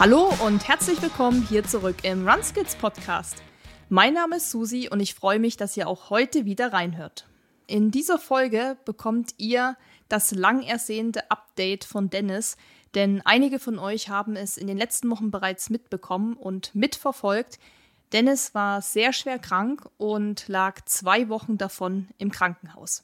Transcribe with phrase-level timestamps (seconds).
[0.00, 3.42] Hallo und herzlich willkommen hier zurück im Runskills Podcast.
[3.88, 7.26] Mein Name ist Susi und ich freue mich, dass ihr auch heute wieder reinhört.
[7.66, 9.76] In dieser Folge bekommt ihr
[10.08, 12.56] das lang ersehnte Update von Dennis,
[12.94, 17.58] denn einige von euch haben es in den letzten Wochen bereits mitbekommen und mitverfolgt.
[18.12, 23.02] Dennis war sehr schwer krank und lag zwei Wochen davon im Krankenhaus.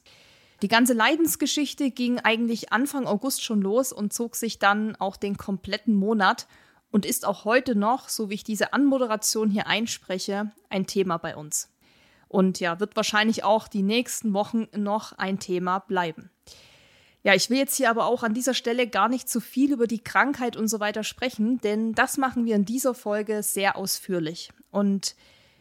[0.61, 5.35] Die ganze Leidensgeschichte ging eigentlich Anfang August schon los und zog sich dann auch den
[5.35, 6.47] kompletten Monat
[6.91, 11.35] und ist auch heute noch, so wie ich diese Anmoderation hier einspreche, ein Thema bei
[11.35, 11.69] uns.
[12.27, 16.29] Und ja, wird wahrscheinlich auch die nächsten Wochen noch ein Thema bleiben.
[17.25, 19.87] Ja, ich will jetzt hier aber auch an dieser Stelle gar nicht zu viel über
[19.87, 24.49] die Krankheit und so weiter sprechen, denn das machen wir in dieser Folge sehr ausführlich.
[24.69, 25.15] Und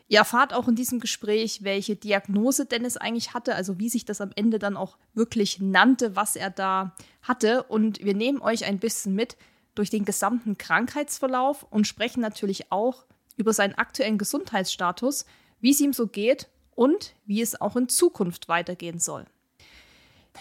[0.08, 4.20] ihr erfahrt auch in diesem Gespräch, welche Diagnose Dennis eigentlich hatte, also wie sich das
[4.20, 7.62] am Ende dann auch wirklich nannte, was er da hatte.
[7.62, 9.38] Und wir nehmen euch ein bisschen mit,
[9.74, 13.04] durch den gesamten Krankheitsverlauf und sprechen natürlich auch
[13.36, 15.26] über seinen aktuellen Gesundheitsstatus,
[15.60, 19.26] wie es ihm so geht und wie es auch in Zukunft weitergehen soll.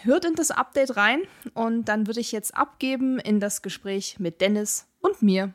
[0.01, 1.21] Hört in das Update rein
[1.53, 5.53] und dann würde ich jetzt abgeben in das Gespräch mit Dennis und mir.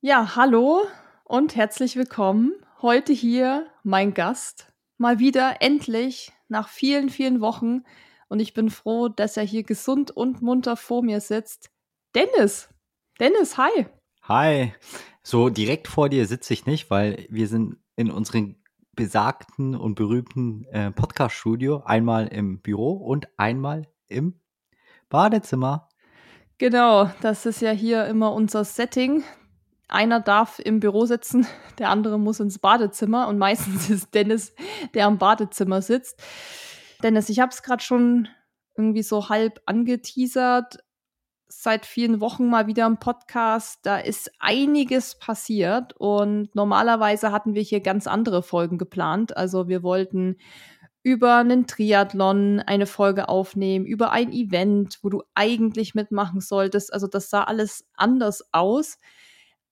[0.00, 0.82] Ja, hallo
[1.24, 2.54] und herzlich willkommen.
[2.80, 4.66] Heute hier mein Gast.
[4.96, 7.84] Mal wieder endlich nach vielen, vielen Wochen
[8.28, 11.70] und ich bin froh, dass er hier gesund und munter vor mir sitzt.
[12.14, 12.68] Dennis,
[13.20, 13.86] Dennis, hi.
[14.22, 14.72] Hi.
[15.22, 18.56] So direkt vor dir sitze ich nicht, weil wir sind in unserem
[18.94, 24.40] besagten und berühmten äh, Podcast-Studio einmal im Büro und einmal im
[25.08, 25.88] Badezimmer.
[26.58, 29.24] Genau, das ist ja hier immer unser Setting.
[29.88, 31.46] Einer darf im Büro sitzen,
[31.78, 34.54] der andere muss ins Badezimmer und meistens ist Dennis,
[34.94, 36.22] der am Badezimmer sitzt.
[37.02, 38.28] Dennis, ich habe es gerade schon
[38.74, 40.78] irgendwie so halb angeteasert
[41.60, 43.80] seit vielen Wochen mal wieder im Podcast.
[43.82, 49.36] Da ist einiges passiert und normalerweise hatten wir hier ganz andere Folgen geplant.
[49.36, 50.36] Also wir wollten
[51.02, 56.92] über einen Triathlon eine Folge aufnehmen, über ein Event, wo du eigentlich mitmachen solltest.
[56.92, 58.98] Also das sah alles anders aus,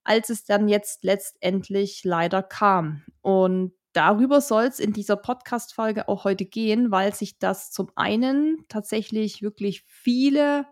[0.03, 3.03] als es dann jetzt letztendlich leider kam.
[3.21, 8.65] Und darüber soll es in dieser Podcast-Folge auch heute gehen, weil sich das zum einen
[8.67, 10.65] tatsächlich wirklich viele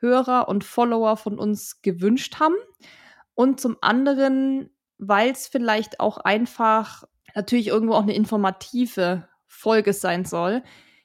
[0.00, 2.56] Hörer und Follower von uns gewünscht haben.
[3.34, 10.24] Und zum anderen, weil es vielleicht auch einfach natürlich irgendwo auch eine informative Folge sein
[10.24, 10.62] soll,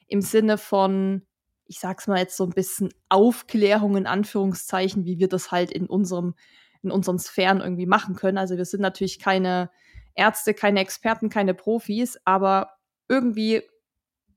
[0.08, 1.22] im Sinne von,
[1.66, 5.86] ich sag's mal jetzt so ein bisschen Aufklärung in Anführungszeichen, wie wir das halt in
[5.86, 6.34] unserem,
[6.82, 8.38] in unseren Sphären irgendwie machen können.
[8.38, 9.70] Also wir sind natürlich keine
[10.14, 12.70] Ärzte, keine Experten, keine Profis, aber
[13.08, 13.62] irgendwie,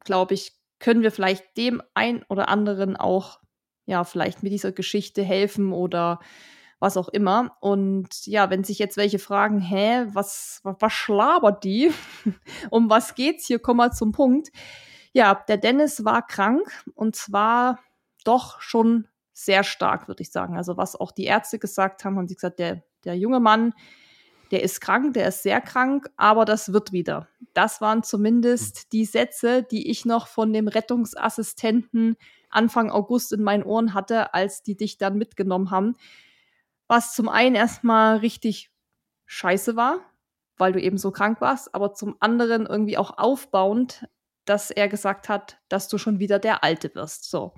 [0.03, 3.39] glaube ich, können wir vielleicht dem ein oder anderen auch
[3.89, 6.19] ja, vielleicht mit dieser Geschichte helfen oder
[6.77, 7.57] was auch immer.
[7.59, 11.91] Und ja, wenn sich jetzt welche fragen, hä, was, was, schlabert die?
[12.69, 13.57] um was geht's hier?
[13.57, 14.49] Komm mal zum Punkt.
[15.11, 17.79] Ja, der Dennis war krank und zwar
[18.23, 20.55] doch schon sehr stark, würde ich sagen.
[20.55, 23.73] Also was auch die Ärzte gesagt haben, haben sie gesagt, der, der junge Mann,
[24.51, 27.27] der ist krank, der ist sehr krank, aber das wird wieder.
[27.55, 32.17] Das waren zumindest die Sätze, die ich noch von dem Rettungsassistenten
[32.49, 35.95] Anfang August in meinen Ohren hatte, als die dich dann mitgenommen haben.
[36.87, 38.71] Was zum einen erstmal richtig
[39.25, 39.99] scheiße war,
[40.57, 44.07] weil du eben so krank warst, aber zum anderen irgendwie auch aufbauend,
[44.45, 47.29] dass er gesagt hat, dass du schon wieder der Alte wirst.
[47.29, 47.53] So.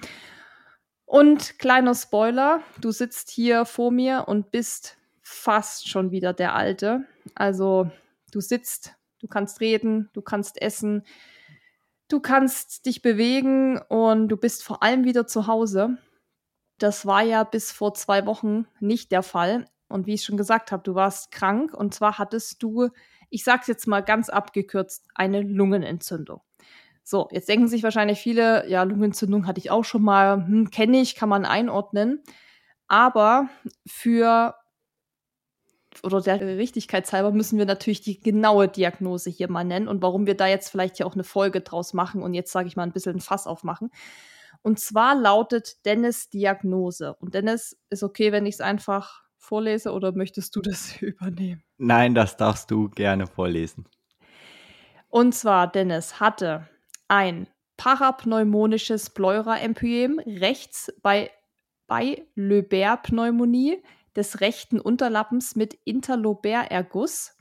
[1.05, 7.05] Und kleiner Spoiler, du sitzt hier vor mir und bist fast schon wieder der Alte.
[7.35, 7.89] Also
[8.31, 11.03] du sitzt, du kannst reden, du kannst essen,
[12.11, 15.97] Du kannst dich bewegen und du bist vor allem wieder zu Hause.
[16.77, 19.65] Das war ja bis vor zwei Wochen nicht der Fall.
[19.87, 22.89] Und wie ich schon gesagt habe, du warst krank und zwar hattest du,
[23.29, 26.41] ich sag's jetzt mal ganz abgekürzt, eine Lungenentzündung.
[27.01, 30.99] So, jetzt denken sich wahrscheinlich viele, ja, Lungenentzündung hatte ich auch schon mal, hm, kenne
[30.99, 32.21] ich, kann man einordnen.
[32.89, 33.47] Aber
[33.87, 34.55] für
[36.03, 40.35] oder der Richtigkeitshalber müssen wir natürlich die genaue Diagnose hier mal nennen und warum wir
[40.35, 42.93] da jetzt vielleicht hier auch eine Folge draus machen und jetzt sage ich mal ein
[42.93, 43.91] bisschen ein Fass aufmachen.
[44.61, 47.15] Und zwar lautet Dennis Diagnose.
[47.15, 51.63] Und Dennis, ist okay, wenn ich es einfach vorlese oder möchtest du das übernehmen?
[51.77, 53.85] Nein, das darfst du gerne vorlesen.
[55.09, 56.69] Und zwar, Dennis hatte
[57.07, 61.31] ein parapneumonisches Pleuraempyem rechts bei,
[61.87, 63.81] bei Löber-Pneumonie
[64.15, 67.35] des rechten Unterlappens mit Interlobärerguss,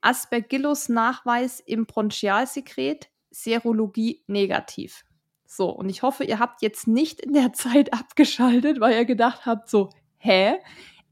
[0.00, 5.04] Aspergillus-Nachweis im Bronchialsekret, Serologie negativ.
[5.46, 9.46] So, und ich hoffe, ihr habt jetzt nicht in der Zeit abgeschaltet, weil ihr gedacht
[9.46, 10.58] habt, so, hä?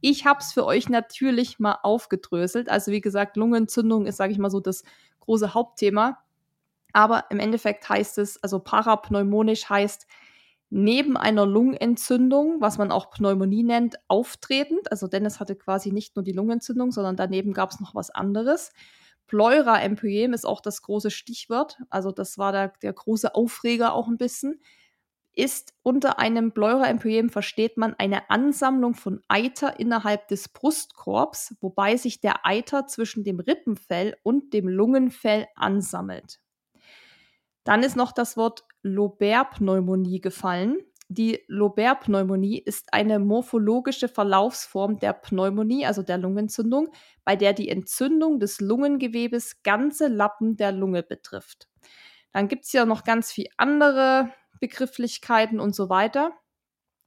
[0.00, 2.70] Ich habe es für euch natürlich mal aufgedröselt.
[2.70, 4.82] Also wie gesagt, Lungenentzündung ist, sage ich mal so, das
[5.20, 6.22] große Hauptthema.
[6.92, 10.06] Aber im Endeffekt heißt es, also parapneumonisch heißt,
[10.70, 14.90] neben einer Lungenentzündung, was man auch Pneumonie nennt, auftretend.
[14.90, 18.70] Also Dennis hatte quasi nicht nur die Lungenentzündung, sondern daneben gab es noch was anderes.
[19.26, 21.78] Pleura-Empyem ist auch das große Stichwort.
[21.90, 24.60] Also das war der, der große Aufreger auch ein bisschen.
[25.32, 32.20] Ist unter einem Pleura-Empyem versteht man eine Ansammlung von Eiter innerhalb des Brustkorbs, wobei sich
[32.20, 36.40] der Eiter zwischen dem Rippenfell und dem Lungenfell ansammelt.
[37.64, 40.78] Dann ist noch das Wort Lobär-Pneumonie gefallen.
[41.08, 46.92] Die Lobär-Pneumonie ist eine morphologische Verlaufsform der Pneumonie, also der Lungenentzündung,
[47.24, 51.68] bei der die Entzündung des Lungengewebes ganze Lappen der Lunge betrifft.
[52.32, 54.30] Dann gibt es ja noch ganz viele andere
[54.60, 56.32] Begrifflichkeiten und so weiter.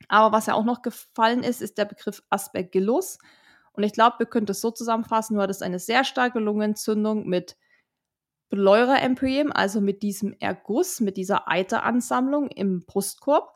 [0.09, 3.19] Aber was ja auch noch gefallen ist, ist der Begriff Aspergillus.
[3.71, 7.55] Und ich glaube, wir können das so zusammenfassen, du hattest eine sehr starke Lungenentzündung mit
[8.53, 13.51] Pleura-Empyem, also mit diesem Erguss, mit dieser Eiteransammlung im Brustkorb.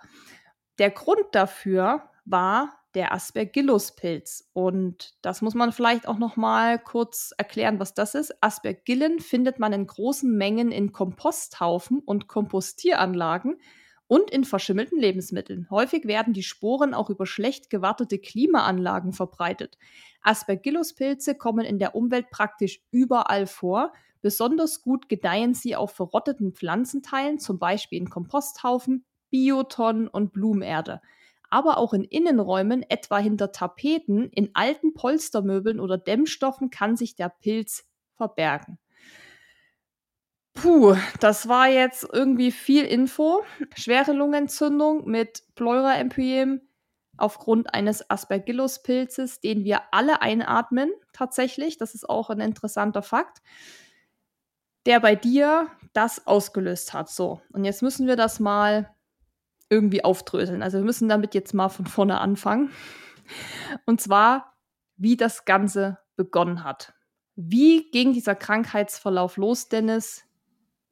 [0.79, 4.49] Der Grund dafür war der Aspergillus-Pilz.
[4.53, 8.33] Und das muss man vielleicht auch noch mal kurz erklären, was das ist.
[8.41, 13.61] Aspergillen findet man in großen Mengen in Komposthaufen und Kompostieranlagen
[14.07, 15.67] und in verschimmelten Lebensmitteln.
[15.69, 19.77] Häufig werden die Sporen auch über schlecht gewartete Klimaanlagen verbreitet.
[20.23, 27.39] Aspergillus-Pilze kommen in der Umwelt praktisch überall vor Besonders gut gedeihen sie auf verrotteten Pflanzenteilen,
[27.39, 31.01] zum Beispiel in Komposthaufen, Biotonnen und Blumenerde.
[31.49, 37.29] Aber auch in Innenräumen, etwa hinter Tapeten, in alten Polstermöbeln oder Dämmstoffen kann sich der
[37.29, 37.85] Pilz
[38.15, 38.79] verbergen.
[40.53, 43.43] Puh, das war jetzt irgendwie viel Info.
[43.75, 46.61] Schwere Lungenentzündung mit Pleuraempyem
[47.15, 51.77] aufgrund eines Aspergillus-Pilzes, den wir alle einatmen, tatsächlich.
[51.77, 53.41] Das ist auch ein interessanter Fakt
[54.88, 57.10] der bei dir das ausgelöst hat.
[57.10, 58.89] So, und jetzt müssen wir das mal
[59.69, 60.63] irgendwie aufdröseln.
[60.63, 62.72] Also wir müssen damit jetzt mal von vorne anfangen.
[63.86, 64.54] Und zwar,
[64.95, 66.94] wie das Ganze begonnen hat.
[67.36, 70.24] Wie ging dieser Krankheitsverlauf los, Dennis?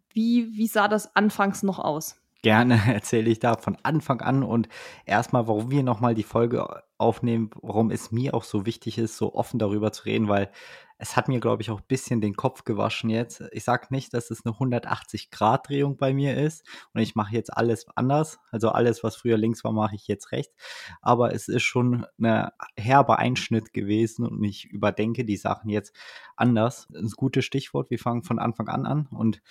[0.09, 2.21] Wie, wie sah das anfangs noch aus?
[2.41, 4.67] Gerne erzähle ich da von Anfang an und
[5.05, 9.33] erstmal, warum wir nochmal die Folge aufnehmen, warum es mir auch so wichtig ist, so
[9.33, 10.51] offen darüber zu reden, weil
[10.97, 13.43] es hat mir, glaube ich, auch ein bisschen den Kopf gewaschen jetzt.
[13.51, 16.63] Ich sage nicht, dass es eine 180-Grad-Drehung bei mir ist
[16.93, 18.39] und ich mache jetzt alles anders.
[18.51, 20.55] Also alles, was früher links war, mache ich jetzt rechts.
[21.01, 25.93] Aber es ist schon ein herber Einschnitt gewesen und ich überdenke die Sachen jetzt
[26.37, 26.87] anders.
[26.89, 27.89] Das ist ein gutes Stichwort.
[27.89, 29.41] Wir fangen von Anfang an an und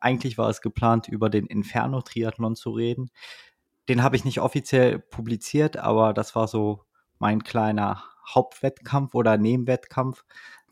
[0.00, 3.10] eigentlich war es geplant, über den Inferno-Triathlon zu reden.
[3.88, 6.84] Den habe ich nicht offiziell publiziert, aber das war so
[7.18, 10.24] mein kleiner Hauptwettkampf oder Nebenwettkampf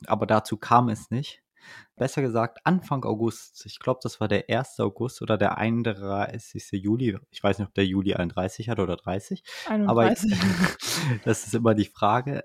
[0.07, 1.43] aber dazu kam es nicht.
[1.97, 4.79] Besser gesagt, Anfang August, ich glaube, das war der 1.
[4.81, 6.71] August oder der 31.
[6.73, 7.19] Juli.
[7.31, 9.43] Ich weiß nicht, ob der Juli 31 hat oder 30.
[9.69, 9.91] 31.
[9.91, 10.19] Aber ich,
[11.25, 12.45] das ist immer die Frage.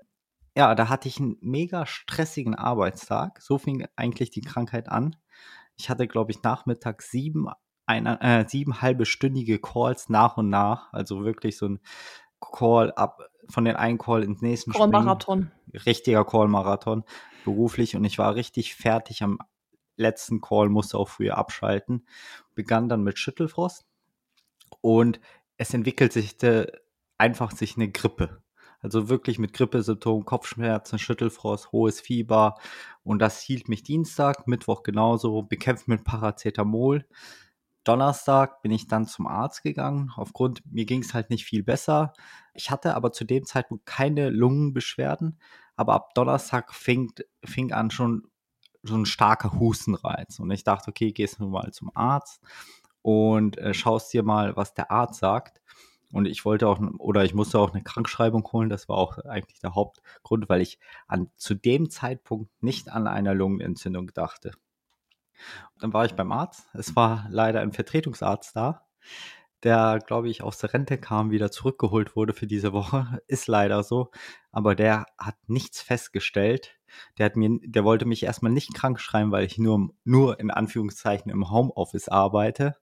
[0.56, 3.40] Ja, da hatte ich einen mega stressigen Arbeitstag.
[3.40, 5.16] So fing eigentlich die Krankheit an.
[5.76, 7.46] Ich hatte, glaube ich, nachmittags sieben,
[7.86, 10.92] eine, äh, sieben halbestündige Calls nach und nach.
[10.92, 11.80] Also wirklich so ein
[12.40, 15.50] Call ab von den einen Call ins nächsten Call-Marathon.
[15.86, 17.04] Richtiger Call-Marathon
[17.44, 19.38] beruflich und ich war richtig fertig am
[19.96, 22.06] letzten Call, musste auch früher abschalten.
[22.54, 23.86] Begann dann mit Schüttelfrost
[24.80, 25.20] und
[25.56, 26.36] es entwickelt sich
[27.18, 28.42] einfach sich eine Grippe.
[28.80, 32.56] Also wirklich mit Grippesymptomen, Kopfschmerzen, Schüttelfrost, hohes Fieber.
[33.02, 37.06] Und das hielt mich Dienstag, Mittwoch genauso, bekämpft mit Paracetamol.
[37.84, 40.10] Donnerstag bin ich dann zum Arzt gegangen.
[40.16, 42.12] Aufgrund, mir ging es halt nicht viel besser.
[42.52, 45.38] Ich hatte aber zu dem Zeitpunkt keine Lungenbeschwerden,
[45.76, 47.12] aber ab Donnerstag fing,
[47.44, 48.28] fing an schon
[48.82, 50.38] so ein starker Hustenreiz.
[50.38, 52.42] Und ich dachte, okay, gehst du mal zum Arzt
[53.02, 55.60] und äh, schaust dir mal, was der Arzt sagt.
[56.12, 58.68] Und ich wollte auch, oder ich musste auch eine Krankschreibung holen.
[58.68, 60.78] Das war auch eigentlich der Hauptgrund, weil ich
[61.08, 64.52] an, zu dem Zeitpunkt nicht an eine Lungenentzündung dachte.
[65.80, 66.68] Dann war ich beim Arzt.
[66.74, 68.86] Es war leider ein Vertretungsarzt da
[69.64, 73.22] der, glaube ich, aus der Rente kam, wieder zurückgeholt wurde für diese Woche.
[73.26, 74.10] Ist leider so.
[74.52, 76.78] Aber der hat nichts festgestellt.
[77.18, 80.50] Der hat mir, der wollte mich erstmal nicht krank schreiben, weil ich nur, nur in
[80.50, 82.76] Anführungszeichen im Homeoffice arbeite.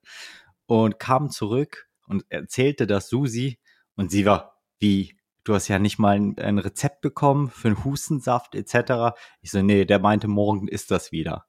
[0.67, 3.59] Und kam zurück und erzählte das Susi.
[3.95, 8.55] Und sie war, wie, du hast ja nicht mal ein, Rezept bekommen für einen Hustensaft
[8.55, 9.17] etc.
[9.41, 11.47] Ich so, nee, der meinte, morgen ist das wieder.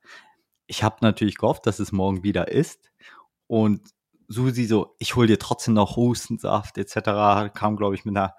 [0.67, 2.91] Ich habe natürlich gehofft, dass es morgen wieder ist.
[3.47, 3.81] Und
[4.27, 7.53] Susi so, ich hol dir trotzdem noch Hustensaft etc.
[7.53, 8.35] Kam, glaube ich, mit einer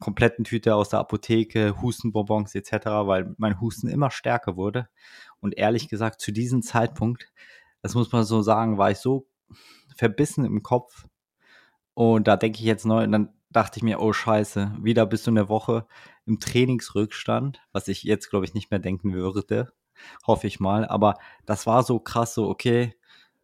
[0.00, 4.88] kompletten Tüte aus der Apotheke, Hustenbonbons etc., weil mein Husten immer stärker wurde.
[5.40, 7.32] Und ehrlich gesagt, zu diesem Zeitpunkt,
[7.82, 9.28] das muss man so sagen, war ich so
[9.96, 11.06] verbissen im Kopf.
[11.94, 15.26] Und da denke ich jetzt neu, und dann dachte ich mir, oh scheiße, wieder bist
[15.26, 15.86] du eine Woche
[16.26, 19.72] im Trainingsrückstand, was ich jetzt, glaube ich, nicht mehr denken würde.
[20.26, 20.86] Hoffe ich mal.
[20.86, 21.14] Aber
[21.44, 22.94] das war so krass, so, okay,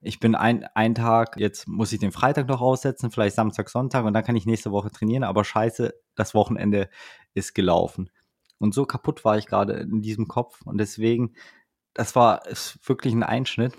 [0.05, 4.05] ich bin ein, ein Tag, jetzt muss ich den Freitag noch aussetzen, vielleicht Samstag, Sonntag
[4.05, 6.89] und dann kann ich nächste Woche trainieren, aber scheiße, das Wochenende
[7.33, 8.11] ist gelaufen.
[8.59, 11.35] Und so kaputt war ich gerade in diesem Kopf und deswegen,
[11.95, 12.43] das war
[12.85, 13.75] wirklich ein Einschnitt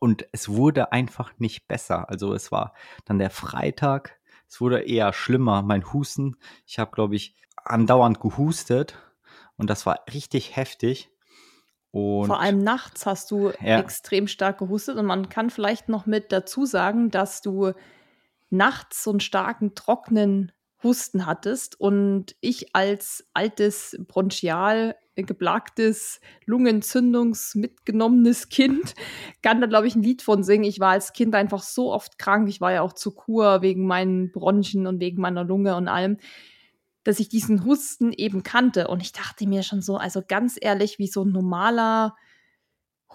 [0.00, 2.08] und es wurde einfach nicht besser.
[2.08, 4.18] Also es war dann der Freitag,
[4.48, 6.36] es wurde eher schlimmer, mein Husten.
[6.66, 8.98] Ich habe, glaube ich, andauernd gehustet
[9.56, 11.10] und das war richtig heftig.
[11.90, 13.78] Und Vor allem nachts hast du ja.
[13.78, 17.72] extrem stark gehustet und man kann vielleicht noch mit dazu sagen, dass du
[18.50, 20.52] nachts so einen starken, trockenen
[20.82, 28.94] Husten hattest und ich als altes Bronchial geplagtes, Lungenzündungsmitgenommenes Kind
[29.42, 30.62] kann da, glaube ich, ein Lied von singen.
[30.64, 32.48] Ich war als Kind einfach so oft krank.
[32.48, 36.18] Ich war ja auch zu Kur wegen meinen Bronchien und wegen meiner Lunge und allem
[37.08, 38.88] dass ich diesen Husten eben kannte.
[38.88, 42.14] Und ich dachte mir schon so, also ganz ehrlich, wie so ein normaler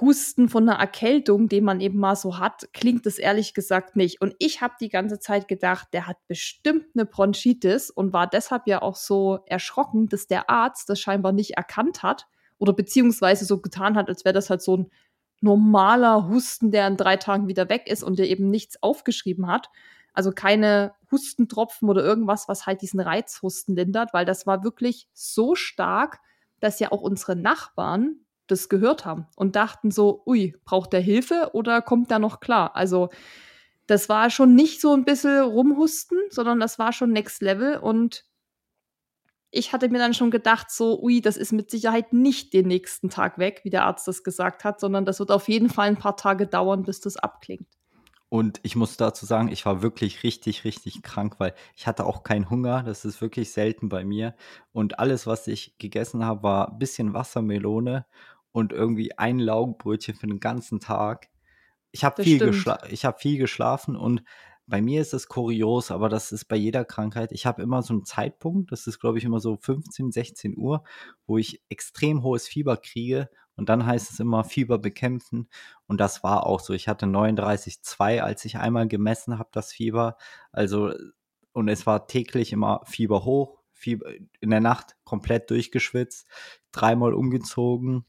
[0.01, 4.19] Husten von einer Erkältung, den man eben mal so hat, klingt es ehrlich gesagt nicht.
[4.19, 8.65] Und ich habe die ganze Zeit gedacht, der hat bestimmt eine Bronchitis und war deshalb
[8.65, 12.25] ja auch so erschrocken, dass der Arzt das scheinbar nicht erkannt hat
[12.57, 14.91] oder beziehungsweise so getan hat, als wäre das halt so ein
[15.39, 19.69] normaler Husten, der in drei Tagen wieder weg ist und der eben nichts aufgeschrieben hat.
[20.13, 25.55] Also keine Hustentropfen oder irgendwas, was halt diesen Reizhusten lindert, weil das war wirklich so
[25.55, 26.19] stark,
[26.59, 28.17] dass ja auch unsere Nachbarn
[28.47, 32.75] das gehört haben und dachten so, ui, braucht der Hilfe oder kommt da noch klar?
[32.75, 33.09] Also
[33.87, 38.25] das war schon nicht so ein bisschen rumhusten, sondern das war schon Next Level und
[39.51, 43.09] ich hatte mir dann schon gedacht, so, ui, das ist mit Sicherheit nicht den nächsten
[43.09, 45.97] Tag weg, wie der Arzt das gesagt hat, sondern das wird auf jeden Fall ein
[45.97, 47.67] paar Tage dauern, bis das abklingt.
[48.33, 52.23] Und ich muss dazu sagen, ich war wirklich richtig, richtig krank, weil ich hatte auch
[52.23, 52.81] keinen Hunger.
[52.81, 54.33] Das ist wirklich selten bei mir.
[54.71, 58.07] Und alles, was ich gegessen habe, war ein bisschen Wassermelone
[58.51, 61.29] und irgendwie ein Laugenbrötchen für den ganzen Tag.
[61.91, 64.23] Ich habe viel, geschla hab viel geschlafen und
[64.65, 67.33] bei mir ist es kurios, aber das ist bei jeder Krankheit.
[67.33, 70.83] Ich habe immer so einen Zeitpunkt, das ist, glaube ich, immer so 15, 16 Uhr,
[71.27, 75.47] wo ich extrem hohes Fieber kriege und dann heißt es immer Fieber bekämpfen.
[75.87, 76.73] Und das war auch so.
[76.73, 80.17] Ich hatte 39,2, als ich einmal gemessen habe, das Fieber.
[80.51, 80.93] Also,
[81.53, 86.27] und es war täglich immer Fieber hoch, Fieber in der Nacht komplett durchgeschwitzt,
[86.71, 88.05] dreimal umgezogen.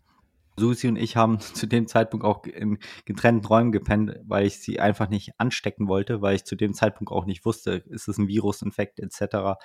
[0.56, 4.80] Susi und ich haben zu dem Zeitpunkt auch in getrennten Räumen gepennt, weil ich sie
[4.80, 8.28] einfach nicht anstecken wollte, weil ich zu dem Zeitpunkt auch nicht wusste, ist es ein
[8.28, 9.58] Virusinfekt etc.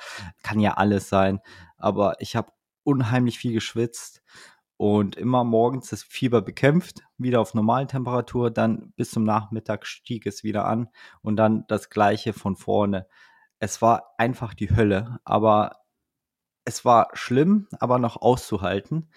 [0.43, 1.39] Kann ja alles sein.
[1.77, 2.51] Aber ich habe
[2.83, 4.23] unheimlich viel geschwitzt
[4.79, 10.45] und immer morgens das Fieber bekämpft, wieder auf Normaltemperatur, dann bis zum Nachmittag stieg es
[10.45, 10.87] wieder an
[11.21, 13.05] und dann das gleiche von vorne.
[13.59, 15.81] Es war einfach die Hölle, aber
[16.63, 19.11] es war schlimm, aber noch auszuhalten.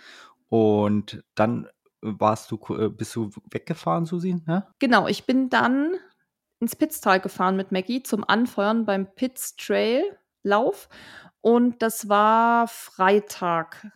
[0.49, 1.69] Und dann
[2.01, 4.43] warst du, äh, bist du weggefahren, Susi?
[4.49, 4.67] Ja?
[4.81, 5.95] Genau, ich bin dann
[6.59, 10.03] ins Pitztal gefahren mit Maggie zum Anfeuern beim Pitz Trail
[10.43, 10.89] Lauf.
[11.41, 13.93] Und das war Freitag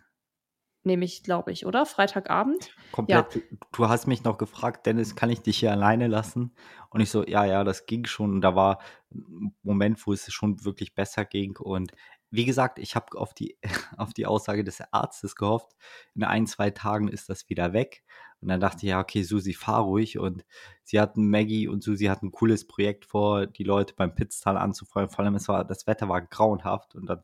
[0.87, 1.85] nehme ich, glaube ich, oder?
[1.85, 2.71] Freitagabend.
[2.91, 3.35] Komplett.
[3.35, 3.41] Ja.
[3.71, 6.55] Du hast mich noch gefragt, Dennis, kann ich dich hier alleine lassen?
[6.89, 8.31] Und ich so, ja, ja, das ging schon.
[8.31, 8.79] Und da war
[9.13, 11.57] ein Moment, wo es schon wirklich besser ging.
[11.57, 11.91] Und
[12.29, 13.57] wie gesagt, ich habe auf die,
[13.97, 15.73] auf die Aussage des Arztes gehofft.
[16.15, 18.03] In ein, zwei Tagen ist das wieder weg.
[18.41, 20.19] Und dann dachte ich, ja, okay, Susi, fahr ruhig.
[20.19, 20.45] Und
[20.83, 25.09] sie hatten, Maggie und Susi hatten ein cooles Projekt vor, die Leute beim Pitztal anzufeuern.
[25.09, 26.95] Vor allem, es war, das Wetter war grauenhaft.
[26.95, 27.23] Und dann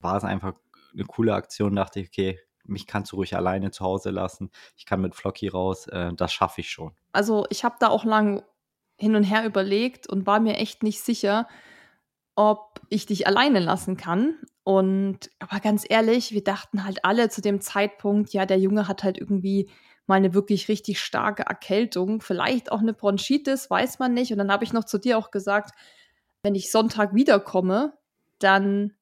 [0.00, 0.54] war es einfach
[0.92, 1.76] eine coole Aktion.
[1.76, 4.50] Dachte ich, okay, mich kannst du ruhig alleine zu Hause lassen.
[4.76, 5.86] Ich kann mit Flocky raus.
[5.88, 6.92] Äh, das schaffe ich schon.
[7.12, 8.42] Also ich habe da auch lang
[8.96, 11.48] hin und her überlegt und war mir echt nicht sicher,
[12.34, 14.36] ob ich dich alleine lassen kann.
[14.64, 19.02] Und aber ganz ehrlich, wir dachten halt alle zu dem Zeitpunkt, ja, der Junge hat
[19.02, 19.70] halt irgendwie
[20.06, 24.32] mal eine wirklich richtig starke Erkältung, vielleicht auch eine Bronchitis, weiß man nicht.
[24.32, 25.72] Und dann habe ich noch zu dir auch gesagt,
[26.42, 27.92] wenn ich Sonntag wiederkomme,
[28.38, 28.94] dann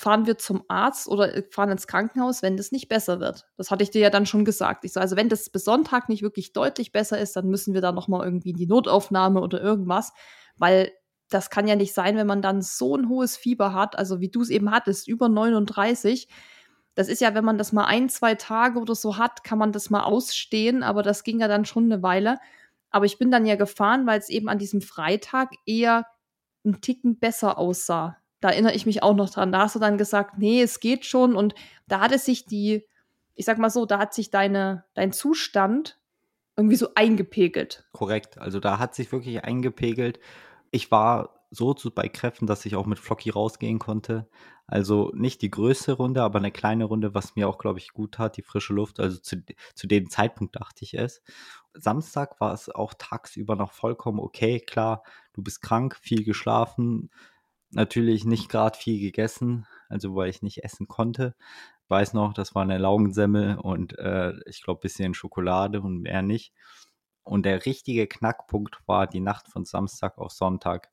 [0.00, 3.46] fahren wir zum Arzt oder äh, fahren ins Krankenhaus, wenn das nicht besser wird.
[3.56, 4.84] Das hatte ich dir ja dann schon gesagt.
[4.84, 7.82] Ich so, also wenn das bis Sonntag nicht wirklich deutlich besser ist, dann müssen wir
[7.82, 10.12] da noch mal irgendwie in die Notaufnahme oder irgendwas,
[10.56, 10.90] weil
[11.28, 14.30] das kann ja nicht sein, wenn man dann so ein hohes Fieber hat, also wie
[14.30, 16.28] du es eben hattest, über 39.
[16.94, 19.70] Das ist ja, wenn man das mal ein, zwei Tage oder so hat, kann man
[19.70, 22.38] das mal ausstehen, aber das ging ja dann schon eine Weile.
[22.90, 26.06] Aber ich bin dann ja gefahren, weil es eben an diesem Freitag eher
[26.64, 29.52] einen Ticken besser aussah Da erinnere ich mich auch noch dran.
[29.52, 31.36] Da hast du dann gesagt, nee, es geht schon.
[31.36, 31.54] Und
[31.88, 32.86] da hatte sich die,
[33.34, 35.98] ich sag mal so, da hat sich deine, dein Zustand
[36.56, 37.84] irgendwie so eingepegelt.
[37.92, 38.38] Korrekt.
[38.38, 40.20] Also da hat sich wirklich eingepegelt.
[40.70, 44.28] Ich war so zu, bei Kräften, dass ich auch mit Flocky rausgehen konnte.
[44.66, 48.12] Also nicht die größte Runde, aber eine kleine Runde, was mir auch, glaube ich, gut
[48.12, 49.00] tat, die frische Luft.
[49.00, 49.42] Also zu,
[49.74, 51.22] zu dem Zeitpunkt dachte ich es.
[51.74, 54.60] Samstag war es auch tagsüber noch vollkommen okay.
[54.60, 57.10] Klar, du bist krank, viel geschlafen,
[57.70, 61.34] natürlich nicht gerade viel gegessen, also weil ich nicht essen konnte.
[61.88, 66.22] Weiß noch, das war eine Laugensemmel und äh, ich glaube, ein bisschen Schokolade und mehr
[66.22, 66.52] nicht.
[67.22, 70.90] Und der richtige Knackpunkt war die Nacht von Samstag auf Sonntag.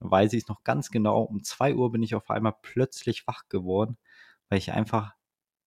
[0.00, 1.22] Weiß ich es noch ganz genau.
[1.22, 3.98] Um 2 Uhr bin ich auf einmal plötzlich wach geworden,
[4.48, 5.14] weil ich einfach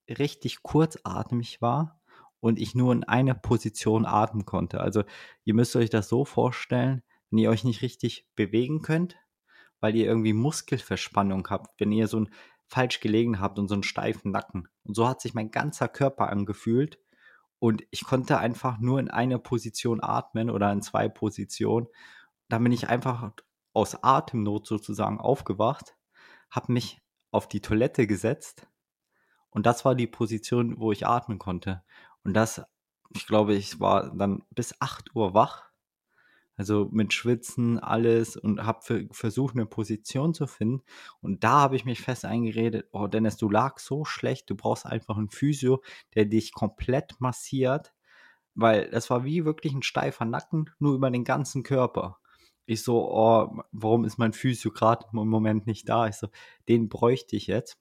[0.08, 2.00] richtig kurzatmig war
[2.40, 4.82] und ich nur in einer Position atmen konnte.
[4.82, 5.04] Also
[5.46, 9.18] ihr müsst euch das so vorstellen, wenn ihr euch nicht richtig bewegen könnt,
[9.80, 12.30] weil ihr irgendwie Muskelverspannung habt, wenn ihr so ein
[12.68, 14.68] falsch gelegen habt und so einen steifen Nacken.
[14.84, 17.00] Und so hat sich mein ganzer Körper angefühlt.
[17.58, 21.88] Und ich konnte einfach nur in einer Position atmen oder in zwei Positionen.
[22.48, 23.32] Dann bin ich einfach
[23.74, 25.96] aus Atemnot sozusagen aufgewacht,
[26.52, 28.68] habe mich auf die Toilette gesetzt
[29.50, 31.84] und das war die Position, wo ich atmen konnte.
[32.24, 32.62] Und das,
[33.16, 35.69] ich glaube, ich war dann bis 8 Uhr wach
[36.60, 40.84] also mit Schwitzen, alles und habe versucht, eine Position zu finden.
[41.22, 44.86] Und da habe ich mich fest eingeredet, oh Dennis, du lagst so schlecht, du brauchst
[44.86, 45.82] einfach einen Physio,
[46.16, 47.94] der dich komplett massiert,
[48.56, 52.20] weil das war wie wirklich ein steifer Nacken, nur über den ganzen Körper.
[52.66, 56.10] Ich so, oh, warum ist mein Physio gerade im Moment nicht da?
[56.10, 56.28] Ich so,
[56.68, 57.78] den bräuchte ich jetzt.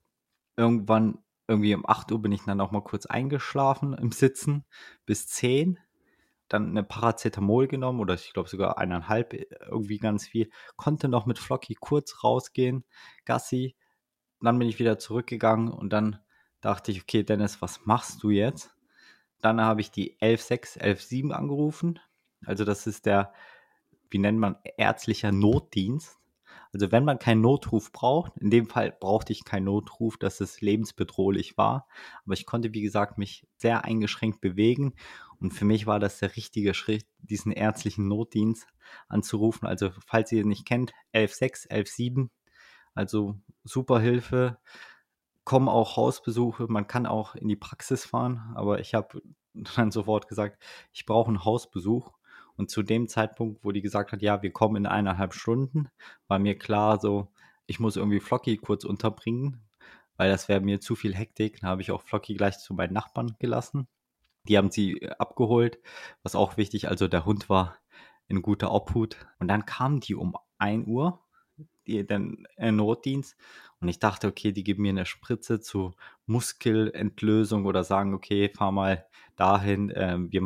[0.57, 1.19] Irgendwann,
[1.49, 4.65] irgendwie um 8 Uhr bin ich dann auch mal kurz eingeschlafen im Sitzen
[5.05, 5.81] bis 10
[6.49, 10.51] dann eine Paracetamol genommen oder ich glaube sogar eineinhalb, äh, irgendwie ganz viel.
[10.77, 12.85] Konnte noch mit Flocky kurz rausgehen,
[13.25, 13.77] Gassi.
[14.41, 16.21] Dann bin ich wieder zurückgegangen und dann
[16.61, 18.75] dachte ich, okay, Dennis, was machst du jetzt?
[19.41, 22.01] Dann habe ich die 11.6, 11.7 angerufen.
[22.45, 23.33] Also das ist der,
[24.11, 26.19] wie nennt man, ärztlicher Notdienst.
[26.73, 30.61] Also wenn man keinen Notruf braucht, in dem Fall brauchte ich keinen Notruf, dass es
[30.61, 31.87] lebensbedrohlich war.
[32.25, 34.95] Aber ich konnte, wie gesagt, mich sehr eingeschränkt bewegen
[35.41, 38.67] und für mich war das der richtige Schritt, diesen ärztlichen Notdienst
[39.09, 39.67] anzurufen.
[39.67, 42.29] Also, falls ihr ihn nicht kennt, 11.6, 11.7.
[42.95, 44.59] Also super Hilfe.
[45.45, 46.67] Kommen auch Hausbesuche.
[46.69, 48.53] Man kann auch in die Praxis fahren.
[48.57, 49.23] Aber ich habe
[49.77, 50.61] dann sofort gesagt,
[50.93, 52.13] ich brauche einen Hausbesuch.
[52.59, 55.89] Und zu dem Zeitpunkt, wo die gesagt hat, ja, wir kommen in eineinhalb Stunden,
[56.27, 57.33] war mir klar, so,
[57.67, 59.63] ich muss irgendwie Flocky kurz unterbringen,
[60.17, 61.61] weil das wäre mir zu viel Hektik.
[61.61, 63.87] Dann habe ich auch Flocky gleich zu meinen Nachbarn gelassen.
[64.49, 65.79] Die haben sie äh, abgeholt,
[66.23, 67.79] was auch wichtig, also der Hund war
[68.27, 69.17] in guter Obhut.
[69.39, 71.21] Und dann kamen die um 1 Uhr,
[71.87, 73.37] die, den äh, Notdienst.
[73.81, 75.95] Und ich dachte, okay, die geben mir eine Spritze zu
[76.27, 80.41] Muskelentlösung oder sagen, okay, fahr mal dahin, äh, wir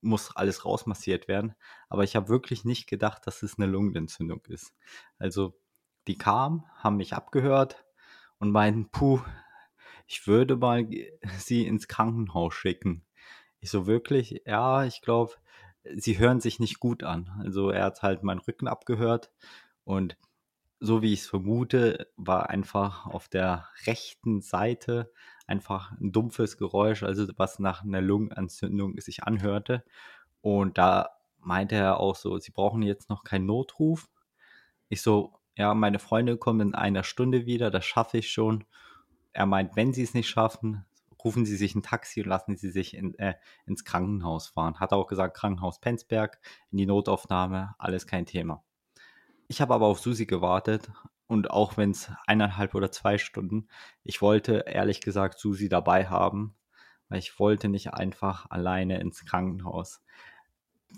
[0.00, 1.54] muss alles rausmassiert werden.
[1.88, 4.74] Aber ich habe wirklich nicht gedacht, dass es eine Lungenentzündung ist.
[5.18, 5.58] Also
[6.06, 7.84] die kamen, haben mich abgehört
[8.38, 9.20] und meinten, puh,
[10.06, 10.88] ich würde mal
[11.38, 13.04] sie ins Krankenhaus schicken.
[13.60, 15.34] Ich so wirklich, ja, ich glaube,
[15.84, 17.30] sie hören sich nicht gut an.
[17.44, 19.30] Also er hat halt meinen Rücken abgehört
[19.84, 20.16] und
[20.80, 25.12] so wie ich es vermute, war einfach auf der rechten Seite
[25.50, 29.84] einfach ein dumpfes Geräusch, also was nach einer Lungenentzündung sich anhörte.
[30.40, 34.08] Und da meinte er auch so, sie brauchen jetzt noch keinen Notruf.
[34.88, 38.64] Ich so, ja, meine Freunde kommen in einer Stunde wieder, das schaffe ich schon.
[39.32, 40.84] Er meint, wenn sie es nicht schaffen,
[41.24, 43.34] rufen Sie sich ein Taxi und lassen Sie sich in, äh,
[43.66, 44.80] ins Krankenhaus fahren.
[44.80, 48.64] Hat auch gesagt, Krankenhaus Penzberg, in die Notaufnahme, alles kein Thema.
[49.48, 50.90] Ich habe aber auf Susi gewartet
[51.30, 53.68] und auch wenn es eineinhalb oder zwei Stunden,
[54.02, 56.56] ich wollte ehrlich gesagt Susi dabei haben,
[57.08, 60.02] weil ich wollte nicht einfach alleine ins Krankenhaus.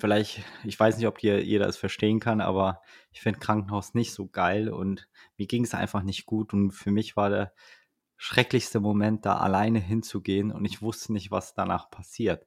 [0.01, 2.81] Vielleicht, ich weiß nicht, ob hier jeder es verstehen kann, aber
[3.13, 6.91] ich finde Krankenhaus nicht so geil und mir ging es einfach nicht gut und für
[6.91, 7.53] mich war der
[8.17, 12.47] schrecklichste Moment, da alleine hinzugehen und ich wusste nicht, was danach passiert.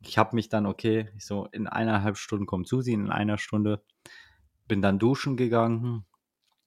[0.00, 3.84] Ich habe mich dann, okay, so in eineinhalb Stunden kommt Susi, in einer Stunde
[4.66, 6.06] bin dann duschen gegangen,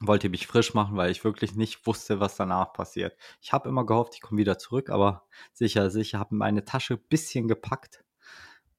[0.01, 3.15] wollte mich frisch machen, weil ich wirklich nicht wusste, was danach passiert.
[3.41, 7.07] Ich habe immer gehofft, ich komme wieder zurück, aber sicher, sicher, habe meine Tasche ein
[7.09, 8.03] bisschen gepackt.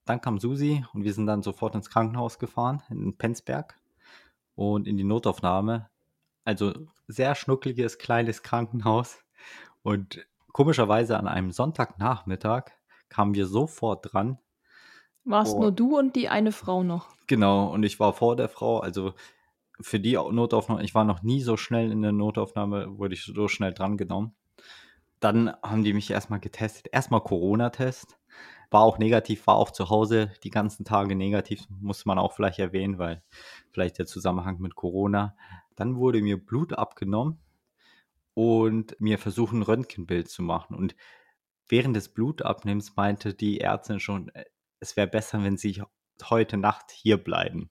[0.05, 3.79] Dann kam Susi und wir sind dann sofort ins Krankenhaus gefahren, in Penzberg
[4.57, 5.89] und in die Notaufnahme.
[6.45, 6.73] Also
[7.07, 9.19] sehr schnuckliges, kleines Krankenhaus.
[9.83, 12.73] Und komischerweise an einem Sonntagnachmittag
[13.09, 14.39] kamen wir sofort dran.
[15.25, 17.15] Warst oh, nur du und die eine Frau noch?
[17.29, 19.15] Genau, und ich war vor der Frau, also
[19.83, 23.49] für die Notaufnahme, ich war noch nie so schnell in der Notaufnahme, wurde ich so
[23.49, 24.35] schnell drangenommen.
[25.21, 26.89] Dann haben die mich erstmal getestet.
[26.93, 28.19] Erstmal Corona-Test.
[28.71, 32.59] War auch negativ, war auch zu Hause die ganzen Tage negativ, muss man auch vielleicht
[32.59, 33.23] erwähnen, weil
[33.71, 35.37] vielleicht der Zusammenhang mit Corona.
[35.77, 37.39] Dann wurde mir Blut abgenommen
[38.35, 40.75] und mir versuchen, ein Röntgenbild zu machen.
[40.75, 40.97] Und
[41.69, 44.45] während des Blutabnehmens meinte die Ärztin schon, äh,
[44.81, 45.83] es wäre besser, wenn sie
[46.25, 47.71] heute Nacht hier bleiben.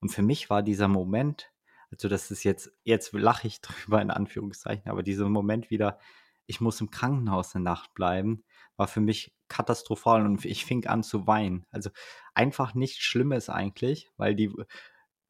[0.00, 1.50] Und für mich war dieser Moment,
[1.90, 5.98] also das ist jetzt, jetzt lache ich drüber in Anführungszeichen, aber dieser Moment wieder,
[6.46, 8.44] ich muss im Krankenhaus eine Nacht bleiben,
[8.76, 11.66] war für mich katastrophal und ich fing an zu weinen.
[11.70, 11.90] Also
[12.34, 14.54] einfach nichts Schlimmes eigentlich, weil die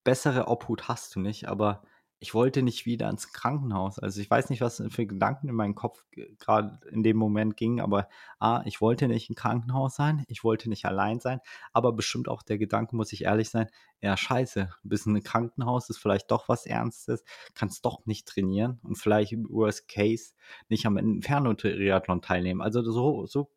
[0.04, 1.83] bessere Obhut hast du nicht, aber
[2.20, 3.98] ich wollte nicht wieder ins Krankenhaus.
[3.98, 6.04] Also ich weiß nicht, was für Gedanken in meinem Kopf
[6.38, 8.09] gerade in dem Moment gingen, aber
[8.40, 11.40] A, ich wollte nicht im Krankenhaus sein, ich wollte nicht allein sein,
[11.72, 13.68] aber bestimmt auch der Gedanke, muss ich ehrlich sein,
[14.00, 17.22] ja scheiße, bist in einem Krankenhaus, ist vielleicht doch was Ernstes,
[17.54, 20.33] kannst doch nicht trainieren und vielleicht im Worst Case
[20.68, 22.62] nicht am Inferno-Triathlon teilnehmen.
[22.62, 23.50] Also so, so,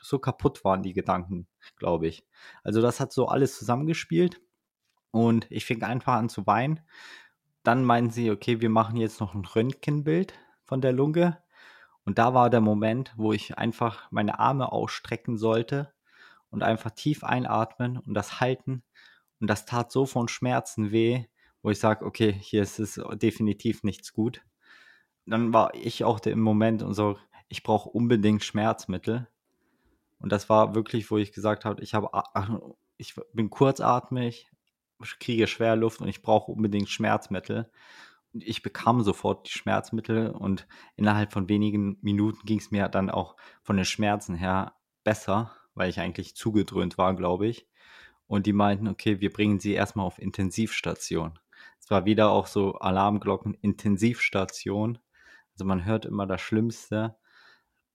[0.00, 2.26] so kaputt waren die Gedanken, glaube ich.
[2.64, 4.40] Also das hat so alles zusammengespielt
[5.12, 6.80] und ich fing einfach an zu weinen
[7.68, 10.32] dann meinten sie, okay, wir machen jetzt noch ein Röntgenbild
[10.64, 11.36] von der Lunge.
[12.02, 15.92] Und da war der Moment, wo ich einfach meine Arme ausstrecken sollte
[16.48, 18.84] und einfach tief einatmen und das halten.
[19.38, 21.26] Und das tat so von Schmerzen weh,
[21.60, 24.40] wo ich sage, okay, hier ist es definitiv nichts gut.
[25.26, 27.18] Dann war ich auch im Moment und so,
[27.50, 29.28] ich brauche unbedingt Schmerzmittel.
[30.20, 32.08] Und das war wirklich, wo ich gesagt habe, ich habe,
[32.96, 34.50] ich bin kurzatmig,
[35.18, 37.70] kriege schwer Luft und ich brauche unbedingt Schmerzmittel.
[38.32, 43.10] Und ich bekam sofort die Schmerzmittel und innerhalb von wenigen Minuten ging es mir dann
[43.10, 47.66] auch von den Schmerzen her besser, weil ich eigentlich zugedröhnt war, glaube ich.
[48.26, 51.38] Und die meinten, okay, wir bringen sie erstmal auf Intensivstation.
[51.80, 54.98] Es war wieder auch so Alarmglocken, Intensivstation.
[55.52, 57.16] Also man hört immer das Schlimmste.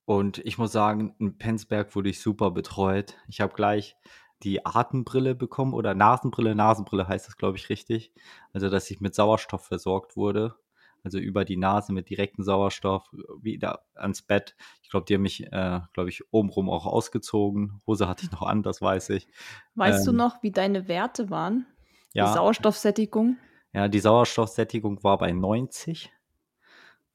[0.05, 3.15] Und ich muss sagen, in Penzberg wurde ich super betreut.
[3.27, 3.95] Ich habe gleich
[4.43, 6.55] die Atembrille bekommen oder Nasenbrille.
[6.55, 8.13] Nasenbrille heißt das, glaube ich, richtig.
[8.51, 10.55] Also, dass ich mit Sauerstoff versorgt wurde.
[11.03, 13.03] Also über die Nase mit direktem Sauerstoff
[13.41, 14.55] wieder ans Bett.
[14.81, 17.81] Ich glaube, die haben mich, äh, glaube ich, obenrum auch ausgezogen.
[17.85, 19.27] Hose hatte ich noch an, das weiß ich.
[19.75, 21.65] Weißt ähm, du noch, wie deine Werte waren?
[22.13, 22.27] Ja.
[22.27, 23.37] Die Sauerstoffsättigung?
[23.73, 26.09] Ja, die Sauerstoffsättigung war bei 90.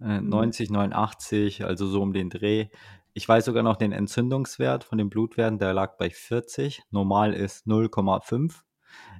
[0.00, 2.68] Äh, 90, 89, also so um den Dreh.
[3.18, 6.84] Ich weiß sogar noch den Entzündungswert von den Blutwerten, der lag bei 40.
[6.92, 8.60] Normal ist 0,5.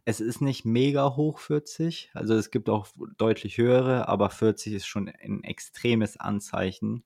[0.05, 4.87] Es ist nicht mega hoch 40, also es gibt auch deutlich höhere, aber 40 ist
[4.87, 7.03] schon ein extremes Anzeichen.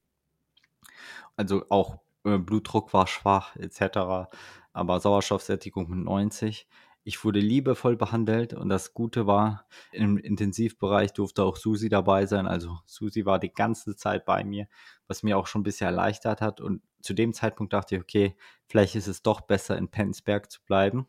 [1.35, 4.29] Also auch äh, Blutdruck war schwach etc.,
[4.75, 6.69] aber Sauerstoffsättigung mit 90.
[7.05, 12.47] Ich wurde liebevoll behandelt und das Gute war, im Intensivbereich durfte auch Susi dabei sein.
[12.47, 14.69] Also Susi war die ganze Zeit bei mir,
[15.09, 16.61] was mir auch schon ein bisschen erleichtert hat.
[16.61, 18.37] Und zu dem Zeitpunkt dachte ich, okay,
[18.69, 21.09] vielleicht ist es doch besser in Penzberg zu bleiben.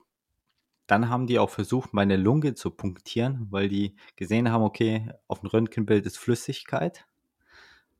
[0.88, 5.42] Dann haben die auch versucht, meine Lunge zu punktieren, weil die gesehen haben, okay, auf
[5.42, 7.06] dem Röntgenbild ist Flüssigkeit.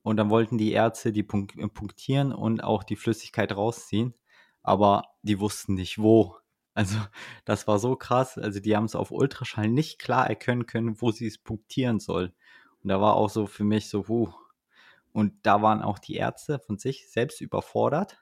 [0.02, 4.16] Und dann wollten die Ärzte die punktieren und auch die Flüssigkeit rausziehen.
[4.64, 6.38] Aber die wussten nicht, wo
[6.74, 6.98] also,
[7.46, 8.38] das war so krass.
[8.38, 12.34] Also, die haben es auf Ultraschall nicht klar erkennen können, wo sie es punktieren soll.
[12.82, 14.34] Und da war auch so für mich so, wuh.
[15.14, 18.20] Und da waren auch die Ärzte von sich selbst überfordert,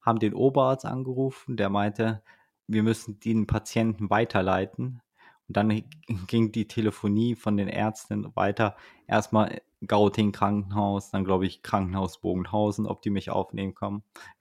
[0.00, 2.22] haben den Oberarzt angerufen, der meinte,
[2.66, 5.02] wir müssen den Patienten weiterleiten.
[5.48, 5.82] Und dann
[6.26, 8.76] ging die Telefonie von den Ärzten weiter.
[9.06, 13.74] Erstmal Gauting Krankenhaus, dann glaube ich Krankenhaus Bogenhausen, ob die mich aufnehmen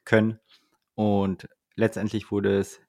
[0.05, 0.39] können.
[0.95, 2.79] Und letztendlich wurde es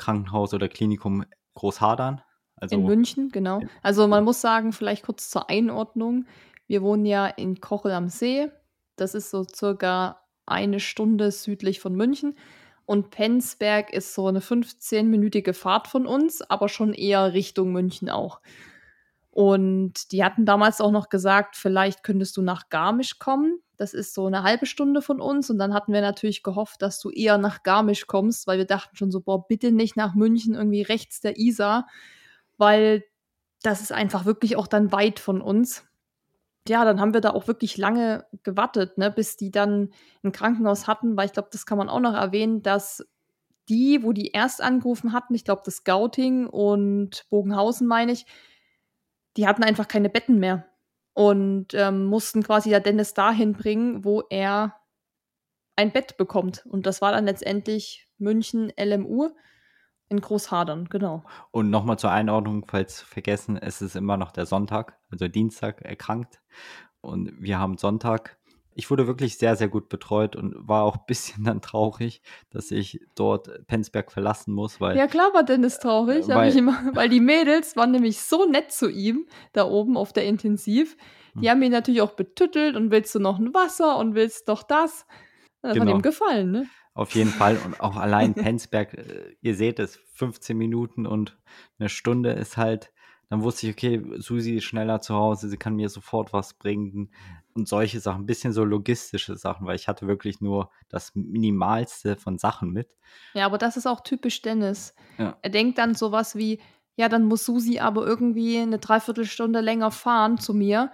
[0.00, 2.22] Krankenhaus oder Klinikum Großhadern.
[2.56, 3.62] Also in München, genau.
[3.82, 6.26] Also man muss sagen, vielleicht kurz zur Einordnung.
[6.66, 8.48] Wir wohnen ja in Kochel am See.
[8.96, 12.36] Das ist so circa eine Stunde südlich von München.
[12.84, 18.40] Und Penzberg ist so eine 15-minütige Fahrt von uns, aber schon eher Richtung München auch.
[19.30, 23.60] Und die hatten damals auch noch gesagt, vielleicht könntest du nach Garmisch kommen.
[23.80, 25.48] Das ist so eine halbe Stunde von uns.
[25.48, 28.94] Und dann hatten wir natürlich gehofft, dass du eher nach Garmisch kommst, weil wir dachten
[28.94, 31.88] schon so, boah, bitte nicht nach München, irgendwie rechts der Isar,
[32.58, 33.04] weil
[33.62, 35.86] das ist einfach wirklich auch dann weit von uns.
[36.68, 40.86] Ja, dann haben wir da auch wirklich lange gewartet, ne, bis die dann ein Krankenhaus
[40.86, 43.02] hatten, weil ich glaube, das kann man auch noch erwähnen, dass
[43.70, 48.26] die, wo die erst angerufen hatten, ich glaube, das Gauting und Bogenhausen meine ich,
[49.38, 50.69] die hatten einfach keine Betten mehr
[51.14, 54.76] und ähm, mussten quasi ja Dennis dahin bringen, wo er
[55.76, 56.64] ein Bett bekommt.
[56.66, 59.30] Und das war dann letztendlich München LMU.
[60.08, 61.22] In Großhadern, genau.
[61.52, 66.42] Und nochmal zur Einordnung, falls vergessen, es ist immer noch der Sonntag, also Dienstag erkrankt.
[67.00, 68.39] Und wir haben Sonntag.
[68.74, 72.70] Ich wurde wirklich sehr, sehr gut betreut und war auch ein bisschen dann traurig, dass
[72.70, 74.96] ich dort Penzberg verlassen muss, weil.
[74.96, 78.46] Ja, klar war Dennis traurig, Äh, ich weil- immer, weil die Mädels waren nämlich so
[78.46, 80.96] nett zu ihm, da oben auf der Intensiv.
[81.34, 81.48] Die Hm.
[81.50, 85.06] haben ihn natürlich auch betüttelt und willst du noch ein Wasser und willst doch das.
[85.62, 85.96] Das hat Genau.
[85.96, 86.66] ihm gefallen, ne?
[86.94, 87.56] Auf jeden Fall.
[87.64, 91.38] Und auch allein Penzberg, äh, ihr seht es, 15 Minuten und
[91.78, 92.92] eine Stunde ist halt,
[93.28, 97.10] dann wusste ich, okay, Susi ist schneller zu Hause, sie kann mir sofort was bringen
[97.54, 102.16] und solche Sachen, ein bisschen so logistische Sachen, weil ich hatte wirklich nur das Minimalste
[102.16, 102.88] von Sachen mit.
[103.34, 104.94] Ja, aber das ist auch typisch Dennis.
[105.18, 105.36] Ja.
[105.42, 106.60] Er denkt dann sowas wie,
[106.96, 110.92] ja, dann muss Susi aber irgendwie eine Dreiviertelstunde länger fahren zu mir.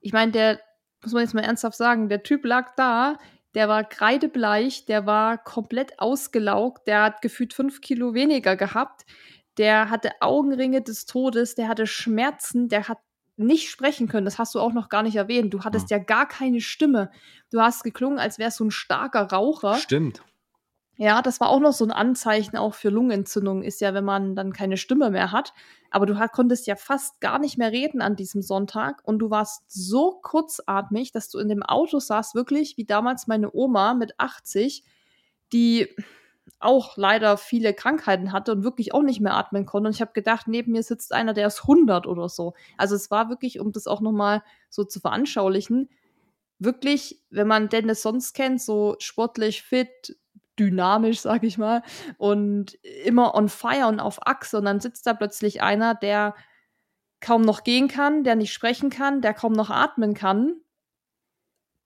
[0.00, 0.60] Ich meine, der,
[1.02, 3.18] muss man jetzt mal ernsthaft sagen, der Typ lag da,
[3.54, 9.06] der war kreidebleich, der war komplett ausgelaugt, der hat gefühlt fünf Kilo weniger gehabt,
[9.58, 12.98] der hatte Augenringe des Todes, der hatte Schmerzen, der hat
[13.40, 15.52] nicht sprechen können, das hast du auch noch gar nicht erwähnt.
[15.52, 17.10] Du hattest ja gar keine Stimme.
[17.50, 19.74] Du hast geklungen, als wärst du ein starker Raucher.
[19.74, 20.22] Stimmt.
[20.96, 24.36] Ja, das war auch noch so ein Anzeichen auch für Lungenentzündung, ist ja, wenn man
[24.36, 25.54] dann keine Stimme mehr hat.
[25.90, 29.62] Aber du konntest ja fast gar nicht mehr reden an diesem Sonntag und du warst
[29.68, 34.84] so kurzatmig, dass du in dem Auto saßt, wirklich wie damals meine Oma mit 80,
[35.54, 35.88] die
[36.60, 39.88] auch leider viele Krankheiten hatte und wirklich auch nicht mehr atmen konnte.
[39.88, 42.54] Und ich habe gedacht, neben mir sitzt einer, der ist 100 oder so.
[42.76, 45.88] Also es war wirklich, um das auch nochmal so zu veranschaulichen,
[46.58, 50.16] wirklich, wenn man Dennis sonst kennt, so sportlich fit,
[50.58, 51.82] dynamisch, sag ich mal,
[52.18, 54.58] und immer on fire und auf Achse.
[54.58, 56.34] Und dann sitzt da plötzlich einer, der
[57.20, 60.60] kaum noch gehen kann, der nicht sprechen kann, der kaum noch atmen kann.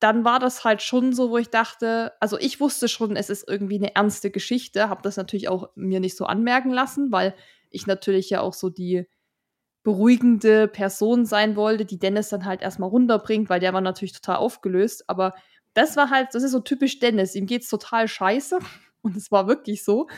[0.00, 3.48] Dann war das halt schon so, wo ich dachte, also ich wusste schon, es ist
[3.48, 7.34] irgendwie eine ernste Geschichte, habe das natürlich auch mir nicht so anmerken lassen, weil
[7.70, 9.06] ich natürlich ja auch so die
[9.84, 14.36] beruhigende Person sein wollte, die Dennis dann halt erstmal runterbringt, weil der war natürlich total
[14.36, 15.08] aufgelöst.
[15.08, 15.34] Aber
[15.74, 17.34] das war halt, das ist so typisch Dennis.
[17.34, 18.58] Ihm geht's total scheiße.
[19.02, 20.08] Und es war wirklich so.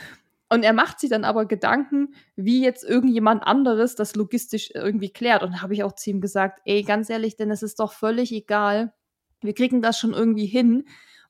[0.49, 5.43] Und er macht sich dann aber Gedanken, wie jetzt irgendjemand anderes das logistisch irgendwie klärt.
[5.43, 8.31] Und da habe ich auch zu ihm gesagt, ey, ganz ehrlich, Dennis, ist doch völlig
[8.31, 8.93] egal.
[9.41, 10.85] Wir kriegen das schon irgendwie hin.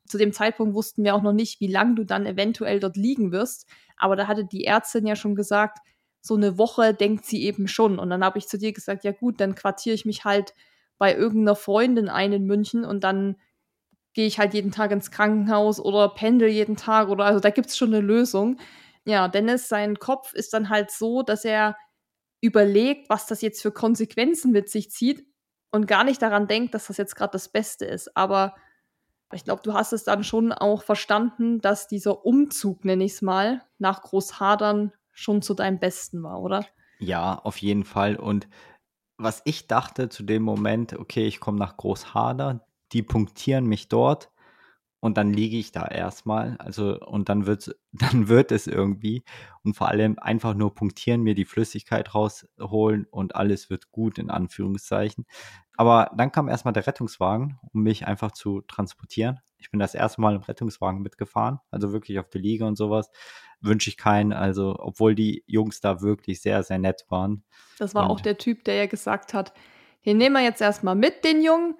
[0.06, 3.32] Zu dem Zeitpunkt wussten wir auch noch nicht, wie lange du dann eventuell dort liegen
[3.32, 3.66] wirst.
[3.96, 5.78] Aber da hatte die Ärztin ja schon gesagt,
[6.20, 7.98] so eine Woche denkt sie eben schon.
[7.98, 10.54] Und dann habe ich zu dir gesagt, ja gut, dann quartiere ich mich halt
[10.98, 13.36] bei irgendeiner Freundin ein in München und dann
[14.14, 17.68] gehe ich halt jeden Tag ins Krankenhaus oder pendel jeden Tag oder also da gibt
[17.68, 18.58] es schon eine Lösung.
[19.04, 21.76] Ja, Dennis, sein Kopf ist dann halt so, dass er
[22.40, 25.27] überlegt, was das jetzt für Konsequenzen mit sich zieht
[25.70, 28.16] und gar nicht daran denkt, dass das jetzt gerade das Beste ist.
[28.16, 28.54] Aber
[29.32, 33.22] ich glaube, du hast es dann schon auch verstanden, dass dieser Umzug, nenne ich es
[33.22, 36.64] mal, nach Großhadern schon zu deinem Besten war, oder?
[36.98, 38.16] Ja, auf jeden Fall.
[38.16, 38.48] Und
[39.18, 44.30] was ich dachte zu dem Moment, okay, ich komme nach Großhader, die punktieren mich dort
[45.00, 46.56] und dann liege ich da erstmal.
[46.58, 49.22] Also, und dann wird, dann wird es irgendwie.
[49.62, 54.30] Und vor allem einfach nur punktieren, mir die Flüssigkeit rausholen und alles wird gut, in
[54.30, 55.26] Anführungszeichen.
[55.76, 59.38] Aber dann kam erstmal der Rettungswagen, um mich einfach zu transportieren.
[59.58, 63.10] Ich bin das erste Mal im Rettungswagen mitgefahren, also wirklich auf die Liege und sowas.
[63.60, 67.42] Wünsche ich keinen, also obwohl die Jungs da wirklich sehr, sehr nett waren.
[67.78, 69.52] Das war Und- auch der Typ, der ja gesagt hat,
[70.06, 71.74] den nehmen wir jetzt erstmal mit, den Jungen,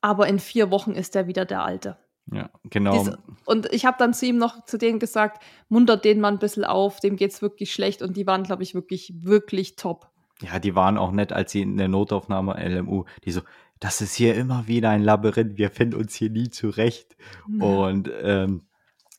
[0.00, 1.98] aber in vier Wochen ist er wieder der Alte.
[2.32, 2.98] Ja, genau.
[2.98, 6.38] Diese- Und ich habe dann zu ihm noch zu denen gesagt, muntert den mal ein
[6.38, 10.08] bisschen auf, dem geht's wirklich schlecht und die waren, glaube ich, wirklich, wirklich top.
[10.40, 13.42] Ja, die waren auch nett, als sie in der Notaufnahme LMU, die so,
[13.78, 17.16] das ist hier immer wieder ein Labyrinth, wir finden uns hier nie zurecht.
[17.60, 18.62] Und ähm,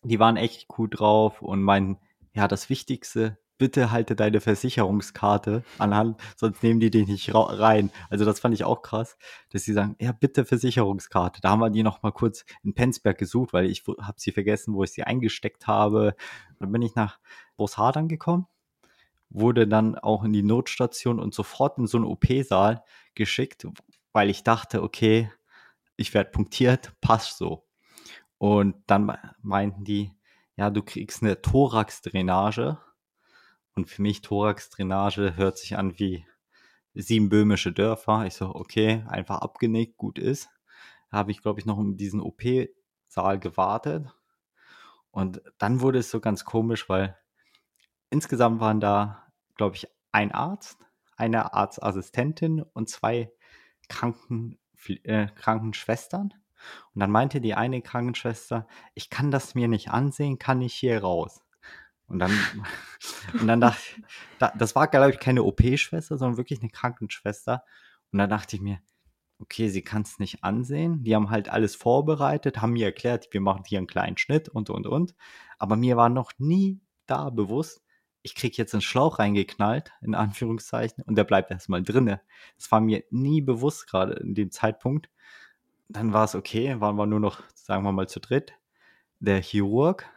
[0.04, 1.98] die waren echt gut drauf und meinten,
[2.34, 7.91] ja, das Wichtigste, bitte halte deine Versicherungskarte anhand, sonst nehmen die dich nicht rein.
[8.10, 9.18] Also das fand ich auch krass,
[9.52, 11.41] dass sie sagen, ja, bitte Versicherungskarte.
[11.41, 14.74] Da haben wir die noch mal kurz in Penzberg gesucht, weil ich habe sie vergessen,
[14.74, 16.15] wo ich sie eingesteckt habe.
[16.60, 17.20] Dann bin ich nach
[17.58, 18.48] Großhadern gekommen
[19.30, 22.84] wurde dann auch in die Notstation und sofort in so einen OP-Saal
[23.15, 23.68] geschickt,
[24.13, 25.30] weil ich dachte, okay,
[25.98, 27.65] ich werde punktiert, passt so.
[28.38, 30.12] Und dann me- meinten die,
[30.56, 32.78] ja, du kriegst eine Thoraxdrainage.
[33.75, 36.25] Und für mich Thoraxdrainage hört sich an wie
[36.93, 38.25] sieben böhmische Dörfer.
[38.25, 40.49] Ich so, okay, einfach abgenickt, gut ist.
[41.11, 44.07] Habe ich, glaube ich, noch in diesen OP-Saal gewartet.
[45.11, 47.17] Und dann wurde es so ganz komisch, weil
[48.09, 50.77] insgesamt waren da, glaube ich, ein Arzt,
[51.17, 53.31] eine Arztassistentin und zwei
[53.89, 54.57] Kranken,
[55.03, 56.33] äh, Krankenschwestern.
[56.93, 61.01] Und dann meinte die eine Krankenschwester, ich kann das mir nicht ansehen, kann ich hier
[61.01, 61.44] raus.
[62.08, 62.32] Und dann,
[63.39, 63.82] und dann dachte
[64.39, 67.63] da, das war, glaube ich, keine OP-Schwester, sondern wirklich eine Krankenschwester.
[68.12, 68.80] Und dann dachte ich mir,
[69.39, 71.04] okay, sie kann es nicht ansehen.
[71.04, 74.70] Die haben halt alles vorbereitet, haben mir erklärt, wir machen hier einen kleinen Schnitt und,
[74.70, 75.15] und, und.
[75.58, 77.82] Aber mir war noch nie da bewusst,
[78.26, 82.22] ich kriege jetzt einen Schlauch reingeknallt, in Anführungszeichen, und der bleibt erstmal drinne.
[82.58, 85.12] Das war mir nie bewusst gerade in dem Zeitpunkt.
[85.89, 88.54] Dann war es okay, waren wir nur noch, sagen wir mal, zu dritt.
[89.20, 90.10] Der Chirurg,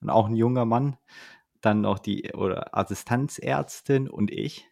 [0.00, 0.96] und auch ein junger Mann,
[1.62, 4.68] dann noch die oder Assistenzärztin und ich.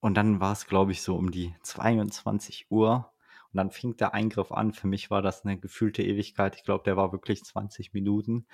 [0.00, 3.12] Und dann war es, glaube ich, so um die 22 Uhr.
[3.52, 4.72] Und dann fing der Eingriff an.
[4.72, 6.54] Für mich war das eine gefühlte Ewigkeit.
[6.56, 8.46] Ich glaube, der war wirklich 20 Minuten.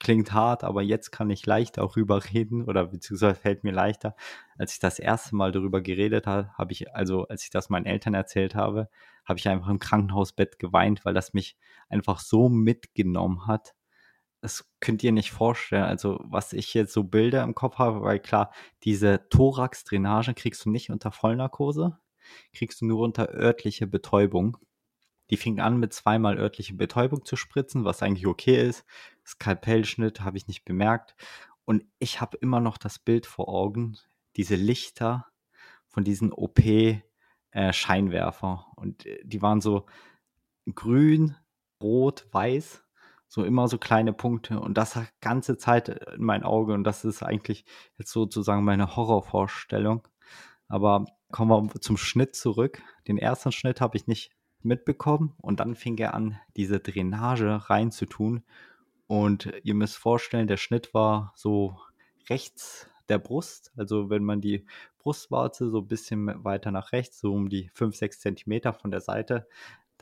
[0.00, 4.16] Klingt hart, aber jetzt kann ich leicht darüber reden oder beziehungsweise fällt mir leichter.
[4.58, 7.86] Als ich das erste Mal darüber geredet habe, habe ich, also als ich das meinen
[7.86, 8.88] Eltern erzählt habe,
[9.24, 11.56] habe ich einfach im Krankenhausbett geweint, weil das mich
[11.88, 13.74] einfach so mitgenommen hat
[14.42, 15.84] das könnt ihr nicht vorstellen.
[15.84, 18.52] Also, was ich jetzt so Bilder im Kopf habe, weil klar,
[18.82, 21.96] diese Thorax-Drainage kriegst du nicht unter Vollnarkose,
[22.52, 24.56] kriegst du nur unter örtliche Betäubung.
[25.30, 28.84] Die fing an mit zweimal örtliche Betäubung zu spritzen, was eigentlich okay ist.
[29.24, 31.14] Skalpellschnitt habe ich nicht bemerkt.
[31.64, 33.96] Und ich habe immer noch das Bild vor Augen,
[34.36, 35.28] diese Lichter
[35.86, 38.66] von diesen OP-Scheinwerfer.
[38.76, 39.86] Äh, Und äh, die waren so
[40.74, 41.36] grün,
[41.80, 42.81] rot, weiß
[43.32, 47.22] so immer so kleine Punkte und das ganze Zeit in mein Auge und das ist
[47.22, 47.64] eigentlich
[47.96, 50.06] jetzt sozusagen meine Horrorvorstellung.
[50.68, 52.82] Aber kommen wir zum Schnitt zurück.
[53.08, 58.42] Den ersten Schnitt habe ich nicht mitbekommen und dann fing er an, diese Drainage reinzutun.
[59.06, 61.78] Und ihr müsst vorstellen, der Schnitt war so
[62.28, 63.72] rechts der Brust.
[63.78, 64.66] Also wenn man die
[64.98, 69.00] Brustwarze so ein bisschen weiter nach rechts, so um die 5, 6 Zentimeter von der
[69.00, 69.48] Seite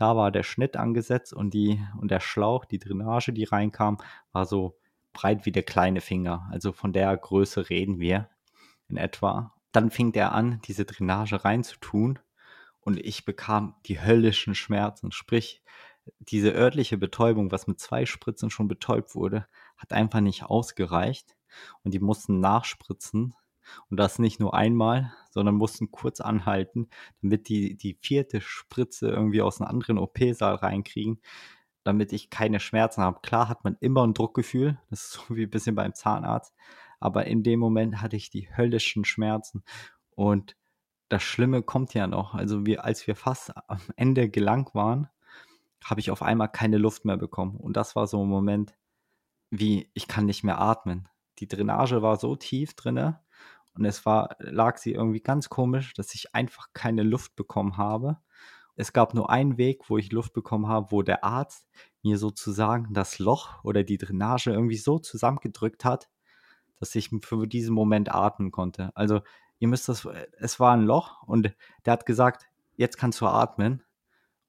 [0.00, 3.98] da war der Schnitt angesetzt und, die, und der Schlauch, die Drainage, die reinkam,
[4.32, 4.78] war so
[5.12, 6.48] breit wie der kleine Finger.
[6.50, 8.30] Also von der Größe reden wir
[8.88, 9.52] in etwa.
[9.72, 12.18] Dann fing der an, diese Drainage reinzutun
[12.80, 15.12] und ich bekam die höllischen Schmerzen.
[15.12, 15.62] Sprich,
[16.18, 21.36] diese örtliche Betäubung, was mit zwei Spritzen schon betäubt wurde, hat einfach nicht ausgereicht
[21.82, 23.34] und die mussten nachspritzen
[23.90, 26.88] und das nicht nur einmal, sondern mussten kurz anhalten,
[27.22, 31.20] damit die die vierte Spritze irgendwie aus einem anderen OP-Saal reinkriegen,
[31.84, 33.20] damit ich keine Schmerzen habe.
[33.22, 36.54] Klar hat man immer ein Druckgefühl, das ist so wie ein bisschen beim Zahnarzt,
[36.98, 39.64] aber in dem Moment hatte ich die höllischen Schmerzen
[40.10, 40.56] und
[41.10, 42.34] das Schlimme kommt ja noch.
[42.34, 45.08] Also wir, als wir fast am Ende gelangt waren,
[45.84, 47.56] habe ich auf einmal keine Luft mehr bekommen.
[47.56, 48.74] Und das war so ein Moment,
[49.50, 51.08] wie ich kann nicht mehr atmen.
[51.38, 53.20] Die Drainage war so tief drinne
[53.74, 58.18] und es war, lag sie irgendwie ganz komisch, dass ich einfach keine Luft bekommen habe.
[58.76, 61.68] Es gab nur einen Weg, wo ich Luft bekommen habe, wo der Arzt
[62.02, 66.08] mir sozusagen das Loch oder die Drainage irgendwie so zusammengedrückt hat,
[66.78, 68.90] dass ich für diesen Moment atmen konnte.
[68.94, 69.20] Also
[69.58, 71.54] ihr müsst das, es war ein Loch und
[71.84, 73.82] der hat gesagt, jetzt kannst du atmen.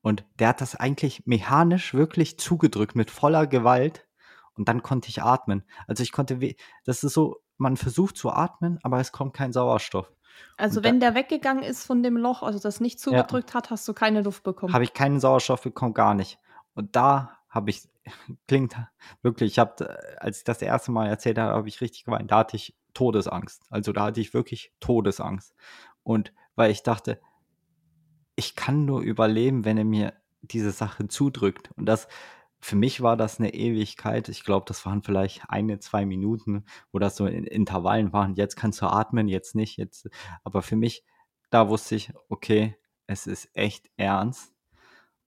[0.02, 4.08] Und der hat das eigentlich mechanisch wirklich zugedrückt mit voller Gewalt
[4.56, 5.64] und dann konnte ich atmen.
[5.88, 6.40] Also ich konnte,
[6.86, 10.12] das ist so, man versucht zu atmen, aber es kommt kein Sauerstoff.
[10.58, 13.70] Also und wenn der weggegangen ist von dem Loch, also das nicht zugedrückt ja, hat,
[13.70, 14.74] hast du keine Luft bekommen.
[14.74, 16.40] Habe ich keinen Sauerstoff bekommen, gar nicht.
[16.74, 17.88] Und da habe ich,
[18.48, 18.76] klingt
[19.22, 22.32] wirklich, ich habe, als ich das erste Mal erzählt habe, habe ich richtig geweint.
[22.32, 23.62] Da hatte ich Todesangst.
[23.70, 25.54] Also da hatte ich wirklich Todesangst.
[26.04, 27.22] Und weil ich dachte,
[28.36, 31.70] ich kann nur überleben, wenn er mir diese Sache zudrückt.
[31.76, 32.08] Und das,
[32.62, 34.30] für mich war das eine Ewigkeit.
[34.30, 38.36] Ich glaube, das waren vielleicht eine, zwei Minuten, wo das so in Intervallen waren.
[38.36, 39.78] Jetzt kannst du atmen, jetzt nicht.
[39.78, 40.10] Jetzt.
[40.44, 41.04] Aber für mich,
[41.50, 42.76] da wusste ich, okay,
[43.08, 44.54] es ist echt ernst.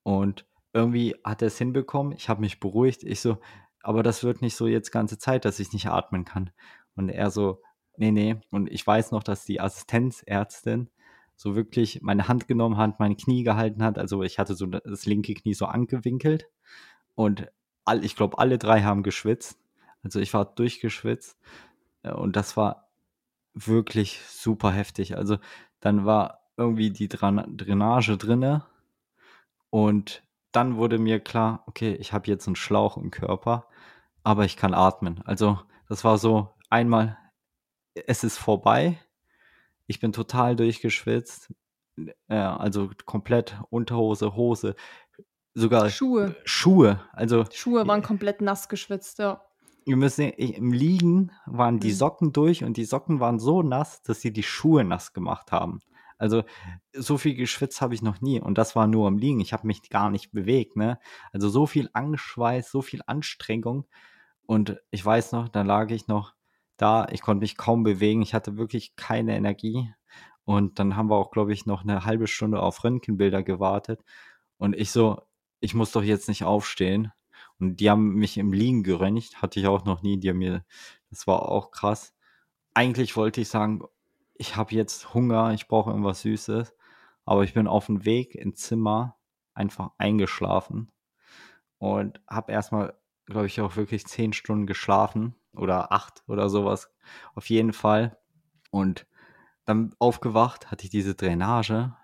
[0.05, 2.13] Und irgendwie hat er es hinbekommen.
[2.13, 3.03] Ich habe mich beruhigt.
[3.03, 3.39] Ich so,
[3.83, 6.51] aber das wird nicht so jetzt ganze Zeit, dass ich nicht atmen kann.
[6.95, 7.61] Und er so,
[7.97, 8.37] nee, nee.
[8.51, 10.89] Und ich weiß noch, dass die Assistenzärztin
[11.37, 13.99] so wirklich meine Hand genommen hat, meine Knie gehalten hat.
[13.99, 16.49] Also ich hatte so das linke Knie so angewinkelt
[17.15, 17.49] und
[17.85, 19.59] all, ich glaube, alle drei haben geschwitzt.
[20.03, 21.39] Also ich war durchgeschwitzt.
[22.03, 22.89] Äh, und das war
[23.55, 25.17] wirklich super heftig.
[25.17, 25.39] Also
[25.81, 28.65] dann war irgendwie die Drainage drinne.
[29.71, 33.67] Und dann wurde mir klar, okay, ich habe jetzt einen Schlauch im Körper,
[34.23, 35.21] aber ich kann atmen.
[35.25, 35.59] Also
[35.89, 37.19] das war so einmal,
[37.95, 38.99] es ist vorbei.
[39.87, 41.53] Ich bin total durchgeschwitzt.
[42.29, 44.77] Äh, also komplett Unterhose, Hose,
[45.55, 46.37] sogar Schuhe.
[46.45, 47.01] Schuhe.
[47.13, 49.43] Also Schuhe waren komplett nass geschwitzt, ja.
[49.87, 51.95] Ihr müsst sehen, im Liegen waren die mhm.
[51.95, 55.81] Socken durch und die Socken waren so nass, dass sie die Schuhe nass gemacht haben.
[56.17, 56.45] Also
[56.93, 59.41] so viel geschwitzt habe ich noch nie und das war nur im Liegen.
[59.41, 60.99] Ich habe mich gar nicht bewegt, ne?
[61.33, 63.87] Also so viel Angeschweiß, so viel Anstrengung
[64.47, 66.35] und ich weiß noch, da lag ich noch
[66.77, 67.07] da.
[67.11, 68.23] Ich konnte mich kaum bewegen.
[68.23, 69.93] Ich hatte wirklich keine Energie.
[70.45, 74.05] Und dann haben wir auch, glaube ich, noch eine halbe Stunde auf Röntgenbilder gewartet.
[74.59, 75.23] Und ich so,
[75.61, 77.13] ich muss doch jetzt nicht aufstehen.
[77.59, 79.43] Und die haben mich im Liegen geröntgt.
[79.43, 80.19] Hatte ich auch noch nie.
[80.19, 80.65] Die haben mir,
[81.11, 82.15] das war auch krass.
[82.75, 83.83] Eigentlich wollte ich sagen,
[84.35, 86.75] ich habe jetzt Hunger, ich brauche irgendwas Süßes.
[87.25, 89.17] Aber ich bin auf dem Weg ins Zimmer
[89.55, 90.91] einfach eingeschlafen
[91.79, 96.91] und habe erstmal, glaube ich, auch wirklich zehn Stunden geschlafen oder acht oder sowas.
[97.35, 98.19] Auf jeden Fall.
[98.71, 99.07] Und
[99.65, 101.97] dann aufgewacht, hatte ich diese Drainage.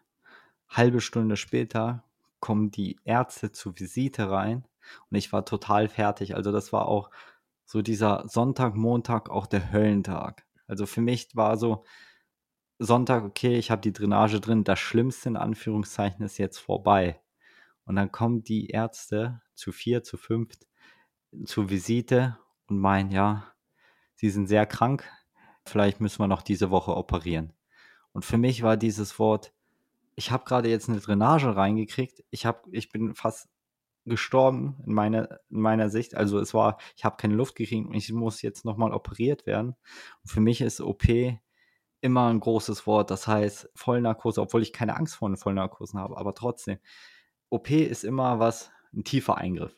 [0.68, 2.04] Halbe Stunde später
[2.40, 4.66] kommen die Ärzte zur Visite rein
[5.10, 6.34] und ich war total fertig.
[6.34, 7.10] Also das war auch
[7.64, 10.44] so dieser Sonntag, Montag, auch der Höllentag.
[10.66, 11.84] Also für mich war so
[12.78, 17.20] Sonntag, okay, ich habe die Drainage drin, das Schlimmste in Anführungszeichen ist jetzt vorbei.
[17.84, 20.66] Und dann kommen die Ärzte zu vier, zu fünft
[21.44, 23.52] zur Visite und meinen, ja,
[24.14, 25.08] sie sind sehr krank,
[25.64, 27.52] vielleicht müssen wir noch diese Woche operieren.
[28.12, 29.52] Und für mich war dieses Wort,
[30.20, 33.48] ich habe gerade jetzt eine Drainage reingekriegt, ich, hab, ich bin fast
[34.04, 36.14] gestorben in meiner, in meiner Sicht.
[36.14, 39.76] Also es war, ich habe keine Luft gekriegt und ich muss jetzt nochmal operiert werden.
[40.22, 41.04] Und für mich ist OP
[42.02, 43.10] immer ein großes Wort.
[43.10, 46.78] Das heißt Vollnarkose, obwohl ich keine Angst vor Vollnarkosen habe, aber trotzdem.
[47.48, 49.74] OP ist immer was, ein tiefer Eingriff.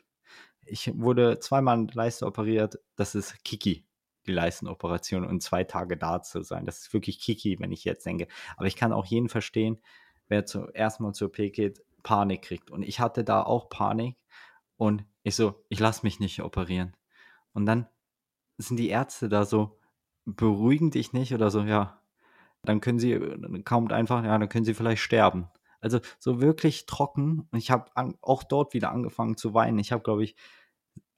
[0.65, 2.81] Ich wurde zweimal der Leiste operiert.
[2.97, 3.87] Das ist Kiki,
[4.27, 6.67] die Leistenoperation und zwei Tage da zu sein.
[6.67, 8.27] Das ist wirklich Kiki, wenn ich jetzt denke.
[8.57, 9.81] Aber ich kann auch jeden verstehen,
[10.33, 12.71] wer zuerst mal zur OP geht, Panik kriegt.
[12.71, 14.17] Und ich hatte da auch Panik.
[14.77, 16.97] Und ich so, ich lasse mich nicht operieren.
[17.53, 17.87] Und dann
[18.57, 19.79] sind die Ärzte da so,
[20.25, 22.01] beruhigen dich nicht oder so, ja,
[22.63, 25.49] dann können sie, dann kommt einfach, ja, dann können sie vielleicht sterben.
[25.81, 27.47] Also so wirklich trocken.
[27.51, 27.91] Und ich habe
[28.23, 29.79] auch dort wieder angefangen zu weinen.
[29.79, 30.35] Ich habe, glaube ich,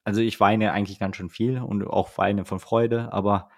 [0.03, 3.49] also ich weine eigentlich ganz schön viel und auch weine von Freude, aber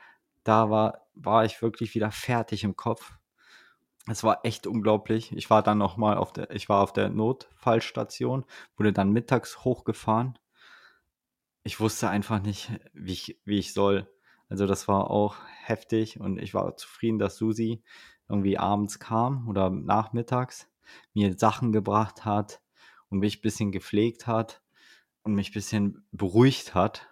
[0.45, 3.19] da war, war ich wirklich wieder fertig im Kopf.
[4.09, 5.33] Es war echt unglaublich.
[5.33, 8.45] Ich war dann noch mal auf der, ich war auf der Notfallstation,
[8.77, 10.39] wurde dann mittags hochgefahren.
[11.65, 14.09] Ich wusste einfach nicht, wie ich, wie ich soll.
[14.49, 17.83] Also das war auch heftig und ich war zufrieden, dass Susi
[18.29, 20.69] irgendwie abends kam oder nachmittags
[21.15, 22.61] mir Sachen gebracht hat
[23.09, 24.63] und mich ein bisschen gepflegt hat
[25.23, 27.09] und mich ein bisschen beruhigt hat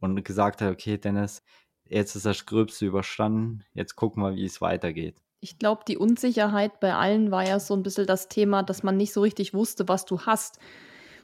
[0.00, 1.44] und gesagt hat, okay, Dennis,
[1.84, 5.22] jetzt ist das Gröbste überstanden, jetzt gucken wir, wie es weitergeht.
[5.40, 8.96] Ich glaube, die Unsicherheit bei allen war ja so ein bisschen das Thema, dass man
[8.96, 10.58] nicht so richtig wusste, was du hast.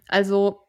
[0.09, 0.61] Also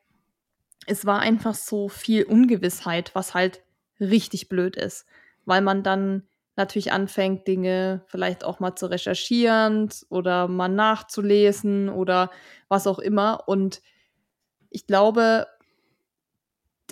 [0.88, 3.64] es war einfach so viel Ungewissheit, was halt
[4.00, 5.06] richtig blöd ist,
[5.46, 12.30] weil man dann natürlich anfängt, Dinge vielleicht auch mal zu recherchieren oder mal nachzulesen oder
[12.68, 13.48] was auch immer.
[13.48, 13.82] Und
[14.70, 15.48] ich glaube,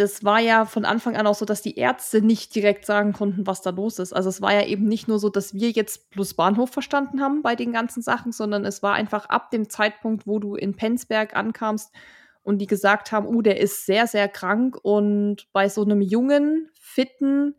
[0.02, 3.45] das war ja von Anfang an auch so, dass die Ärzte nicht direkt sagen konnten,
[3.45, 4.14] was da los ist.
[4.14, 7.43] Also es war ja eben nicht nur so, dass wir jetzt plus Bahnhof verstanden haben
[7.43, 11.36] bei den ganzen Sachen, sondern es war einfach ab dem Zeitpunkt, wo du in Penzberg
[11.36, 11.93] ankamst
[12.41, 16.72] und die gesagt haben, uh, der ist sehr, sehr krank und bei so einem jungen,
[16.74, 17.56] fitten,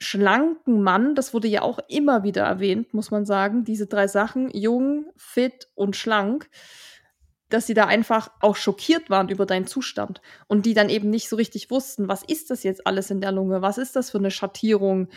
[0.00, 4.50] schlanken Mann, das wurde ja auch immer wieder erwähnt, muss man sagen, diese drei Sachen,
[4.50, 6.50] jung, fit und schlank,
[7.52, 11.28] dass sie da einfach auch schockiert waren über deinen Zustand und die dann eben nicht
[11.28, 14.18] so richtig wussten, was ist das jetzt alles in der Lunge, was ist das für
[14.18, 15.08] eine Schattierung,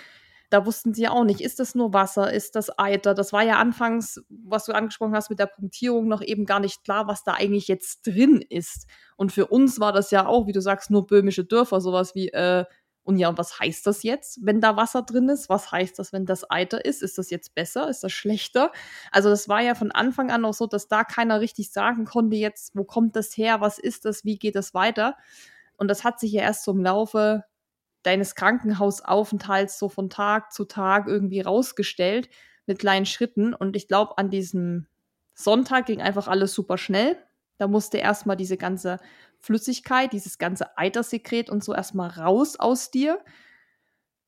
[0.50, 3.14] da wussten sie ja auch nicht, ist das nur Wasser, ist das Eiter?
[3.14, 6.84] Das war ja anfangs, was du angesprochen hast mit der Punktierung, noch eben gar nicht
[6.84, 8.88] klar, was da eigentlich jetzt drin ist.
[9.16, 12.30] Und für uns war das ja auch, wie du sagst, nur böhmische Dörfer, sowas wie,
[12.30, 12.66] äh,
[13.06, 15.48] und ja, und was heißt das jetzt, wenn da Wasser drin ist?
[15.48, 17.04] Was heißt das, wenn das Eiter ist?
[17.04, 17.88] Ist das jetzt besser?
[17.88, 18.72] Ist das schlechter?
[19.12, 22.36] Also das war ja von Anfang an auch so, dass da keiner richtig sagen konnte
[22.36, 23.62] jetzt, wo kommt das her?
[23.62, 24.26] Was ist das?
[24.26, 25.16] Wie geht das weiter?
[25.78, 27.44] Und das hat sich ja erst so im Laufe
[28.02, 32.28] deines Krankenhausaufenthalts so von Tag zu Tag irgendwie rausgestellt
[32.66, 33.54] mit kleinen Schritten.
[33.54, 34.88] Und ich glaube, an diesem
[35.36, 37.18] Sonntag ging einfach alles super schnell.
[37.58, 39.00] Da musste erstmal diese ganze
[39.46, 43.24] Flüssigkeit, dieses ganze Eitersekret und so erstmal raus aus dir.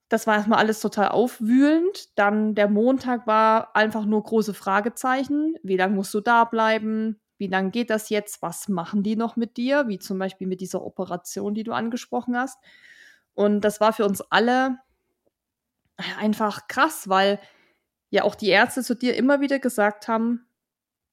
[0.09, 2.17] Das war erstmal alles total aufwühlend.
[2.17, 5.55] Dann der Montag war einfach nur große Fragezeichen.
[5.63, 7.19] Wie lange musst du da bleiben?
[7.37, 8.41] Wie lange geht das jetzt?
[8.41, 9.87] Was machen die noch mit dir?
[9.87, 12.59] Wie zum Beispiel mit dieser Operation, die du angesprochen hast.
[13.33, 14.77] Und das war für uns alle
[16.19, 17.39] einfach krass, weil
[18.09, 20.47] ja auch die Ärzte zu dir immer wieder gesagt haben,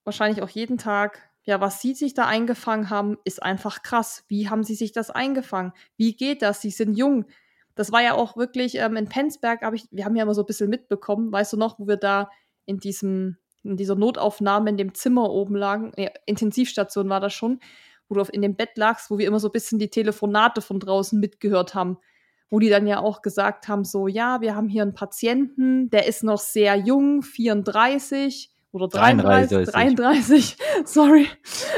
[0.04, 4.24] wahrscheinlich auch jeden Tag, ja, was sie sich da eingefangen haben, ist einfach krass.
[4.28, 5.72] Wie haben sie sich das eingefangen?
[5.96, 6.62] Wie geht das?
[6.62, 7.26] Sie sind jung.
[7.74, 10.42] Das war ja auch wirklich ähm, in Penzberg, habe ich, wir haben ja immer so
[10.42, 12.30] ein bisschen mitbekommen, weißt du noch, wo wir da
[12.66, 17.60] in diesem, in dieser Notaufnahme in dem Zimmer oben lagen, nee, Intensivstation war das schon,
[18.08, 20.78] wo du in dem Bett lagst, wo wir immer so ein bisschen die Telefonate von
[20.78, 21.98] draußen mitgehört haben,
[22.48, 26.06] wo die dann ja auch gesagt haben, so, ja, wir haben hier einen Patienten, der
[26.06, 31.28] ist noch sehr jung, 34 oder 33, 33, 33 sorry.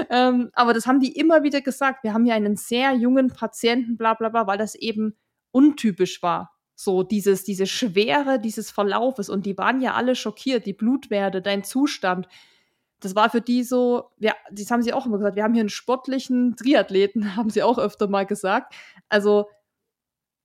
[0.09, 2.03] Ähm, aber das haben die immer wieder gesagt.
[2.03, 5.15] Wir haben hier einen sehr jungen Patienten, bla bla bla, weil das eben
[5.51, 6.57] untypisch war.
[6.75, 9.29] So dieses, diese Schwere dieses Verlaufes.
[9.29, 12.29] Und die waren ja alle schockiert, die Blutwerte, dein Zustand.
[13.01, 15.61] Das war für die so, ja, das haben sie auch immer gesagt, wir haben hier
[15.61, 18.75] einen sportlichen Triathleten, haben sie auch öfter mal gesagt.
[19.09, 19.49] Also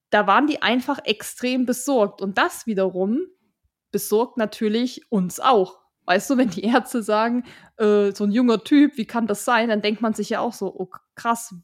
[0.09, 2.21] da waren die einfach extrem besorgt.
[2.21, 3.21] Und das wiederum
[3.91, 5.80] besorgt natürlich uns auch.
[6.11, 7.45] Weißt du, wenn die Ärzte sagen,
[7.77, 9.69] äh, so ein junger Typ, wie kann das sein?
[9.69, 11.55] Dann denkt man sich ja auch so, oh krass,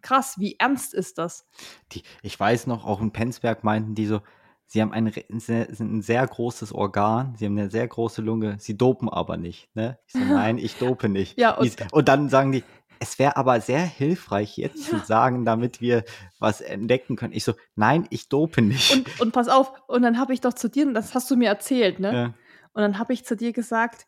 [0.00, 1.46] krass, wie ernst ist das?
[1.92, 4.20] Die, ich weiß noch, auch in Penzberg meinten die so,
[4.66, 8.76] sie haben ein, sehr, ein sehr großes Organ, sie haben eine sehr große Lunge, sie
[8.76, 9.68] dopen aber nicht.
[9.76, 10.00] Ne?
[10.06, 11.38] Ich so, nein, ich dope nicht.
[11.38, 12.64] ja, und, und dann sagen die,
[12.98, 14.98] es wäre aber sehr hilfreich, jetzt ja.
[14.98, 16.02] zu sagen, damit wir
[16.40, 17.34] was entdecken können.
[17.34, 18.92] Ich so, nein, ich dope nicht.
[18.96, 21.48] Und, und pass auf, und dann habe ich doch zu dir, das hast du mir
[21.48, 22.12] erzählt, ne?
[22.12, 22.34] Ja.
[22.72, 24.06] Und dann habe ich zu dir gesagt,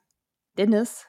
[0.57, 1.07] Dennis,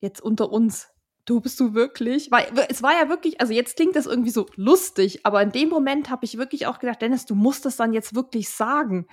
[0.00, 0.88] jetzt unter uns,
[1.24, 2.30] dopest du wirklich?
[2.30, 5.68] Weil es war ja wirklich, also jetzt klingt das irgendwie so lustig, aber in dem
[5.68, 9.06] Moment habe ich wirklich auch gedacht, Dennis, du musst das dann jetzt wirklich sagen.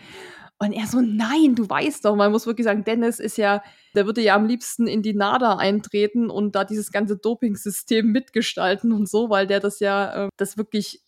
[0.61, 3.63] Und er so, nein, du weißt doch, man muss wirklich sagen, Dennis ist ja,
[3.95, 8.91] der würde ja am liebsten in die NADA eintreten und da dieses ganze Doping-System mitgestalten
[8.91, 11.01] und so, weil der das ja, äh, das wirklich,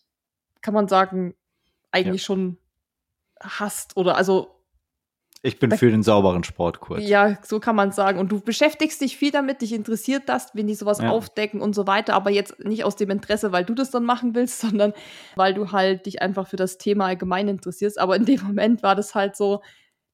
[0.62, 1.34] kann man sagen,
[1.90, 2.26] eigentlich ja.
[2.26, 2.58] schon
[3.42, 4.61] hasst oder also
[5.44, 7.02] ich bin für den sauberen Sport kurz.
[7.02, 8.20] Ja, so kann man sagen.
[8.20, 11.10] Und du beschäftigst dich viel damit, dich interessiert das, wenn die sowas ja.
[11.10, 14.36] aufdecken und so weiter, aber jetzt nicht aus dem Interesse, weil du das dann machen
[14.36, 14.92] willst, sondern
[15.34, 17.98] weil du halt dich einfach für das Thema allgemein interessierst.
[17.98, 19.62] Aber in dem Moment war das halt so,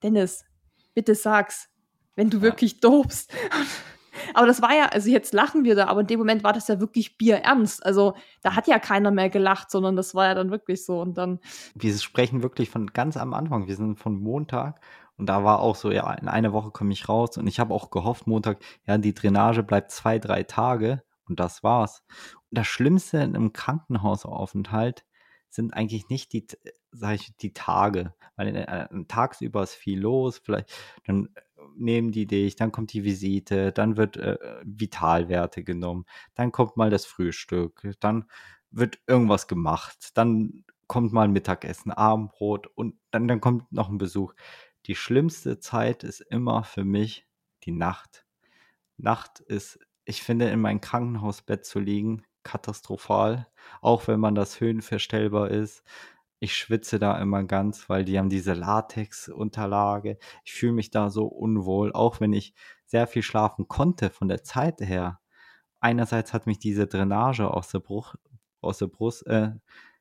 [0.02, 0.46] Dennis,
[0.94, 1.68] bitte sag's,
[2.16, 2.44] wenn du ja.
[2.44, 3.32] wirklich dopst.
[4.34, 6.68] Aber das war ja, also jetzt lachen wir da, aber in dem Moment war das
[6.68, 7.86] ja wirklich bierernst.
[7.86, 11.00] Also da hat ja keiner mehr gelacht, sondern das war ja dann wirklich so.
[11.00, 11.38] Und dann.
[11.74, 13.68] Wir sprechen wirklich von ganz am Anfang.
[13.68, 14.80] Wir sind von Montag
[15.18, 17.36] und da war auch so, ja, in einer Woche komme ich raus.
[17.36, 21.02] Und ich habe auch gehofft, Montag, ja, die Drainage bleibt zwei, drei Tage.
[21.28, 22.04] Und das war's.
[22.50, 25.04] Und das Schlimmste in einem Krankenhausaufenthalt
[25.50, 26.46] sind eigentlich nicht die,
[26.92, 28.14] sag ich, die Tage.
[28.36, 30.38] Weil äh, tagsüber ist viel los.
[30.38, 30.72] Vielleicht,
[31.04, 31.28] dann
[31.76, 36.90] nehmen die dich, dann kommt die Visite, dann wird äh, Vitalwerte genommen, dann kommt mal
[36.90, 38.24] das Frühstück, dann
[38.70, 44.34] wird irgendwas gemacht, dann kommt mal Mittagessen, Abendbrot und dann, dann kommt noch ein Besuch.
[44.88, 47.28] Die schlimmste Zeit ist immer für mich
[47.64, 48.26] die Nacht.
[48.96, 53.46] Nacht ist, ich finde, in meinem Krankenhausbett zu liegen, katastrophal,
[53.80, 55.84] auch wenn man das höhenverstellbar ist
[56.40, 60.18] ich schwitze da immer ganz, weil die haben diese Latex-Unterlage.
[60.44, 62.54] Ich fühle mich da so unwohl, auch wenn ich
[62.86, 65.20] sehr viel schlafen konnte von der Zeit her.
[65.80, 68.14] Einerseits hat mich diese Drainage aus der, Bruch,
[68.60, 69.52] aus der Brust äh,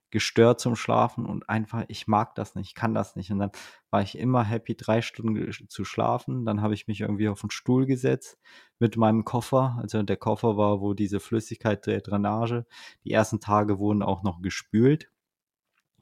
[0.10, 3.32] gestört zum Schlafen und einfach, ich mag das nicht, ich kann das nicht.
[3.32, 3.51] Und dann
[3.89, 6.45] war ich immer happy, drei Stunden zu schlafen.
[6.45, 8.38] Dann habe ich mich irgendwie auf den Stuhl gesetzt
[8.80, 9.78] mit meinem Koffer.
[9.82, 12.66] Also der Koffer war, wo diese Flüssigkeit der Drainage.
[13.03, 15.10] Die ersten Tage wurden auch noch gespült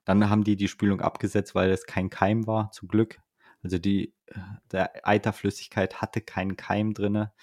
[0.06, 3.20] dann haben die die Spülung abgesetzt, weil es kein Keim war, zum Glück.
[3.64, 4.40] Also die äh,
[4.72, 7.34] der Eiterflüssigkeit hatte keinen Keim drinne.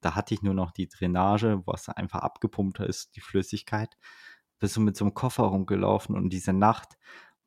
[0.00, 3.96] Da hatte ich nur noch die Drainage, was einfach abgepumpt ist, die Flüssigkeit.
[4.58, 6.96] Bist du mit so einem Koffer rumgelaufen und diese Nacht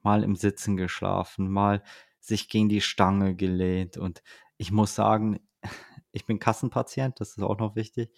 [0.02, 1.84] mal im Sitzen geschlafen, mal
[2.20, 3.98] sich gegen die Stange gelehnt.
[3.98, 4.22] Und
[4.58, 5.40] ich muss sagen,
[6.12, 8.12] ich bin Kassenpatient, das ist auch noch wichtig.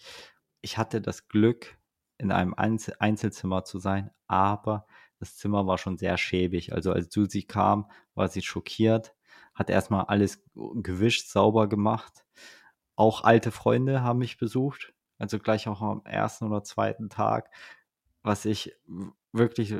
[0.60, 1.78] Ich hatte das Glück,
[2.20, 4.86] in einem Einzelzimmer zu sein, aber
[5.18, 6.72] das Zimmer war schon sehr schäbig.
[6.74, 9.14] Also als Susi kam, war sie schockiert,
[9.54, 12.26] hat erstmal alles gewischt, sauber gemacht.
[12.94, 17.50] Auch alte Freunde haben mich besucht, also gleich auch am ersten oder zweiten Tag,
[18.22, 18.74] was ich
[19.32, 19.74] wirklich,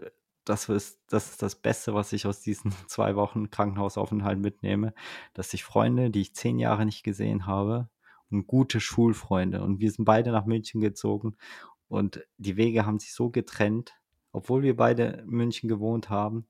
[0.44, 4.94] das ist, das ist das Beste, was ich aus diesen zwei Wochen Krankenhausaufenthalt mitnehme,
[5.34, 7.88] dass ich Freunde, die ich zehn Jahre nicht gesehen habe,
[8.30, 9.62] und gute Schulfreunde.
[9.62, 11.36] Und wir sind beide nach München gezogen
[11.88, 13.94] und die Wege haben sich so getrennt,
[14.32, 16.46] obwohl wir beide in München gewohnt haben,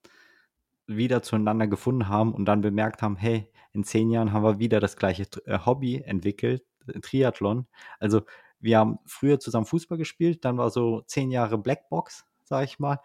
[0.86, 4.80] wieder zueinander gefunden haben und dann bemerkt haben, hey, in zehn Jahren haben wir wieder
[4.80, 7.66] das gleiche äh, Hobby entwickelt, äh, Triathlon.
[8.00, 8.22] Also
[8.60, 13.00] wir haben früher zusammen Fußball gespielt, dann war so zehn Jahre Blackbox, sag ich mal.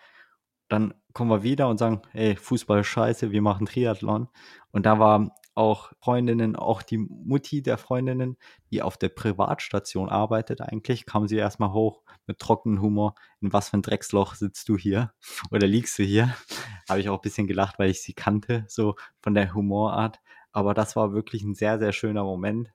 [0.68, 4.28] Dann kommen wir wieder und sagen, hey, Fußball ist scheiße, wir machen Triathlon.
[4.72, 8.38] Und da war auch Freundinnen, auch die Mutti der Freundinnen,
[8.72, 13.16] die auf der Privatstation arbeitet eigentlich, kam sie erstmal hoch mit trockenem Humor.
[13.40, 15.14] In was für ein Drecksloch sitzt du hier
[15.52, 16.36] oder liegst du hier?
[16.90, 20.20] Habe ich auch ein bisschen gelacht, weil ich sie kannte, so von der Humorart.
[20.52, 22.72] Aber das war wirklich ein sehr, sehr schöner Moment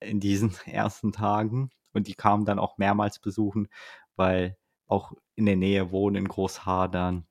[0.00, 1.70] in diesen ersten Tagen.
[1.94, 3.68] Und die kamen dann auch mehrmals besuchen,
[4.16, 7.26] weil auch in der Nähe wohnen in Großhadern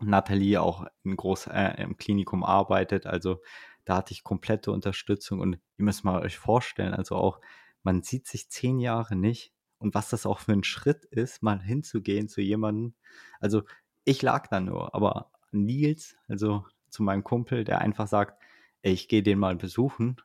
[0.00, 3.06] Nathalie auch in groß, äh, im Klinikum arbeitet.
[3.06, 3.40] Also
[3.84, 7.40] da hatte ich komplette Unterstützung und ihr müsst mal euch vorstellen, also auch,
[7.82, 11.60] man sieht sich zehn Jahre nicht und was das auch für ein Schritt ist, mal
[11.62, 12.94] hinzugehen zu jemandem.
[13.40, 13.62] Also
[14.04, 18.42] ich lag da nur, aber Nils, also zu meinem Kumpel, der einfach sagt,
[18.82, 20.16] ey, ich gehe den mal besuchen,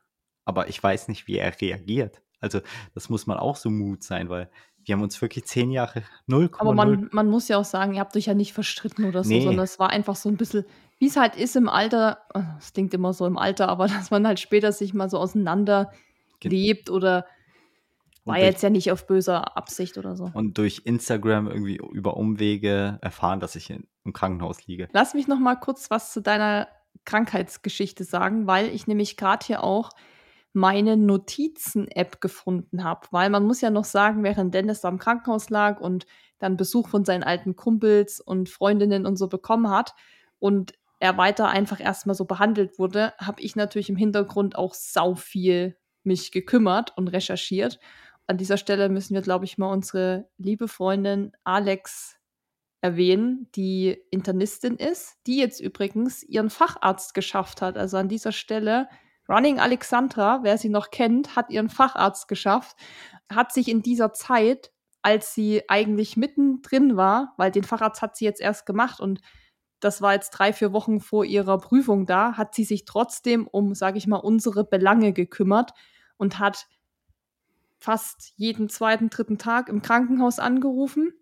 [0.44, 2.22] aber ich weiß nicht, wie er reagiert.
[2.54, 2.60] Also
[2.94, 4.48] das muss man auch so Mut sein, weil
[4.84, 8.00] wir haben uns wirklich zehn Jahre 0, Aber man, man muss ja auch sagen, ihr
[8.00, 9.42] habt euch ja nicht verstritten oder so, Nee.
[9.42, 10.64] sondern es war einfach so ein bisschen,
[10.98, 14.10] wie es halt ist im Alter, äh, es klingt immer so im Alter, aber dass
[14.12, 15.90] man halt später sich mal so auseinander
[16.40, 17.26] Ge- lebt oder
[18.24, 20.30] war durch- jetzt ja nicht auf böser Absicht oder so.
[20.34, 24.88] und durch Instagram irgendwie über Umwege erfahren, dass ich in, im Krankenhaus liege.
[24.92, 26.68] Lass mich noch mal kurz was zu deiner
[27.04, 29.90] Krankheitsgeschichte sagen, weil ich nämlich gerade hier auch
[30.56, 33.06] meine Notizen-App gefunden habe.
[33.10, 36.06] Weil man muss ja noch sagen, während Dennis da im Krankenhaus lag und
[36.38, 39.94] dann Besuch von seinen alten Kumpels und Freundinnen und so bekommen hat
[40.38, 45.14] und er weiter einfach erstmal so behandelt wurde, habe ich natürlich im Hintergrund auch sau
[45.14, 47.78] viel mich gekümmert und recherchiert.
[48.26, 52.16] An dieser Stelle müssen wir, glaube ich, mal unsere liebe Freundin Alex
[52.80, 57.76] erwähnen, die Internistin ist, die jetzt übrigens ihren Facharzt geschafft hat.
[57.76, 58.88] Also an dieser Stelle,
[59.28, 62.76] Running Alexandra, wer sie noch kennt, hat ihren Facharzt geschafft,
[63.30, 64.72] hat sich in dieser Zeit,
[65.02, 69.20] als sie eigentlich mittendrin war, weil den Facharzt hat sie jetzt erst gemacht und
[69.80, 73.74] das war jetzt drei, vier Wochen vor ihrer Prüfung da, hat sie sich trotzdem um,
[73.74, 75.72] sage ich mal, unsere Belange gekümmert
[76.16, 76.66] und hat
[77.78, 81.12] fast jeden zweiten, dritten Tag im Krankenhaus angerufen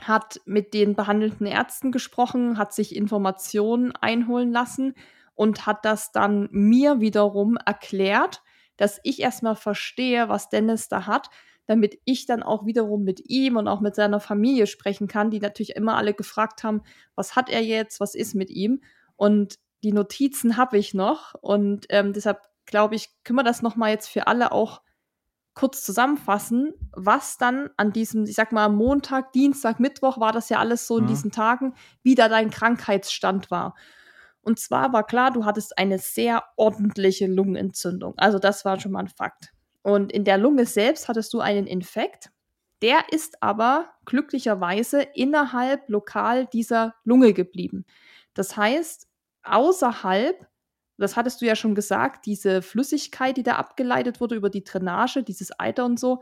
[0.00, 4.94] hat mit den behandelnden Ärzten gesprochen, hat sich Informationen einholen lassen
[5.40, 8.42] und hat das dann mir wiederum erklärt,
[8.76, 11.30] dass ich erstmal verstehe, was Dennis da hat,
[11.64, 15.40] damit ich dann auch wiederum mit ihm und auch mit seiner Familie sprechen kann, die
[15.40, 16.82] natürlich immer alle gefragt haben,
[17.14, 18.82] was hat er jetzt, was ist mit ihm
[19.16, 23.92] und die Notizen habe ich noch und ähm, deshalb glaube ich, können wir das nochmal
[23.92, 24.82] jetzt für alle auch
[25.54, 30.58] kurz zusammenfassen, was dann an diesem, ich sag mal, Montag, Dienstag, Mittwoch war das ja
[30.58, 31.06] alles so in Mhm.
[31.06, 33.74] diesen Tagen, wie da dein Krankheitsstand war.
[34.42, 38.14] Und zwar war klar, du hattest eine sehr ordentliche Lungenentzündung.
[38.16, 39.52] Also das war schon mal ein Fakt.
[39.82, 42.30] Und in der Lunge selbst hattest du einen Infekt.
[42.82, 47.84] Der ist aber glücklicherweise innerhalb lokal dieser Lunge geblieben.
[48.34, 49.06] Das heißt,
[49.42, 50.46] außerhalb
[51.00, 55.22] das hattest du ja schon gesagt, diese Flüssigkeit, die da abgeleitet wurde über die Drainage,
[55.22, 56.20] dieses Eiter und so,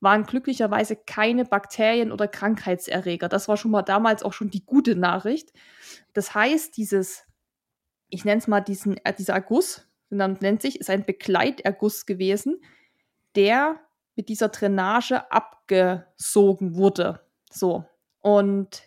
[0.00, 3.28] waren glücklicherweise keine Bakterien oder Krankheitserreger.
[3.28, 5.52] Das war schon mal damals auch schon die gute Nachricht.
[6.14, 7.26] Das heißt, dieses,
[8.10, 12.62] ich nenne es mal diesen, äh, dieser Erguss, dann nennt sich, ist ein Begleiterguss gewesen,
[13.34, 13.78] der
[14.16, 17.20] mit dieser Drainage abgesogen wurde.
[17.50, 17.84] So.
[18.20, 18.82] Und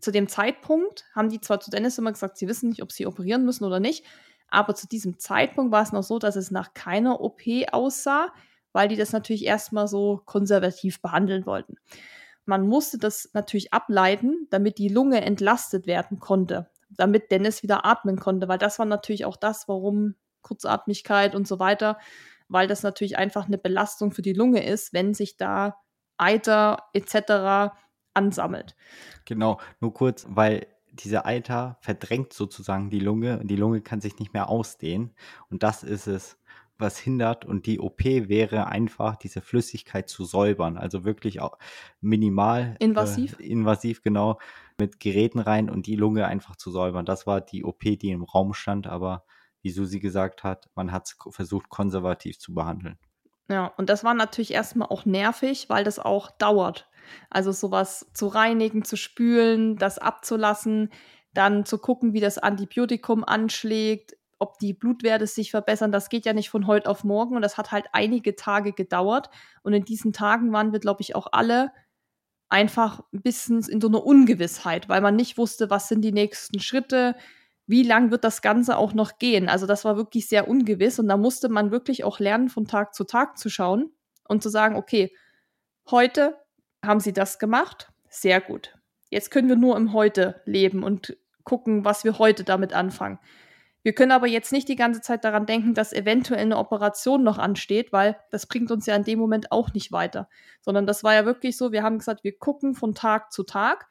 [0.00, 3.06] zu dem Zeitpunkt haben die zwar zu Dennis immer gesagt, sie wissen nicht, ob sie
[3.06, 4.04] operieren müssen oder nicht,
[4.48, 8.32] aber zu diesem Zeitpunkt war es noch so, dass es nach keiner OP aussah,
[8.72, 11.76] weil die das natürlich erstmal so konservativ behandeln wollten.
[12.44, 18.18] Man musste das natürlich ableiten, damit die Lunge entlastet werden konnte, damit Dennis wieder atmen
[18.18, 21.98] konnte, weil das war natürlich auch das, warum Kurzatmigkeit und so weiter,
[22.48, 25.76] weil das natürlich einfach eine Belastung für die Lunge ist, wenn sich da
[26.16, 27.74] Eiter etc.
[28.14, 28.76] ansammelt.
[29.24, 34.18] Genau, nur kurz, weil dieser Eiter verdrängt sozusagen die Lunge und die Lunge kann sich
[34.18, 35.14] nicht mehr ausdehnen.
[35.50, 36.38] Und das ist es,
[36.78, 37.44] was hindert.
[37.44, 40.76] Und die OP wäre einfach, diese Flüssigkeit zu säubern.
[40.76, 41.58] Also wirklich auch
[42.00, 42.76] minimal.
[42.78, 43.38] Invasiv?
[43.38, 44.38] Äh, invasiv, genau.
[44.78, 47.06] Mit Geräten rein und die Lunge einfach zu säubern.
[47.06, 48.86] Das war die OP, die im Raum stand.
[48.86, 49.24] Aber
[49.62, 52.98] wie Susi gesagt hat, man hat es versucht, konservativ zu behandeln.
[53.48, 56.88] Ja, und das war natürlich erstmal auch nervig, weil das auch dauert.
[57.30, 60.90] Also sowas zu reinigen, zu spülen, das abzulassen,
[61.34, 65.90] dann zu gucken, wie das Antibiotikum anschlägt, ob die Blutwerte sich verbessern.
[65.90, 69.30] Das geht ja nicht von heute auf morgen und das hat halt einige Tage gedauert.
[69.62, 71.72] Und in diesen Tagen waren wir, glaube ich, auch alle
[72.50, 76.60] einfach ein bisschen in so einer Ungewissheit, weil man nicht wusste, was sind die nächsten
[76.60, 77.16] Schritte,
[77.66, 79.48] wie lang wird das Ganze auch noch gehen.
[79.48, 82.94] Also das war wirklich sehr ungewiss und da musste man wirklich auch lernen, von Tag
[82.94, 83.90] zu Tag zu schauen
[84.28, 85.16] und zu sagen, okay,
[85.90, 86.36] heute
[86.84, 88.76] haben sie das gemacht, sehr gut.
[89.08, 93.18] Jetzt können wir nur im Heute leben und gucken, was wir heute damit anfangen.
[93.84, 97.36] Wir können aber jetzt nicht die ganze Zeit daran denken, dass eventuell eine Operation noch
[97.36, 100.28] ansteht, weil das bringt uns ja in dem Moment auch nicht weiter.
[100.62, 103.86] Sondern das war ja wirklich so, wir haben gesagt, wir gucken von Tag zu Tag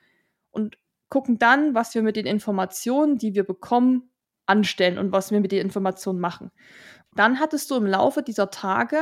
[0.49, 0.77] und
[1.09, 4.09] gucken dann, was wir mit den Informationen, die wir bekommen,
[4.47, 6.51] anstellen und was wir mit den Informationen machen.
[7.15, 8.97] Dann hattest du im Laufe dieser Tage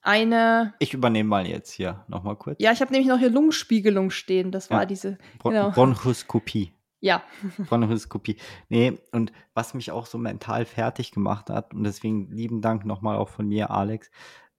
[0.00, 0.72] eine.
[0.78, 2.56] Ich übernehme mal jetzt hier nochmal kurz.
[2.60, 4.52] Ja, ich habe nämlich noch hier Lungenspiegelung stehen.
[4.52, 4.86] Das war Ja.
[4.86, 5.18] diese.
[5.38, 5.70] Bron genau.
[5.70, 6.72] Bronchoskopie.
[7.00, 7.22] Ja.
[7.68, 8.36] Bronchoskopie.
[8.68, 13.16] Nee, und was mich auch so mental fertig gemacht hat, und deswegen lieben Dank nochmal
[13.16, 14.10] auch von mir, Alex,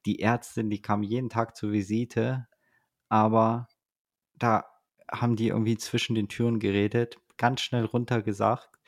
[0.05, 2.47] die Ärztin, die kam jeden Tag zur Visite,
[3.09, 3.67] aber
[4.35, 4.65] da
[5.11, 8.79] haben die irgendwie zwischen den Türen geredet, ganz schnell runtergesagt,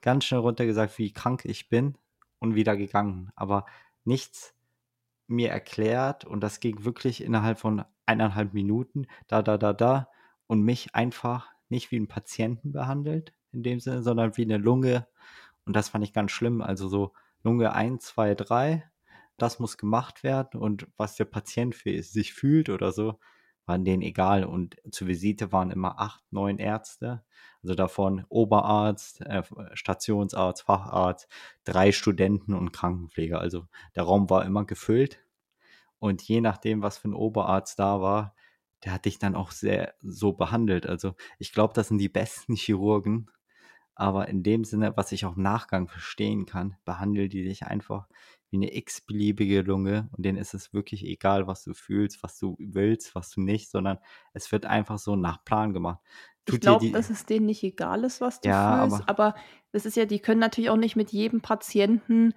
[0.00, 1.96] ganz schnell runtergesagt, wie krank ich bin
[2.38, 3.30] und wieder gegangen.
[3.34, 3.66] Aber
[4.04, 4.54] nichts
[5.26, 10.08] mir erklärt und das ging wirklich innerhalb von eineinhalb Minuten, da, da, da, da
[10.46, 15.06] und mich einfach nicht wie einen Patienten behandelt in dem Sinne, sondern wie eine Lunge
[15.64, 16.60] und das fand ich ganz schlimm.
[16.60, 17.12] Also so
[17.42, 18.90] Lunge 1, 2, 3,
[19.36, 23.18] das muss gemacht werden und was der Patient für sich fühlt oder so,
[23.64, 24.44] waren denen egal.
[24.44, 27.24] Und zur Visite waren immer acht, neun Ärzte.
[27.62, 29.42] Also davon Oberarzt, äh,
[29.74, 31.28] Stationsarzt, Facharzt,
[31.64, 33.40] drei Studenten und Krankenpfleger.
[33.40, 35.20] Also der Raum war immer gefüllt.
[36.00, 38.34] Und je nachdem, was für ein Oberarzt da war,
[38.84, 40.86] der hat dich dann auch sehr so behandelt.
[40.86, 43.30] Also ich glaube, das sind die besten Chirurgen.
[43.94, 48.08] Aber in dem Sinne, was ich auch im Nachgang verstehen kann, behandeln die dich einfach
[48.50, 52.56] wie eine x-beliebige Lunge und denen ist es wirklich egal, was du fühlst, was du
[52.58, 53.98] willst, was du nicht, sondern
[54.34, 56.00] es wird einfach so nach Plan gemacht.
[56.44, 59.34] Tut ich glaube, dass es denen nicht egal ist, was du ja, fühlst, aber, aber
[59.72, 62.34] das ist ja, die können natürlich auch nicht mit jedem Patienten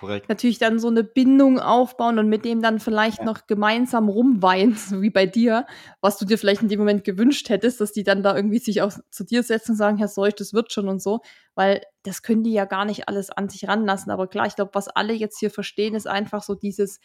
[0.00, 0.28] Korrekt.
[0.30, 3.24] natürlich dann so eine Bindung aufbauen und mit dem dann vielleicht ja.
[3.24, 5.66] noch gemeinsam rumweinen, so wie bei dir,
[6.00, 8.82] was du dir vielleicht in dem Moment gewünscht hättest, dass die dann da irgendwie sich
[8.82, 11.20] auch zu dir setzen und sagen, Herr Seuch, das wird schon und so,
[11.54, 14.10] weil das können die ja gar nicht alles an sich ranlassen.
[14.10, 16.98] Aber klar, ich glaube, was alle jetzt hier verstehen, ist einfach so dieses,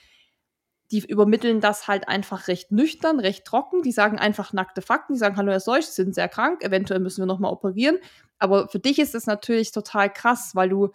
[0.91, 3.81] die übermitteln das halt einfach recht nüchtern, recht trocken.
[3.81, 5.13] Die sagen einfach nackte Fakten.
[5.13, 7.97] Die sagen, hallo Herr Seuch, Sie sind sehr krank, eventuell müssen wir nochmal operieren.
[8.37, 10.91] Aber für dich ist das natürlich total krass, weil du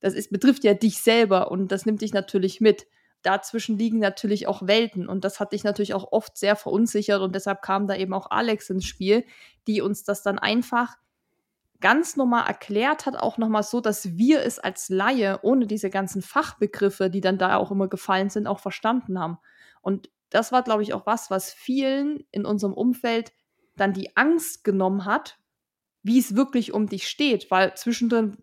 [0.00, 2.86] das ist, betrifft ja dich selber und das nimmt dich natürlich mit.
[3.22, 7.34] Dazwischen liegen natürlich auch Welten und das hat dich natürlich auch oft sehr verunsichert und
[7.34, 9.24] deshalb kam da eben auch Alex ins Spiel,
[9.66, 10.96] die uns das dann einfach
[11.80, 16.22] ganz normal erklärt hat, auch nochmal so, dass wir es als Laie ohne diese ganzen
[16.22, 19.38] Fachbegriffe, die dann da auch immer gefallen sind, auch verstanden haben.
[19.80, 23.32] Und das war, glaube ich, auch was, was vielen in unserem Umfeld
[23.76, 25.38] dann die Angst genommen hat,
[26.02, 28.36] wie es wirklich um dich steht, weil zwischendrin,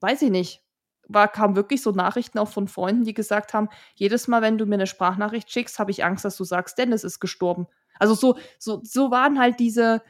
[0.00, 0.65] weiß ich nicht,
[1.08, 4.66] war, kam wirklich so Nachrichten auch von Freunden, die gesagt haben, jedes Mal, wenn du
[4.66, 7.66] mir eine Sprachnachricht schickst, habe ich Angst, dass du sagst, Dennis ist gestorben.
[7.98, 10.02] Also so, so, so waren halt diese,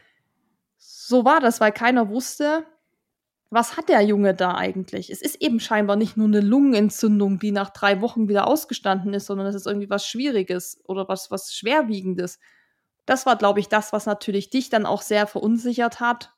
[0.77, 2.65] so war das, weil keiner wusste,
[3.51, 5.11] was hat der Junge da eigentlich?
[5.11, 9.27] Es ist eben scheinbar nicht nur eine Lungenentzündung, die nach drei Wochen wieder ausgestanden ist,
[9.27, 12.41] sondern es ist irgendwie was Schwieriges oder was, was Schwerwiegendes.
[13.05, 16.33] Das war, glaube ich, das, was natürlich dich dann auch sehr verunsichert hat.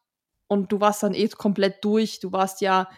[0.49, 2.21] Und du warst dann eh komplett durch.
[2.21, 2.89] Du warst ja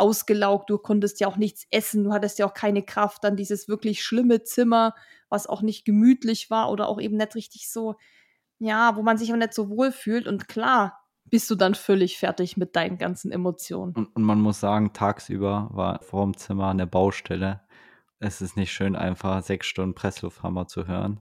[0.00, 3.68] ausgelaugt, du konntest ja auch nichts essen, du hattest ja auch keine Kraft, dann dieses
[3.68, 4.94] wirklich schlimme Zimmer,
[5.28, 7.96] was auch nicht gemütlich war oder auch eben nicht richtig so,
[8.58, 12.18] ja, wo man sich auch nicht so wohl fühlt und klar, bist du dann völlig
[12.18, 13.94] fertig mit deinen ganzen Emotionen.
[13.94, 17.60] Und, und man muss sagen, tagsüber war vor dem Zimmer eine Baustelle.
[18.18, 21.20] Es ist nicht schön, einfach sechs Stunden Presslufthammer zu hören.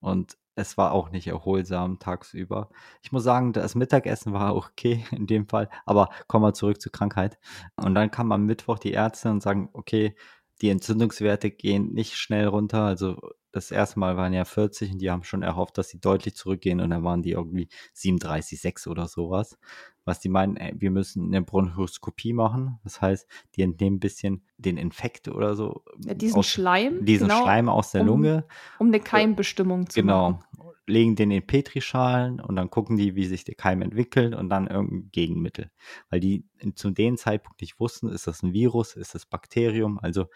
[0.00, 2.70] Und es war auch nicht erholsam tagsüber.
[3.02, 6.92] Ich muss sagen, das Mittagessen war okay in dem Fall, aber kommen wir zurück zur
[6.92, 7.38] Krankheit.
[7.76, 10.14] Und dann kam am Mittwoch die Ärzte und sagen, okay,
[10.60, 12.82] die Entzündungswerte gehen nicht schnell runter.
[12.82, 13.18] Also
[13.52, 16.80] das erste Mal waren ja 40 und die haben schon erhofft, dass sie deutlich zurückgehen
[16.80, 19.58] und dann waren die irgendwie 37,6 oder sowas
[20.04, 22.78] was die meinen, ey, wir müssen eine Bronchoskopie machen.
[22.84, 23.26] Das heißt,
[23.56, 25.82] die entnehmen ein bisschen den Infekt oder so.
[26.04, 27.04] Ja, diesen aus, Schleim.
[27.04, 28.46] Diesen genau, Schleim aus der um, Lunge.
[28.78, 30.30] Um eine Keimbestimmung zu genau.
[30.30, 30.44] machen.
[30.52, 30.53] Genau.
[30.86, 34.66] Legen den in Petrischalen und dann gucken die, wie sich der Keim entwickelt und dann
[34.66, 35.70] irgendein Gegenmittel.
[36.10, 40.26] Weil die zu dem Zeitpunkt nicht wussten, ist das ein Virus, ist das Bakterium, also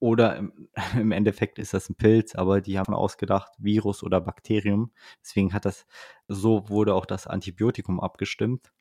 [0.00, 0.36] oder
[0.94, 4.92] im, Endeffekt ist das ein Pilz, aber die haben ausgedacht, Virus oder Bakterium.
[5.22, 5.86] Deswegen hat das,
[6.28, 8.72] so wurde auch das Antibiotikum abgestimmt.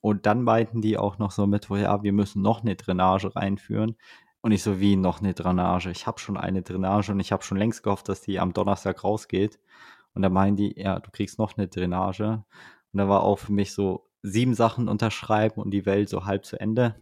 [0.00, 3.96] Und dann meinten die auch noch so mit, ja, wir müssen noch eine Drainage reinführen.
[4.40, 5.90] Und ich so, wie noch eine Drainage?
[5.90, 9.02] Ich habe schon eine Drainage und ich habe schon längst gehofft, dass die am Donnerstag
[9.02, 9.58] rausgeht.
[10.14, 12.44] Und da meinen die, ja, du kriegst noch eine Drainage.
[12.92, 16.44] Und da war auch für mich so sieben Sachen unterschreiben und die Welt so halb
[16.44, 16.96] zu Ende.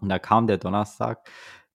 [0.00, 1.28] Und da kam der Donnerstag.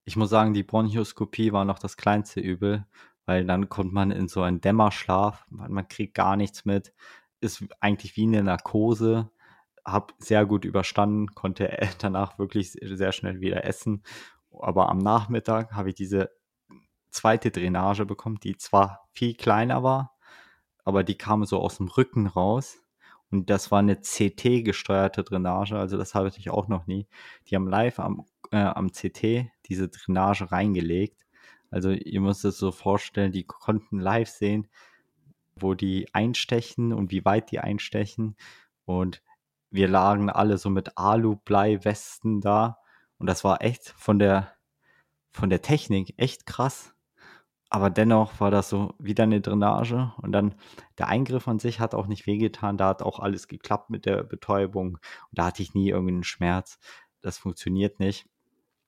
[0.04, 2.86] Ich muss sagen, die Bronchoskopie war noch das kleinste Übel,
[3.26, 6.92] weil dann kommt man in so einen Dämmerschlaf, man kriegt gar nichts mit,
[7.40, 9.30] ist eigentlich wie eine Narkose,
[9.84, 14.02] hab sehr gut überstanden, konnte danach wirklich sehr schnell wieder essen,
[14.60, 16.30] aber am Nachmittag habe ich diese
[17.10, 20.13] zweite Drainage bekommen, die zwar viel kleiner war,
[20.84, 22.78] aber die kam so aus dem Rücken raus
[23.30, 27.06] und das war eine CT-gesteuerte Drainage, also das habe ich auch noch nie.
[27.48, 28.24] Die haben live am
[28.54, 31.26] äh, am CT diese Drainage reingelegt.
[31.70, 34.68] Also ihr müsst es so vorstellen, die konnten live sehen,
[35.56, 38.36] wo die einstechen und wie weit die einstechen
[38.84, 39.22] und
[39.70, 42.78] wir lagen alle so mit Alu-Blei-Westen da
[43.18, 44.52] und das war echt von der,
[45.32, 46.93] von der Technik echt krass.
[47.74, 50.54] Aber dennoch war das so wieder eine Drainage und dann
[50.98, 52.76] der Eingriff an sich hat auch nicht wehgetan.
[52.76, 55.00] Da hat auch alles geklappt mit der Betäubung und
[55.32, 56.78] da hatte ich nie irgendeinen Schmerz.
[57.20, 58.28] Das funktioniert nicht.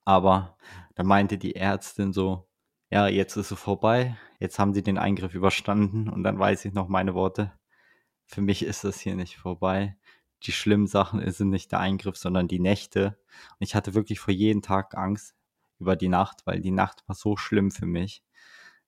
[0.05, 0.57] Aber
[0.95, 2.47] dann meinte die Ärztin so,
[2.89, 4.17] ja, jetzt ist es vorbei.
[4.39, 7.53] Jetzt haben sie den Eingriff überstanden und dann weiß ich noch meine Worte.
[8.27, 9.97] Für mich ist das hier nicht vorbei
[10.45, 13.19] die schlimmen Sachen sind nicht der Eingriff, sondern die Nächte.
[13.53, 15.35] Und ich hatte wirklich vor jeden Tag Angst
[15.79, 18.23] über die Nacht, weil die Nacht war so schlimm für mich.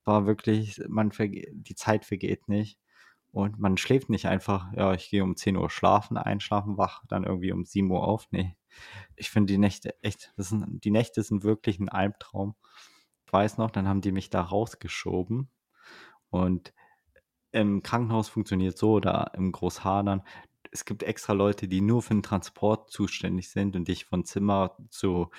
[0.09, 2.79] War wirklich, man die Zeit vergeht nicht.
[3.31, 7.25] Und man schläft nicht einfach, ja, ich gehe um 10 Uhr schlafen, einschlafen, wach dann
[7.25, 8.27] irgendwie um 7 Uhr auf.
[8.31, 8.57] Nee.
[9.17, 12.57] Ich finde die Nächte echt, sind, die Nächte sind wirklich ein Albtraum.
[13.27, 15.51] Ich weiß noch, dann haben die mich da rausgeschoben.
[16.31, 16.73] Und
[17.53, 20.23] im Krankenhaus funktioniert so, oder im Großhadern,
[20.73, 24.77] es gibt extra Leute, die nur für den Transport zuständig sind und dich von Zimmer
[24.89, 25.31] zu,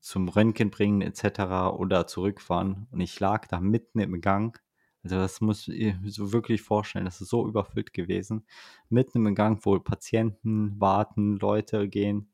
[0.00, 1.40] zum Röntgen bringen etc.
[1.76, 2.86] oder zurückfahren.
[2.90, 4.60] Und ich lag da mitten im Gang.
[5.02, 7.04] Also das muss ich so wirklich vorstellen.
[7.04, 8.46] Das ist so überfüllt gewesen.
[8.88, 12.30] Mitten im Gang, wo Patienten warten, Leute gehen.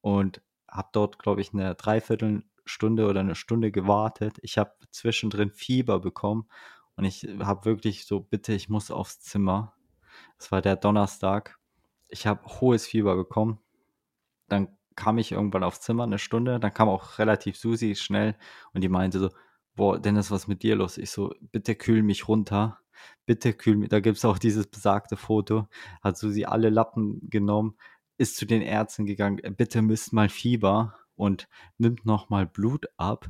[0.00, 4.38] Und habe dort, glaube ich, eine Dreiviertelstunde oder eine Stunde gewartet.
[4.42, 6.48] Ich habe zwischendrin Fieber bekommen.
[6.96, 9.74] Und ich habe wirklich so, bitte, ich muss aufs Zimmer.
[10.38, 11.58] Es war der Donnerstag
[12.12, 13.58] ich habe hohes Fieber bekommen.
[14.48, 16.60] Dann kam ich irgendwann aufs Zimmer, eine Stunde.
[16.60, 18.36] Dann kam auch relativ Susi schnell
[18.72, 19.30] und die meinte so,
[19.74, 20.98] boah, Dennis, was ist mit dir los?
[20.98, 22.78] Ich so, bitte kühl mich runter.
[23.26, 23.88] Bitte kühl mich.
[23.88, 25.68] Da gibt es auch dieses besagte Foto.
[26.02, 27.76] Hat Susi alle Lappen genommen,
[28.18, 29.40] ist zu den Ärzten gegangen.
[29.56, 33.28] Bitte misst mal Fieber und nimmt nochmal Blut ab.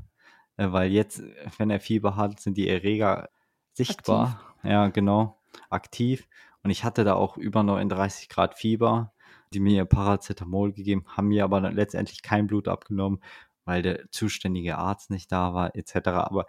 [0.56, 1.22] Äh, weil jetzt,
[1.58, 3.30] wenn er Fieber hat, sind die Erreger
[3.72, 4.40] sichtbar.
[4.58, 4.70] Aktiv.
[4.70, 5.40] Ja, genau.
[5.70, 6.28] Aktiv.
[6.62, 9.11] Und ich hatte da auch über 39 Grad Fieber,
[9.55, 13.22] die mir Paracetamol gegeben, haben mir aber letztendlich kein Blut abgenommen,
[13.64, 16.09] weil der zuständige Arzt nicht da war, etc.
[16.09, 16.46] Aber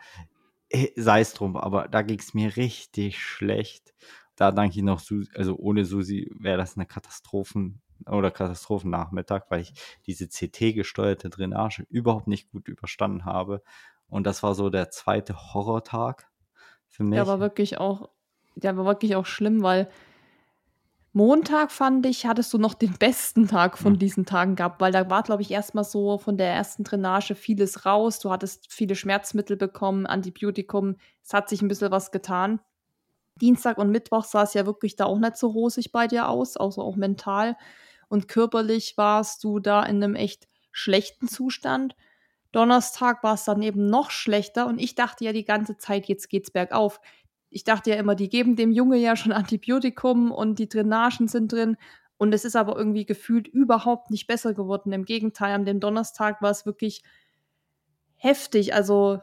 [0.69, 3.93] äh, sei es drum, aber da ging es mir richtig schlecht.
[4.35, 9.61] Da danke ich noch, Susi, also ohne Susi wäre das eine Katastrophen- oder Katastrophennachmittag, weil
[9.61, 9.73] ich
[10.07, 13.61] diese CT-gesteuerte Drainage überhaupt nicht gut überstanden habe.
[14.07, 16.27] Und das war so der zweite Horrortag
[16.87, 17.17] für mich.
[17.17, 18.09] Der war wirklich auch
[18.55, 19.89] der war wirklich auch schlimm, weil
[21.15, 25.09] Montag fand ich, hattest du noch den besten Tag von diesen Tagen gehabt, weil da
[25.09, 28.19] war, glaube ich, erstmal so von der ersten Drainage vieles raus.
[28.19, 30.95] Du hattest viele Schmerzmittel bekommen, Antibiotikum.
[31.23, 32.59] Es hat sich ein bisschen was getan.
[33.39, 36.57] Dienstag und Mittwoch sah es ja wirklich da auch nicht so rosig bei dir aus,
[36.57, 37.57] außer auch mental.
[38.09, 41.95] Und körperlich warst du da in einem echt schlechten Zustand.
[42.51, 46.29] Donnerstag war es dann eben noch schlechter und ich dachte ja die ganze Zeit, jetzt
[46.29, 46.99] geht's bergauf
[47.53, 51.51] ich dachte ja immer, die geben dem Junge ja schon Antibiotikum und die Drainagen sind
[51.51, 51.77] drin.
[52.17, 54.91] Und es ist aber irgendwie gefühlt überhaupt nicht besser geworden.
[54.91, 57.03] Im Gegenteil, an dem Donnerstag war es wirklich
[58.15, 58.73] heftig.
[58.73, 59.19] Also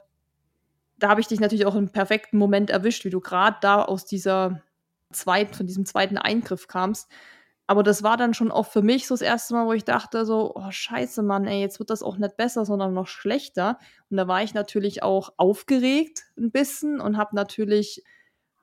[0.98, 4.04] da habe ich dich natürlich auch im perfekten Moment erwischt, wie du gerade da aus
[4.04, 4.62] dieser
[5.12, 7.10] zweiten, von diesem zweiten Eingriff kamst.
[7.66, 10.26] Aber das war dann schon auch für mich so das erste Mal, wo ich dachte
[10.26, 13.78] so, oh scheiße, Mann, ey, jetzt wird das auch nicht besser, sondern noch schlechter.
[14.10, 18.02] Und da war ich natürlich auch aufgeregt ein bisschen und habe natürlich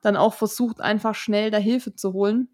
[0.00, 2.48] dann auch versucht, einfach schnell da Hilfe zu holen.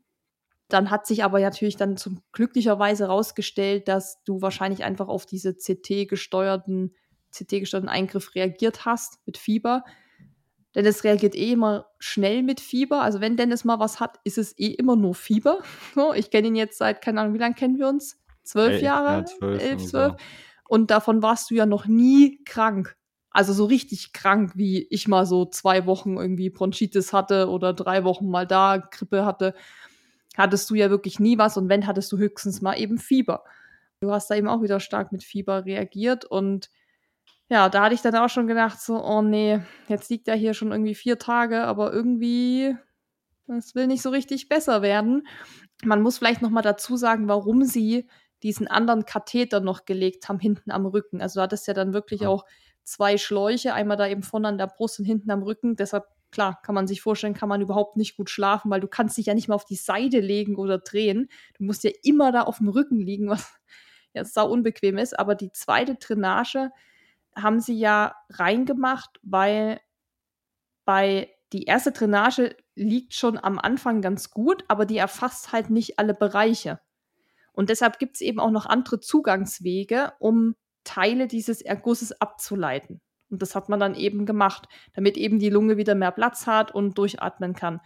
[0.68, 5.54] Dann hat sich aber natürlich dann zum glücklicherweise herausgestellt, dass du wahrscheinlich einfach auf diese
[5.54, 6.94] CT-gesteuerten,
[7.30, 9.84] CT-gesteuerten Eingriff reagiert hast mit Fieber.
[10.74, 13.02] Denn es reagiert eh immer schnell mit Fieber.
[13.02, 15.60] Also wenn Dennis mal was hat, ist es eh immer nur Fieber.
[16.16, 18.20] Ich kenne ihn jetzt seit, keine Ahnung, wie lange kennen wir uns?
[18.42, 19.18] Zwölf Jahre?
[19.18, 20.14] Ja, zwölf, elf, zwölf.
[20.68, 22.96] Und davon warst du ja noch nie krank.
[23.34, 28.04] Also so richtig krank, wie ich mal so zwei Wochen irgendwie Bronchitis hatte oder drei
[28.04, 29.54] Wochen mal da Grippe hatte,
[30.36, 33.42] hattest du ja wirklich nie was und wenn, hattest du höchstens mal eben Fieber.
[34.00, 36.70] Du hast da eben auch wieder stark mit Fieber reagiert und
[37.48, 40.54] ja, da hatte ich dann auch schon gedacht, so, oh nee, jetzt liegt er hier
[40.54, 42.76] schon irgendwie vier Tage, aber irgendwie,
[43.48, 45.26] es will nicht so richtig besser werden.
[45.84, 48.08] Man muss vielleicht noch mal dazu sagen, warum sie
[48.44, 51.20] diesen anderen Katheter noch gelegt haben hinten am Rücken.
[51.20, 52.44] Also du hattest ja dann wirklich auch
[52.84, 55.76] zwei Schläuche, einmal da eben vorne an der Brust und hinten am Rücken.
[55.76, 59.16] Deshalb, klar, kann man sich vorstellen, kann man überhaupt nicht gut schlafen, weil du kannst
[59.16, 61.28] dich ja nicht mal auf die Seite legen oder drehen.
[61.58, 63.52] Du musst ja immer da auf dem Rücken liegen, was
[64.14, 65.18] ja sau unbequem ist.
[65.18, 66.70] Aber die zweite Drainage
[67.34, 69.80] haben sie ja reingemacht, weil
[70.84, 75.98] bei die erste Drainage liegt schon am Anfang ganz gut, aber die erfasst halt nicht
[75.98, 76.80] alle Bereiche.
[77.52, 83.00] Und deshalb gibt es eben auch noch andere Zugangswege, um Teile dieses Ergusses abzuleiten.
[83.30, 86.72] Und das hat man dann eben gemacht, damit eben die Lunge wieder mehr Platz hat
[86.74, 87.80] und durchatmen kann.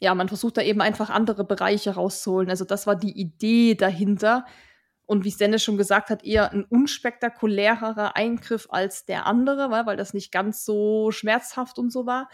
[0.00, 2.50] ja, man versucht da eben einfach andere Bereiche rauszuholen.
[2.50, 4.44] Also das war die Idee dahinter.
[5.06, 9.96] Und wie Dennis schon gesagt hat, eher ein unspektakulärerer Eingriff als der andere, weil, weil
[9.98, 12.28] das nicht ganz so schmerzhaft und so war.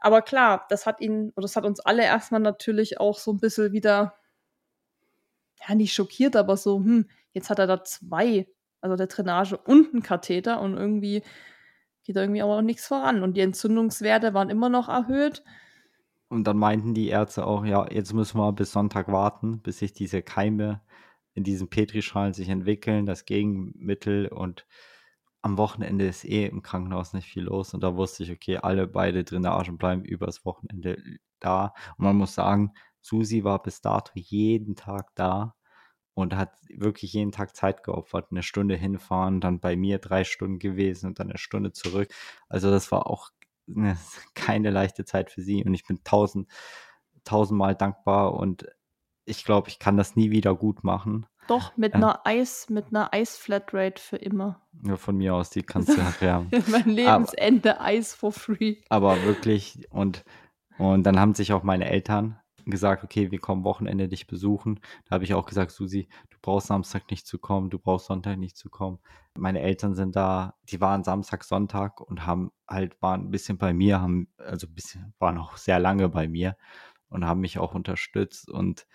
[0.00, 3.40] Aber klar, das hat ihn, oder das hat uns alle erstmal natürlich auch so ein
[3.40, 4.14] bisschen wieder,
[5.68, 8.48] ja, nicht schockiert, aber so, hm, jetzt hat er da zwei,
[8.84, 11.22] also der Drainage und ein Katheter und irgendwie
[12.04, 13.22] geht da irgendwie auch nichts voran.
[13.22, 15.42] Und die Entzündungswerte waren immer noch erhöht.
[16.28, 19.94] Und dann meinten die Ärzte auch, ja, jetzt müssen wir bis Sonntag warten, bis sich
[19.94, 20.82] diese Keime
[21.32, 24.66] in diesen Petrischalen sich entwickeln, das Gegenmittel und
[25.40, 28.86] am Wochenende ist eh im Krankenhaus nicht viel los und da wusste ich, okay, alle
[28.86, 31.02] beide Drainagen bleiben übers Wochenende
[31.40, 31.74] da.
[31.96, 35.54] Und man muss sagen, Susi war bis dato jeden Tag da
[36.14, 38.28] und hat wirklich jeden Tag Zeit geopfert.
[38.30, 42.08] Eine Stunde hinfahren, dann bei mir drei Stunden gewesen und dann eine Stunde zurück.
[42.48, 43.30] Also das war auch
[43.68, 43.96] eine,
[44.34, 46.48] keine leichte Zeit für sie und ich bin tausend,
[47.24, 48.66] tausendmal dankbar und
[49.26, 51.26] ich glaube, ich kann das nie wieder gut machen.
[51.46, 51.96] Doch, mit Äh.
[51.96, 54.60] einer Eis, mit einer Eis-Flatrate für immer.
[54.82, 56.50] Ja, von mir aus, die kannst du haben.
[56.68, 58.76] mein Lebensende Eis for free.
[58.88, 60.24] Aber wirklich, und,
[60.78, 64.80] und dann haben sich auch meine Eltern gesagt, okay, wir kommen Wochenende dich besuchen.
[65.04, 68.38] Da habe ich auch gesagt, Susi, du brauchst Samstag nicht zu kommen, du brauchst Sonntag
[68.38, 68.98] nicht zu kommen.
[69.36, 73.72] Meine Eltern sind da, die waren Samstag, Sonntag und haben halt, waren ein bisschen bei
[73.72, 76.56] mir, haben, also ein bisschen, waren auch sehr lange bei mir
[77.08, 78.86] und haben mich auch unterstützt und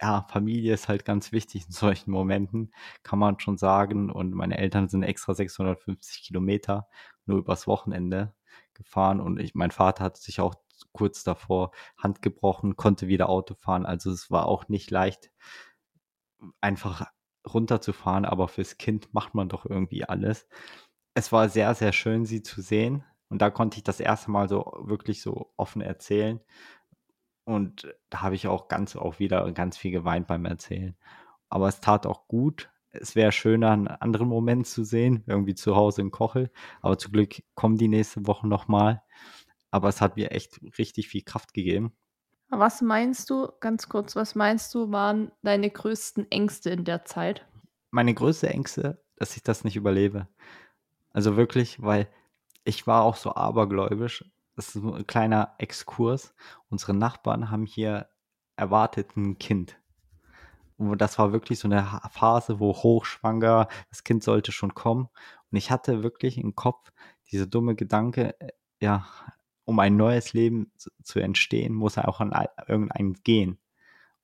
[0.00, 2.72] ja, Familie ist halt ganz wichtig in solchen Momenten,
[3.02, 4.10] kann man schon sagen.
[4.10, 6.88] Und meine Eltern sind extra 650 Kilometer
[7.26, 8.34] nur übers Wochenende
[8.74, 9.20] gefahren.
[9.20, 10.54] Und ich, mein Vater hat sich auch
[10.92, 13.86] kurz davor Hand gebrochen, konnte wieder Auto fahren.
[13.86, 15.30] Also es war auch nicht leicht,
[16.60, 17.06] einfach
[17.46, 18.24] runterzufahren.
[18.24, 20.48] Aber fürs Kind macht man doch irgendwie alles.
[21.14, 23.04] Es war sehr, sehr schön, sie zu sehen.
[23.28, 26.40] Und da konnte ich das erste Mal so wirklich so offen erzählen.
[27.44, 30.96] Und da habe ich auch ganz auch wieder ganz viel geweint beim Erzählen.
[31.48, 32.70] Aber es tat auch gut.
[32.90, 36.50] Es wäre schöner, einen anderen Moment zu sehen, irgendwie zu Hause in Kochel.
[36.80, 39.02] Aber zum Glück kommen die nächste Woche nochmal.
[39.70, 41.92] Aber es hat mir echt richtig viel Kraft gegeben.
[42.48, 47.46] Was meinst du, ganz kurz, was meinst du, waren deine größten Ängste in der Zeit?
[47.90, 50.26] Meine größte Ängste, dass ich das nicht überlebe.
[51.12, 52.08] Also wirklich, weil
[52.64, 54.24] ich war auch so abergläubisch.
[54.56, 56.34] Das ist ein kleiner Exkurs.
[56.68, 58.08] Unsere Nachbarn haben hier
[58.56, 59.76] erwartet ein Kind.
[60.76, 65.08] Und das war wirklich so eine Phase, wo hochschwanger, das Kind sollte schon kommen.
[65.50, 66.90] Und ich hatte wirklich im Kopf
[67.30, 68.34] diese dumme Gedanke,
[68.80, 69.06] ja,
[69.70, 72.32] um ein neues Leben zu, zu entstehen, muss er auch an
[72.66, 73.58] irgendeinen gehen.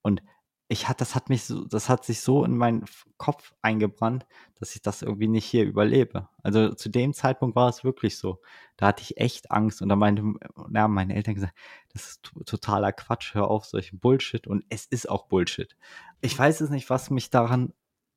[0.02, 0.22] Und
[0.66, 2.84] ich hat, das hat mich so, das hat sich so in meinen
[3.16, 4.26] Kopf eingebrannt,
[4.58, 6.28] dass ich das irgendwie nicht hier überlebe.
[6.42, 8.40] Also zu dem Zeitpunkt war es wirklich so.
[8.76, 10.24] Da hatte ich echt Angst und da meinte,
[10.68, 11.54] na, meine Eltern gesagt,
[11.92, 15.76] das ist totaler Quatsch, hör auf solchen Bullshit und es ist auch Bullshit.
[16.20, 17.72] Ich weiß es nicht, was mich daran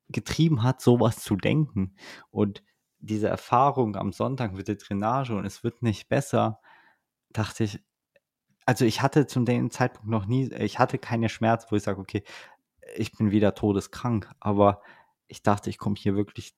[0.08, 1.94] getrieben hat, sowas zu denken
[2.32, 2.64] und
[2.98, 6.60] diese Erfahrung am Sonntag mit der Drainage und es wird nicht besser,
[7.32, 7.80] dachte ich,
[8.66, 12.00] also ich hatte zu dem Zeitpunkt noch nie, ich hatte keine Schmerz, wo ich sage,
[12.00, 12.22] okay,
[12.96, 14.82] ich bin wieder todeskrank, aber
[15.28, 16.54] ich dachte, ich komme hier wirklich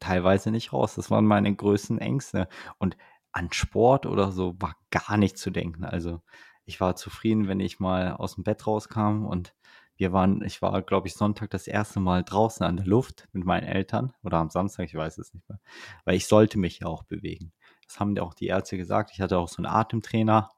[0.00, 0.94] teilweise nicht raus.
[0.96, 2.48] Das waren meine größten Ängste.
[2.78, 2.96] Und
[3.32, 5.84] an Sport oder so war gar nicht zu denken.
[5.84, 6.22] Also
[6.64, 9.54] ich war zufrieden, wenn ich mal aus dem Bett rauskam und
[9.96, 13.44] wir waren, ich war, glaube ich, Sonntag das erste Mal draußen an der Luft mit
[13.44, 15.58] meinen Eltern oder am Samstag, ich weiß es nicht mehr,
[16.04, 17.52] weil ich sollte mich ja auch bewegen.
[17.86, 19.10] Das haben auch die Ärzte gesagt.
[19.12, 20.50] Ich hatte auch so einen Atemtrainer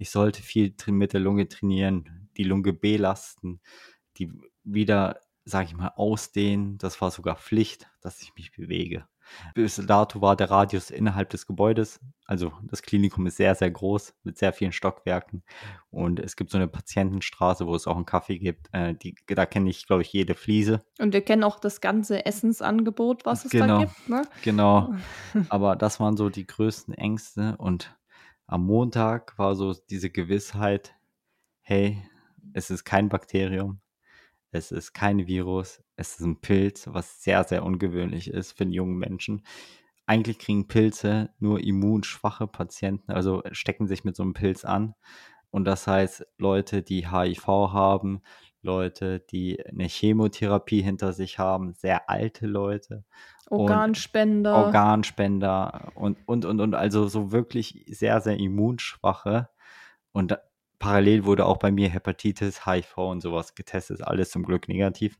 [0.00, 3.60] ich sollte viel mit der Lunge trainieren, die Lunge belasten,
[4.16, 4.32] die
[4.64, 6.78] wieder, sage ich mal, ausdehnen.
[6.78, 9.06] Das war sogar Pflicht, dass ich mich bewege.
[9.54, 14.14] Bis dato war der Radius innerhalb des Gebäudes, also das Klinikum ist sehr, sehr groß
[14.22, 15.42] mit sehr vielen Stockwerken
[15.90, 18.68] und es gibt so eine Patientenstraße, wo es auch einen Kaffee gibt.
[18.72, 20.84] Äh, die, da kenne ich, glaube ich, jede Fliese.
[20.98, 24.08] Und wir kennen auch das ganze Essensangebot, was es genau, da gibt.
[24.08, 24.22] Ne?
[24.42, 24.94] Genau,
[25.48, 27.96] aber das waren so die größten Ängste und
[28.46, 30.94] am Montag war so diese Gewissheit,
[31.60, 32.02] hey,
[32.52, 33.80] es ist kein Bakterium,
[34.50, 38.72] es ist kein Virus, es ist ein Pilz, was sehr, sehr ungewöhnlich ist für einen
[38.72, 39.42] jungen Menschen.
[40.06, 44.94] Eigentlich kriegen Pilze nur immunschwache Patienten, also stecken sich mit so einem Pilz an.
[45.50, 48.22] Und das heißt, Leute, die HIV haben,
[48.62, 53.04] Leute, die eine Chemotherapie hinter sich haben, sehr alte Leute.
[53.50, 54.56] Organspender.
[54.56, 59.50] Und Organspender und, und, und, und, also so wirklich sehr, sehr immunschwache.
[60.12, 60.38] Und da,
[60.78, 65.18] parallel wurde auch bei mir Hepatitis, HIV und sowas getestet, alles zum Glück negativ.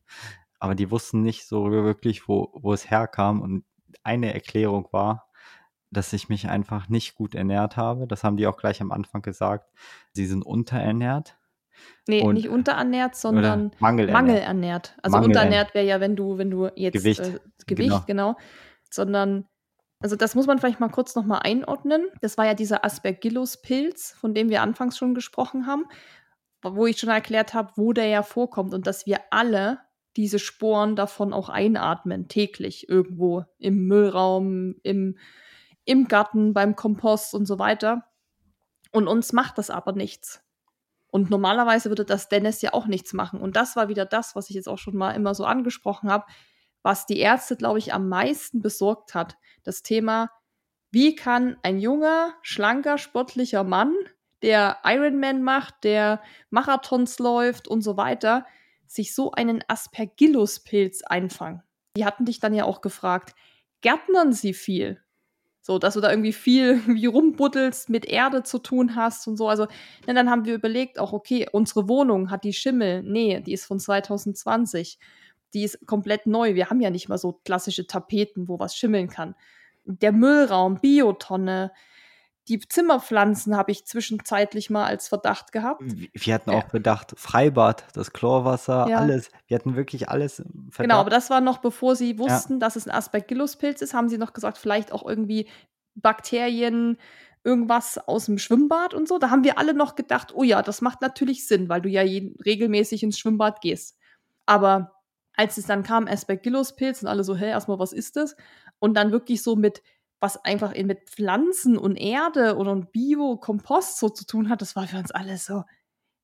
[0.61, 3.41] Aber die wussten nicht so wirklich, wo, wo es herkam.
[3.41, 3.65] Und
[4.03, 5.27] eine Erklärung war,
[5.89, 8.05] dass ich mich einfach nicht gut ernährt habe.
[8.05, 9.67] Das haben die auch gleich am Anfang gesagt.
[10.13, 11.35] Sie sind unterernährt.
[12.07, 14.13] Nee, Und- nicht unterernährt, sondern mangelernährt.
[14.21, 14.97] mangelernährt.
[15.01, 15.25] Also Mangelernährt.
[15.27, 17.21] unterernährt wäre ja, wenn du, wenn du jetzt Gewicht.
[17.21, 18.37] Äh, Gewicht, genau.
[18.91, 19.47] Sondern,
[19.99, 22.05] also das muss man vielleicht mal kurz nochmal einordnen.
[22.21, 25.85] Das war ja dieser Aspergillus-Pilz, von dem wir anfangs schon gesprochen haben,
[26.61, 29.79] wo ich schon erklärt habe, wo der ja vorkommt und dass wir alle
[30.15, 35.17] diese Sporen davon auch einatmen, täglich irgendwo im Müllraum, im,
[35.85, 38.03] im Garten, beim Kompost und so weiter.
[38.91, 40.43] Und uns macht das aber nichts.
[41.11, 43.41] Und normalerweise würde das Dennis ja auch nichts machen.
[43.41, 46.25] Und das war wieder das, was ich jetzt auch schon mal immer so angesprochen habe,
[46.83, 49.37] was die Ärzte, glaube ich, am meisten besorgt hat.
[49.63, 50.29] Das Thema,
[50.89, 53.93] wie kann ein junger, schlanker, sportlicher Mann,
[54.41, 58.45] der Ironman macht, der Marathons läuft und so weiter,
[58.93, 61.63] sich so einen Aspergillus-Pilz einfangen?
[61.95, 63.35] Die hatten dich dann ja auch gefragt,
[63.81, 65.01] gärtnern sie viel?
[65.63, 69.47] So, dass du da irgendwie viel wie rumbuddelst, mit Erde zu tun hast und so.
[69.47, 69.67] Also,
[70.07, 73.03] ne, dann haben wir überlegt, auch, okay, unsere Wohnung hat die Schimmel.
[73.03, 74.99] Nee, die ist von 2020.
[75.53, 76.55] Die ist komplett neu.
[76.55, 79.35] Wir haben ja nicht mal so klassische Tapeten, wo was schimmeln kann.
[79.85, 81.71] Der Müllraum, Biotonne,
[82.47, 85.83] die Zimmerpflanzen habe ich zwischenzeitlich mal als Verdacht gehabt.
[86.13, 86.57] Wir hatten Ja.
[86.57, 88.97] auch bedacht, Freibad, das Chlorwasser, Ja.
[88.97, 89.29] alles.
[89.47, 90.77] Wir hatten wirklich alles Verdacht.
[90.79, 94.17] Genau, aber das war noch bevor sie wussten, dass es ein Aspergillus-Pilz ist, haben sie
[94.17, 95.47] noch gesagt, vielleicht auch irgendwie
[95.95, 96.97] Bakterien,
[97.43, 99.17] irgendwas aus dem Schwimmbad und so.
[99.17, 102.01] Da haben wir alle noch gedacht, oh ja, das macht natürlich Sinn, weil du ja
[102.03, 103.97] jeden, regelmäßig ins Schwimmbad gehst.
[104.45, 104.93] Aber
[105.35, 108.35] als es dann kam, Aspergillus-Pilz und alle so, hä, erstmal, was ist das?
[108.79, 109.81] Und dann wirklich so mit,
[110.21, 114.87] was einfach in, mit Pflanzen und Erde oder Bio-Kompost so zu tun hat, das war
[114.87, 115.63] für uns alle so,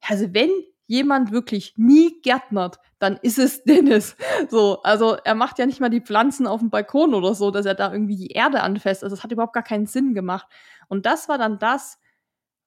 [0.02, 0.52] also wenn
[0.86, 4.16] jemand wirklich nie gärtnert, dann ist es Dennis.
[4.50, 7.66] So, also er macht ja nicht mal die Pflanzen auf dem Balkon oder so, dass
[7.66, 9.04] er da irgendwie die Erde anfasst.
[9.04, 10.48] Also es hat überhaupt gar keinen Sinn gemacht.
[10.88, 12.00] Und das war dann das,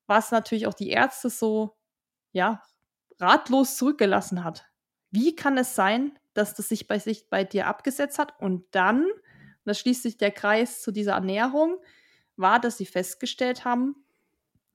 [0.06, 1.76] was natürlich auch die Ärzte so,
[2.32, 2.62] ja,
[3.18, 4.66] ratlos zurückgelassen hat.
[5.10, 9.06] Wie kann es sein, dass das sich bei sich bei dir abgesetzt hat und dann,
[9.64, 11.78] und das schließt sich der Kreis zu dieser Ernährung,
[12.36, 13.96] war, dass sie festgestellt haben,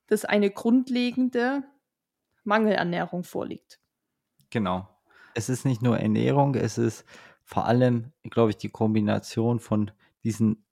[0.07, 1.63] dass eine grundlegende
[2.43, 3.79] Mangelernährung vorliegt.
[4.51, 4.87] Genau.
[5.33, 7.05] Es ist nicht nur Ernährung, es ist
[7.43, 9.91] vor allem, glaube ich, die Kombination von
[10.23, 10.65] diesen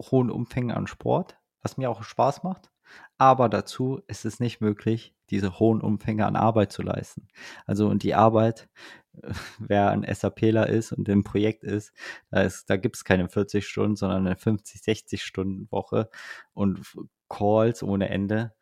[0.00, 2.70] hohen Umfängen an Sport, was mir auch Spaß macht.
[3.18, 7.28] Aber dazu ist es nicht möglich, diese hohen Umfänge an Arbeit zu leisten.
[7.66, 8.68] Also und die Arbeit,
[9.58, 11.92] wer ein SAPler ist und im Projekt ist,
[12.30, 16.08] da, ist, da gibt es keine 40 Stunden, sondern eine 50, 60 Stunden Woche
[16.54, 16.80] und
[17.28, 18.52] Calls ohne Ende.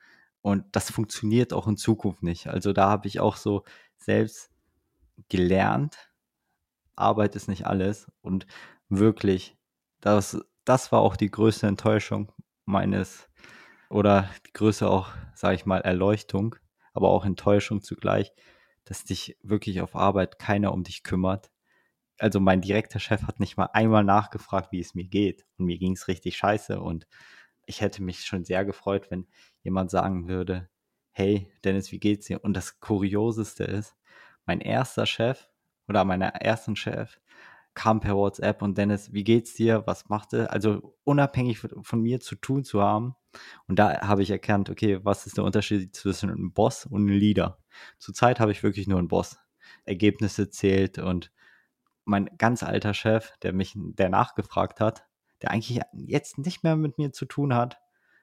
[0.42, 2.48] Und das funktioniert auch in Zukunft nicht.
[2.48, 3.64] Also da habe ich auch so
[3.96, 4.50] selbst
[5.28, 5.96] gelernt,
[6.96, 8.10] Arbeit ist nicht alles.
[8.22, 8.46] Und
[8.88, 9.56] wirklich,
[10.00, 12.32] das, das war auch die größte Enttäuschung
[12.64, 13.28] meines,
[13.90, 16.56] oder die größte auch, sage ich mal, Erleuchtung,
[16.92, 18.32] aber auch Enttäuschung zugleich,
[18.84, 21.50] dass dich wirklich auf Arbeit keiner um dich kümmert.
[22.18, 25.44] Also mein direkter Chef hat nicht mal einmal nachgefragt, wie es mir geht.
[25.58, 26.80] Und mir ging es richtig scheiße.
[26.80, 27.06] Und
[27.66, 29.26] ich hätte mich schon sehr gefreut, wenn
[29.62, 30.68] jemand sagen würde,
[31.12, 32.42] hey Dennis, wie geht's dir?
[32.42, 33.96] Und das Kurioseste ist,
[34.46, 35.48] mein erster Chef
[35.88, 37.18] oder meiner ersten Chef
[37.76, 39.84] kam per WhatsApp und Dennis, wie geht's dir?
[39.86, 40.50] Was macht er?
[40.50, 43.14] Also unabhängig von mir zu tun zu haben.
[43.68, 47.18] Und da habe ich erkannt, okay, was ist der Unterschied zwischen einem Boss und einem
[47.18, 47.58] Leader?
[47.98, 49.38] Zurzeit habe ich wirklich nur einen Boss.
[49.84, 51.30] Ergebnisse zählt und
[52.04, 55.04] mein ganz alter Chef, der mich, der nachgefragt hat,
[55.42, 57.78] der eigentlich jetzt nicht mehr mit mir zu tun hat,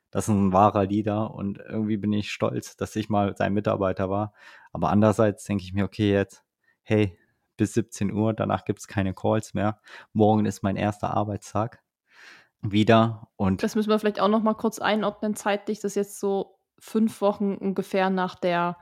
[0.09, 4.09] das ist ein wahrer Leader und irgendwie bin ich stolz, dass ich mal sein Mitarbeiter
[4.09, 4.34] war.
[4.71, 6.43] Aber andererseits denke ich mir, okay, jetzt,
[6.81, 7.17] hey,
[7.57, 9.80] bis 17 Uhr, danach gibt es keine Calls mehr.
[10.13, 11.81] Morgen ist mein erster Arbeitstag
[12.61, 15.80] wieder und Das müssen wir vielleicht auch noch mal kurz einordnen zeitlich.
[15.80, 18.77] Das ist jetzt so fünf Wochen ungefähr nach der,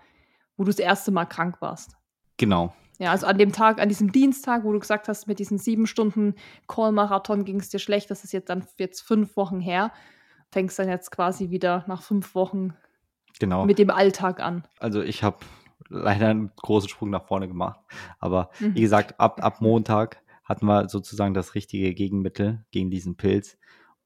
[0.55, 1.97] wo du das erste Mal krank warst.
[2.37, 5.57] genau, Ja, also an dem Tag, an diesem Dienstag, wo du gesagt hast, mit diesen
[5.57, 6.35] sieben Stunden
[6.67, 9.91] Call-Marathon ging es dir schlecht, das ist jetzt dann jetzt fünf Wochen her,
[10.51, 12.75] fängst dann jetzt quasi wieder nach fünf Wochen
[13.39, 13.65] genau.
[13.65, 14.63] mit dem Alltag an.
[14.79, 15.37] Also ich habe
[15.91, 17.79] leider einen großen Sprung nach vorne gemacht.
[18.19, 18.75] Aber Mhm.
[18.75, 23.57] wie gesagt, ab, ab Montag hatten wir sozusagen das richtige Gegenmittel gegen diesen Pilz.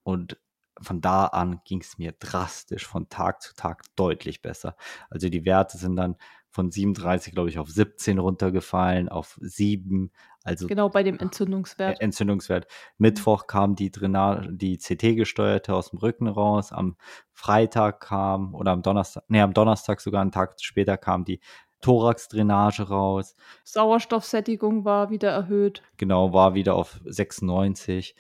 [0.04, 0.38] Und
[0.82, 4.76] von da an ging es mir drastisch von Tag zu Tag deutlich besser.
[5.10, 6.18] Also die Werte sind dann
[6.50, 10.12] von 37, glaube ich, auf 17 runtergefallen, auf 7.
[10.44, 12.00] Also Genau bei dem Entzündungswert.
[12.00, 12.68] Entzündungswert.
[12.98, 16.72] Mittwoch kam die Drainage, die CT-gesteuerte aus dem Rücken raus.
[16.72, 16.96] Am
[17.34, 21.42] Freitag kam, oder am Donnerstag, nee, am Donnerstag sogar einen Tag später kam die
[21.86, 23.36] Thorax-Drainage raus.
[23.64, 25.84] Sauerstoffsättigung war wieder erhöht.
[25.98, 28.16] Genau, war wieder auf 96.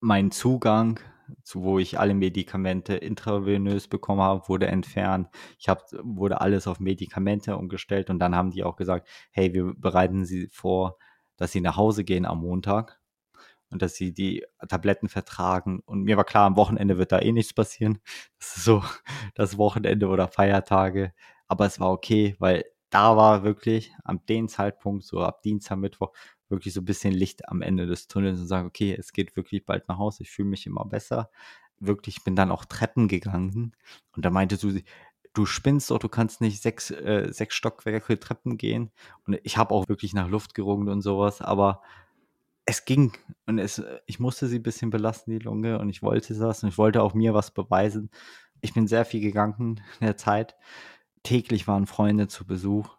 [0.00, 0.98] Mein Zugang
[1.42, 5.28] zu, wo ich alle Medikamente intravenös bekommen habe, wurde entfernt.
[5.58, 9.74] Ich hab, wurde alles auf Medikamente umgestellt und dann haben die auch gesagt, hey, wir
[9.76, 10.96] bereiten sie vor,
[11.36, 12.98] dass sie nach Hause gehen am Montag
[13.70, 15.80] und dass sie die Tabletten vertragen.
[15.84, 17.98] Und mir war klar, am Wochenende wird da eh nichts passieren.
[18.38, 18.82] Das ist so
[19.34, 21.12] das Wochenende oder Feiertage.
[21.46, 26.12] Aber es war okay, weil da war wirklich am den Zeitpunkt, so ab Dienstag, Mittwoch,
[26.48, 29.64] wirklich so ein bisschen Licht am Ende des Tunnels und sagen, okay, es geht wirklich
[29.64, 31.30] bald nach Hause, ich fühle mich immer besser.
[31.80, 33.74] Wirklich, bin dann auch Treppen gegangen
[34.14, 34.84] und da meinte Susi,
[35.32, 38.90] du spinnst doch, du kannst nicht sechs, äh, sechs Stockwerke Treppen gehen.
[39.26, 41.82] Und ich habe auch wirklich nach Luft gerungen und sowas, aber
[42.66, 43.12] es ging
[43.46, 46.68] und es, ich musste sie ein bisschen belasten, die Lunge, und ich wollte das und
[46.68, 48.10] ich wollte auch mir was beweisen.
[48.60, 50.54] Ich bin sehr viel gegangen in der Zeit.
[51.22, 52.96] Täglich waren Freunde zu Besuch.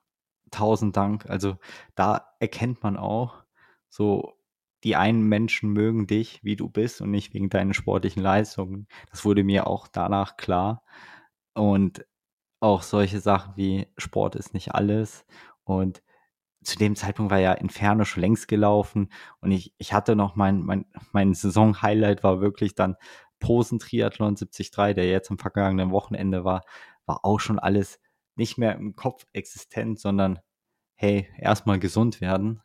[0.51, 1.29] Tausend Dank.
[1.29, 1.57] Also
[1.95, 3.43] da erkennt man auch,
[3.89, 4.37] so
[4.83, 8.87] die einen Menschen mögen dich, wie du bist und nicht wegen deinen sportlichen Leistungen.
[9.09, 10.83] Das wurde mir auch danach klar.
[11.53, 12.05] Und
[12.59, 15.25] auch solche Sachen wie Sport ist nicht alles.
[15.63, 16.03] Und
[16.63, 19.09] zu dem Zeitpunkt war ja Inferno schon längst gelaufen
[19.41, 22.95] und ich, ich hatte noch mein, mein, mein Saison-Highlight war wirklich dann
[23.39, 26.61] Posen-Triathlon 73, der jetzt am vergangenen Wochenende war,
[27.05, 27.99] war auch schon alles
[28.35, 30.39] nicht mehr im Kopf existent, sondern
[30.95, 32.61] hey, erstmal gesund werden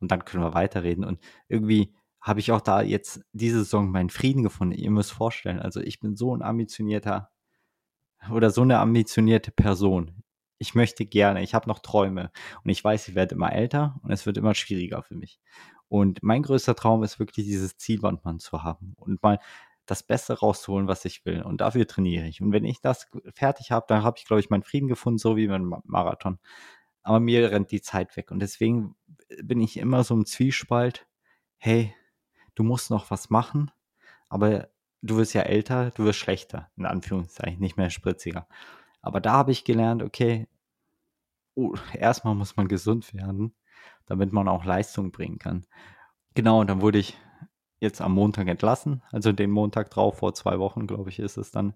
[0.00, 1.04] und dann können wir weiterreden.
[1.04, 4.74] Und irgendwie habe ich auch da jetzt diese Saison meinen Frieden gefunden.
[4.74, 7.30] Ihr müsst vorstellen, also ich bin so ein ambitionierter
[8.32, 10.22] oder so eine ambitionierte Person.
[10.58, 12.30] Ich möchte gerne, ich habe noch Träume
[12.64, 15.38] und ich weiß, ich werde immer älter und es wird immer schwieriger für mich.
[15.88, 19.38] Und mein größter Traum ist wirklich dieses Zielwandmann zu haben und mal
[19.86, 21.42] das Beste rauszuholen, was ich will.
[21.42, 22.42] Und dafür trainiere ich.
[22.42, 25.36] Und wenn ich das fertig habe, dann habe ich, glaube ich, meinen Frieden gefunden, so
[25.36, 26.38] wie beim Marathon.
[27.02, 28.30] Aber mir rennt die Zeit weg.
[28.30, 28.96] Und deswegen
[29.42, 31.06] bin ich immer so im Zwiespalt.
[31.58, 31.94] Hey,
[32.54, 33.70] du musst noch was machen,
[34.28, 34.68] aber
[35.02, 38.48] du wirst ja älter, du wirst schlechter, in Anführungszeichen, nicht mehr spritziger.
[39.02, 40.48] Aber da habe ich gelernt, okay,
[41.54, 43.54] oh, erstmal muss man gesund werden,
[44.06, 45.66] damit man auch Leistung bringen kann.
[46.34, 47.16] Genau, und dann wurde ich
[47.80, 51.50] jetzt am Montag entlassen, also den Montag drauf, vor zwei Wochen, glaube ich, ist es
[51.50, 51.74] dann.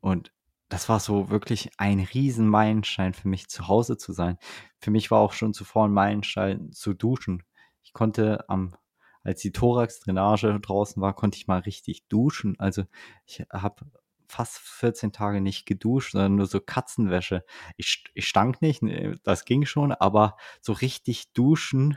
[0.00, 0.32] Und
[0.68, 4.38] das war so wirklich ein riesen Meilenstein für mich, zu Hause zu sein.
[4.78, 7.42] Für mich war auch schon zuvor ein Meilenstein zu duschen.
[7.82, 8.74] Ich konnte am,
[9.22, 12.58] als die Thorax-Drainage draußen war, konnte ich mal richtig duschen.
[12.58, 12.84] Also
[13.24, 13.86] ich habe
[14.28, 17.44] fast 14 Tage nicht geduscht, sondern nur so Katzenwäsche.
[17.76, 18.82] Ich, ich stank nicht,
[19.24, 21.96] das ging schon, aber so richtig duschen.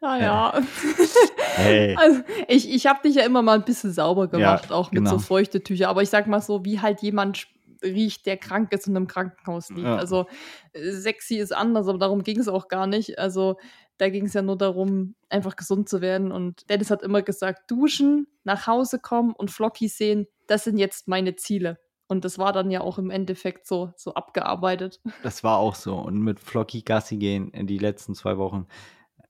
[0.00, 0.56] Naja.
[0.56, 0.62] Äh,
[1.56, 1.96] hey.
[1.98, 5.04] Also ich, ich habe dich ja immer mal ein bisschen sauber gemacht, ja, auch mit
[5.04, 5.12] genau.
[5.12, 5.88] so feuchte Tücher.
[5.88, 7.46] Aber ich sag mal so, wie halt jemand
[7.82, 9.82] riecht, der krank ist und im Krankenhaus liegt.
[9.82, 9.96] Ja.
[9.96, 10.26] Also
[10.74, 13.18] sexy ist anders, aber darum ging es auch gar nicht.
[13.18, 13.56] Also
[13.98, 16.32] da ging es ja nur darum, einfach gesund zu werden.
[16.32, 21.08] Und Dennis hat immer gesagt, duschen, nach Hause kommen und Flocky sehen, das sind jetzt
[21.08, 21.78] meine Ziele.
[22.06, 25.00] Und das war dann ja auch im Endeffekt so, so abgearbeitet.
[25.22, 25.96] Das war auch so.
[25.96, 28.66] Und mit Flocky Gassi gehen in die letzten zwei Wochen.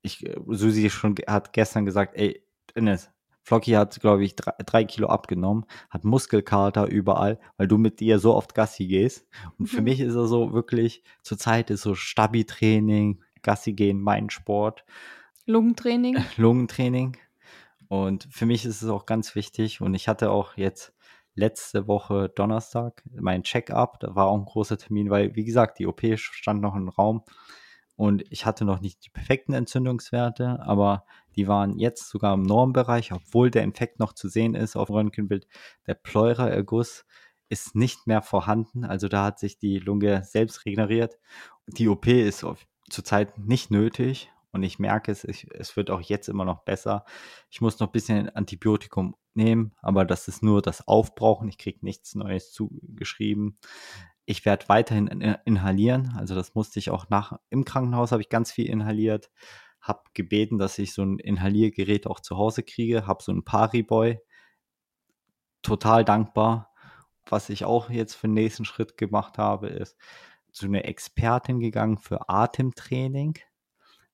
[0.05, 2.41] Ich, äh, Susi schon hat gestern gesagt, ey,
[2.77, 3.11] Dennis,
[3.43, 8.19] Flocky hat, glaube ich, drei, drei, Kilo abgenommen, hat Muskelkater überall, weil du mit ihr
[8.19, 9.29] so oft Gassi gehst.
[9.59, 9.85] Und für mhm.
[9.85, 14.85] mich ist er so wirklich, zurzeit ist so Stabi-Training, Gassi gehen, mein Sport.
[15.45, 16.17] Lungentraining.
[16.37, 17.19] Lungentraining.
[17.89, 19.83] Und für mich ist es auch ganz wichtig.
[19.83, 20.95] Und ich hatte auch jetzt
[21.35, 24.01] letzte Woche Donnerstag mein Check-up.
[24.01, 27.23] Da war auch ein großer Termin, weil, wie gesagt, die OP stand noch im Raum.
[27.97, 31.05] Und ich hatte noch nicht die perfekten Entzündungswerte, aber
[31.37, 35.47] die waren jetzt sogar im Normbereich, obwohl der Infekt noch zu sehen ist auf Röntgenbild.
[35.87, 37.05] Der Pleuraerguss
[37.49, 41.19] ist nicht mehr vorhanden, also da hat sich die Lunge selbst regeneriert.
[41.67, 42.45] Die OP ist
[42.91, 47.05] zurzeit nicht nötig und ich merke es, ich, es wird auch jetzt immer noch besser.
[47.51, 51.49] Ich muss noch ein bisschen Antibiotikum nehmen, aber das ist nur das Aufbrauchen.
[51.49, 53.59] Ich kriege nichts Neues zugeschrieben.
[54.27, 55.09] Ich werde weiterhin
[55.45, 57.39] inhalieren, also das musste ich auch nach.
[57.51, 59.31] Im Krankenhaus habe ich ganz viel inhaliert
[59.85, 64.19] habe gebeten, dass ich so ein Inhaliergerät auch zu Hause kriege, habe so ein Pariboy.
[65.63, 66.73] Total dankbar.
[67.27, 69.97] Was ich auch jetzt für den nächsten Schritt gemacht habe, ist
[70.53, 73.39] zu einer Expertin gegangen für Atemtraining,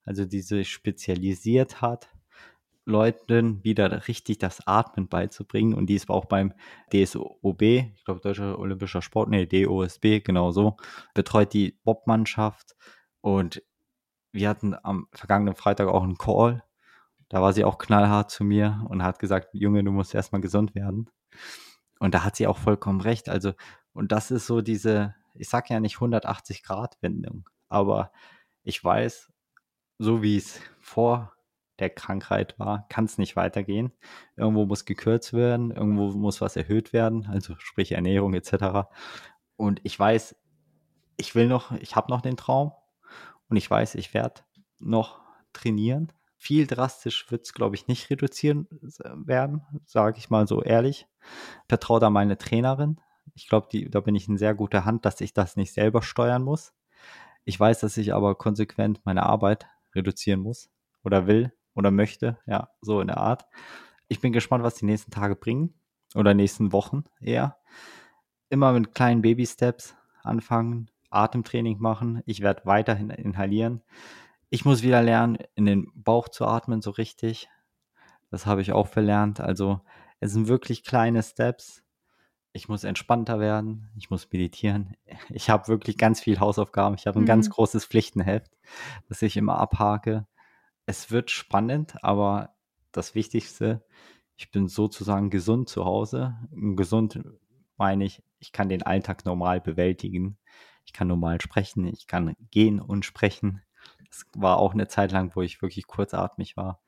[0.03, 2.09] also die sich spezialisiert hat,
[2.85, 5.73] Leuten wieder richtig das Atmen beizubringen.
[5.73, 6.53] Und die ist auch beim
[6.93, 10.77] DSOB, ich glaube Deutscher Olympischer Sport, nee, DOSB, genau so,
[11.13, 12.75] betreut die Bobmannschaft.
[13.21, 13.61] Und
[14.31, 16.63] wir hatten am vergangenen Freitag auch einen Call.
[17.29, 20.75] Da war sie auch knallhart zu mir und hat gesagt, Junge, du musst erstmal gesund
[20.75, 21.09] werden.
[21.99, 23.29] Und da hat sie auch vollkommen recht.
[23.29, 23.53] Also,
[23.93, 28.11] und das ist so diese, ich sag ja nicht 180 Grad Wendung, aber
[28.63, 29.31] ich weiß,
[29.97, 31.33] so wie es vor
[31.81, 33.91] der Krankheit war, kann es nicht weitergehen.
[34.37, 38.87] Irgendwo muss gekürzt werden, irgendwo muss was erhöht werden, also sprich Ernährung etc.
[39.57, 40.35] Und ich weiß,
[41.17, 42.71] ich will noch, ich habe noch den Traum
[43.49, 44.41] und ich weiß, ich werde
[44.79, 45.19] noch
[45.53, 46.11] trainieren.
[46.37, 48.67] Viel drastisch wird es, glaube ich, nicht reduzieren
[49.13, 51.07] werden, sage ich mal so ehrlich.
[51.67, 52.99] Vertraue da meine Trainerin.
[53.35, 56.43] Ich glaube, da bin ich in sehr guter Hand, dass ich das nicht selber steuern
[56.43, 56.73] muss.
[57.43, 60.69] Ich weiß, dass ich aber konsequent meine Arbeit reduzieren muss
[61.03, 62.37] oder will oder möchte.
[62.45, 63.45] Ja, so in der Art.
[64.07, 65.73] Ich bin gespannt, was die nächsten Tage bringen
[66.15, 67.57] oder nächsten Wochen eher.
[68.49, 72.21] Immer mit kleinen Baby-Steps anfangen, Atemtraining machen.
[72.25, 73.81] Ich werde weiterhin inhalieren.
[74.49, 77.49] Ich muss wieder lernen, in den Bauch zu atmen, so richtig.
[78.29, 79.39] Das habe ich auch verlernt.
[79.39, 79.81] Also
[80.19, 81.83] es sind wirklich kleine Steps.
[82.53, 83.89] Ich muss entspannter werden.
[83.97, 84.95] Ich muss meditieren.
[85.29, 86.95] Ich habe wirklich ganz viel Hausaufgaben.
[86.95, 87.27] Ich habe ein mhm.
[87.27, 88.51] ganz großes Pflichtenheft,
[89.07, 90.27] das ich immer abhake.
[90.91, 92.53] Es wird spannend, aber
[92.91, 93.81] das Wichtigste,
[94.35, 96.35] ich bin sozusagen gesund zu Hause.
[96.51, 97.23] Gesund
[97.77, 100.37] meine ich, ich kann den Alltag normal bewältigen.
[100.83, 101.87] Ich kann normal sprechen.
[101.87, 103.61] Ich kann gehen und sprechen.
[104.09, 106.81] Es war auch eine Zeit lang, wo ich wirklich kurzatmig war.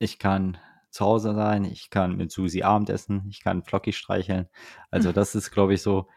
[0.00, 0.58] Ich kann
[0.90, 4.48] zu Hause sein, ich kann mit Susi Abendessen, ich kann Flocky streicheln.
[4.90, 6.08] Also das ist, glaube ich, so,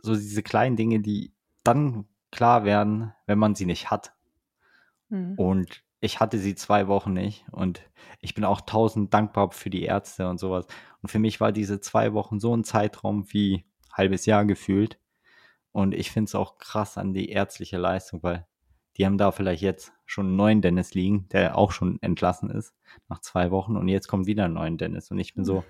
[0.00, 1.32] so diese kleinen Dinge, die
[1.64, 4.12] dann klar werden, wenn man sie nicht hat.
[5.08, 5.38] Mhm.
[5.38, 7.80] Und ich hatte sie zwei Wochen nicht und
[8.20, 10.66] ich bin auch tausend dankbar für die Ärzte und sowas.
[11.02, 14.98] Und für mich war diese zwei Wochen so ein Zeitraum wie halbes Jahr gefühlt.
[15.72, 18.46] Und ich finde es auch krass an die ärztliche Leistung, weil
[18.96, 22.74] die haben da vielleicht jetzt schon einen neuen Dennis liegen, der auch schon entlassen ist
[23.08, 25.64] nach zwei Wochen und jetzt kommt wieder ein neuer Dennis und ich bin so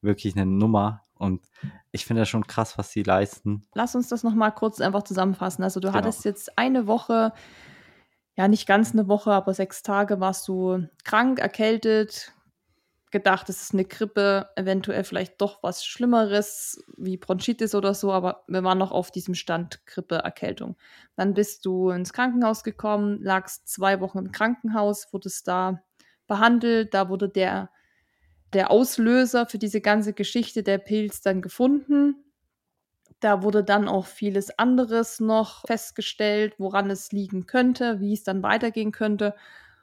[0.00, 1.48] wirklich eine Nummer und
[1.92, 3.66] ich finde das schon krass, was sie leisten.
[3.74, 5.62] Lass uns das nochmal kurz einfach zusammenfassen.
[5.62, 5.98] Also du genau.
[5.98, 7.32] hattest jetzt eine Woche,
[8.36, 12.32] ja nicht ganz eine Woche, aber sechs Tage warst du krank, erkältet,
[13.12, 18.42] gedacht, es ist eine Grippe, eventuell vielleicht doch was Schlimmeres wie Bronchitis oder so, aber
[18.48, 20.76] wir waren noch auf diesem Stand Grippe, Erkältung.
[21.14, 25.82] Dann bist du ins Krankenhaus gekommen, lagst zwei Wochen im Krankenhaus, wurdest da
[26.26, 27.70] behandelt, da wurde der,
[28.54, 32.16] der Auslöser für diese ganze Geschichte, der Pilz, dann gefunden.
[33.22, 38.42] Da wurde dann auch vieles anderes noch festgestellt, woran es liegen könnte, wie es dann
[38.42, 39.36] weitergehen könnte.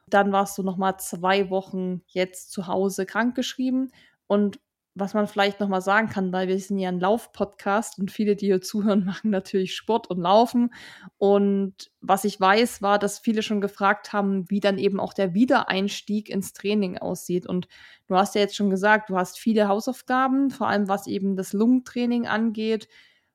[0.07, 3.93] Dann warst du noch mal zwei Wochen jetzt zu Hause krankgeschrieben.
[4.27, 4.59] Und
[4.93, 8.35] was man vielleicht noch mal sagen kann, weil wir sind ja ein Lauf-Podcast und viele,
[8.35, 10.73] die hier zuhören, machen natürlich Sport und Laufen.
[11.17, 15.33] Und was ich weiß, war, dass viele schon gefragt haben, wie dann eben auch der
[15.33, 17.47] Wiedereinstieg ins Training aussieht.
[17.47, 17.69] Und
[18.07, 21.53] du hast ja jetzt schon gesagt, du hast viele Hausaufgaben, vor allem was eben das
[21.53, 22.89] Lungentraining angeht,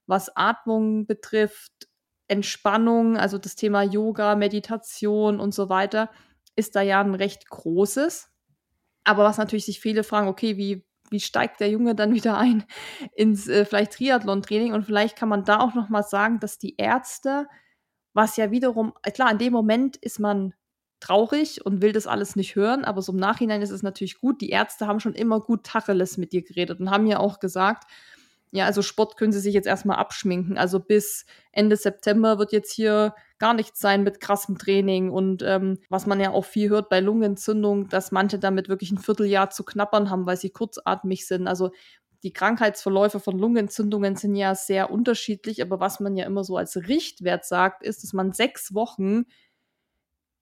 [0.06, 1.88] was Atmung betrifft,
[2.28, 6.10] Entspannung, also das Thema Yoga, Meditation und so weiter
[6.56, 8.30] ist da ja ein recht großes.
[9.04, 12.64] Aber was natürlich sich viele fragen, okay, wie, wie steigt der Junge dann wieder ein
[13.14, 14.72] ins äh, vielleicht Triathlon-Training?
[14.72, 17.46] Und vielleicht kann man da auch noch mal sagen, dass die Ärzte,
[18.14, 20.54] was ja wiederum, klar, in dem Moment ist man
[21.00, 24.40] traurig und will das alles nicht hören, aber so im Nachhinein ist es natürlich gut.
[24.40, 27.90] Die Ärzte haben schon immer gut Tacheles mit dir geredet und haben ja auch gesagt,
[28.54, 30.56] ja, also Sport können sie sich jetzt erstmal abschminken.
[30.56, 35.80] Also bis Ende September wird jetzt hier gar nichts sein mit krassem Training und ähm,
[35.88, 39.64] was man ja auch viel hört bei Lungenentzündung, dass manche damit wirklich ein Vierteljahr zu
[39.64, 41.48] knappern haben, weil sie kurzatmig sind.
[41.48, 41.72] Also
[42.22, 46.76] die Krankheitsverläufe von Lungenentzündungen sind ja sehr unterschiedlich, aber was man ja immer so als
[46.76, 49.24] Richtwert sagt, ist, dass man sechs Wochen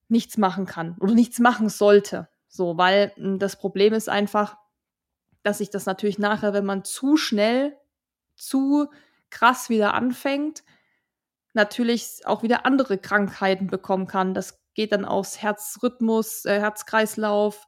[0.09, 2.29] nichts machen kann oder nichts machen sollte.
[2.47, 4.59] So, weil hm, das Problem ist einfach,
[5.43, 7.75] dass sich das natürlich nachher, wenn man zu schnell
[8.43, 8.89] zu
[9.31, 10.63] krass wieder anfängt,
[11.55, 14.35] natürlich auch wieder andere Krankheiten bekommen kann.
[14.35, 17.67] Das geht dann aufs Herzrhythmus, äh, Herzkreislauf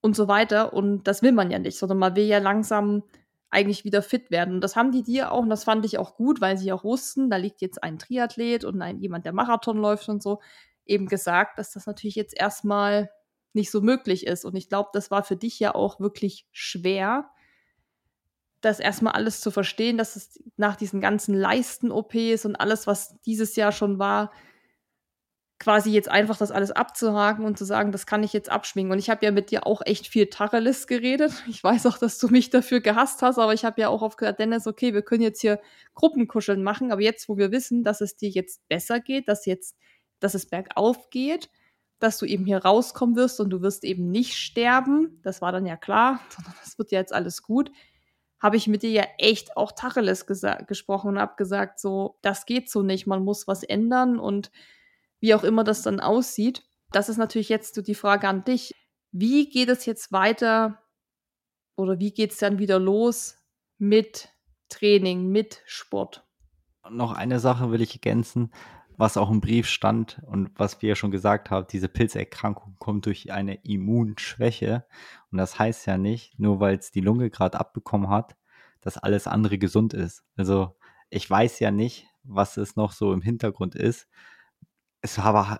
[0.00, 0.72] und so weiter.
[0.72, 3.04] Und das will man ja nicht, sondern man will ja langsam
[3.50, 4.54] eigentlich wieder fit werden.
[4.54, 6.84] Und das haben die dir auch, und das fand ich auch gut, weil sie auch
[6.84, 10.40] wussten, da liegt jetzt ein Triathlet und ein, jemand, der Marathon läuft und so,
[10.84, 13.10] eben gesagt, dass das natürlich jetzt erstmal
[13.52, 14.44] nicht so möglich ist.
[14.44, 17.30] Und ich glaube, das war für dich ja auch wirklich schwer,
[18.66, 23.56] das erstmal alles zu verstehen, dass es nach diesen ganzen Leisten-OPs und alles, was dieses
[23.56, 24.32] Jahr schon war,
[25.58, 28.92] quasi jetzt einfach das alles abzuhaken und zu sagen, das kann ich jetzt abschwingen.
[28.92, 31.32] Und ich habe ja mit dir auch echt viel Tacheles geredet.
[31.48, 34.18] Ich weiß auch, dass du mich dafür gehasst hast, aber ich habe ja auch oft
[34.18, 35.60] gesagt, Dennis, okay, wir können jetzt hier
[35.94, 39.76] Gruppenkuscheln machen, aber jetzt, wo wir wissen, dass es dir jetzt besser geht, dass jetzt,
[40.20, 41.48] dass es bergauf geht,
[42.00, 45.64] dass du eben hier rauskommen wirst und du wirst eben nicht sterben, das war dann
[45.64, 47.70] ja klar, sondern das wird ja jetzt alles gut
[48.46, 52.70] habe ich mit dir ja echt auch Tacheles gesprochen und habe gesagt, so, das geht
[52.70, 54.52] so nicht, man muss was ändern und
[55.18, 56.62] wie auch immer das dann aussieht.
[56.92, 58.72] Das ist natürlich jetzt so die Frage an dich.
[59.10, 60.80] Wie geht es jetzt weiter
[61.74, 63.36] oder wie geht es dann wieder los
[63.78, 64.28] mit
[64.68, 66.24] Training, mit Sport?
[66.88, 68.52] Noch eine Sache will ich ergänzen,
[68.96, 73.06] was auch im Brief stand und was wir ja schon gesagt haben, diese Pilzerkrankung kommt
[73.06, 74.86] durch eine Immunschwäche.
[75.30, 78.36] Und das heißt ja nicht, nur weil es die Lunge gerade abbekommen hat,
[78.80, 80.24] dass alles andere gesund ist.
[80.36, 80.76] Also
[81.10, 84.08] ich weiß ja nicht, was es noch so im Hintergrund ist.
[85.00, 85.58] Es aber,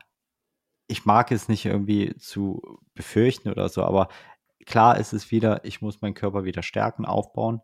[0.87, 4.09] ich mag es nicht irgendwie zu befürchten oder so, aber
[4.65, 7.61] klar ist es wieder, ich muss meinen Körper wieder stärken, aufbauen.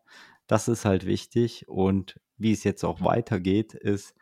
[0.47, 1.69] Das ist halt wichtig.
[1.69, 4.15] Und wie es jetzt auch weitergeht, ist,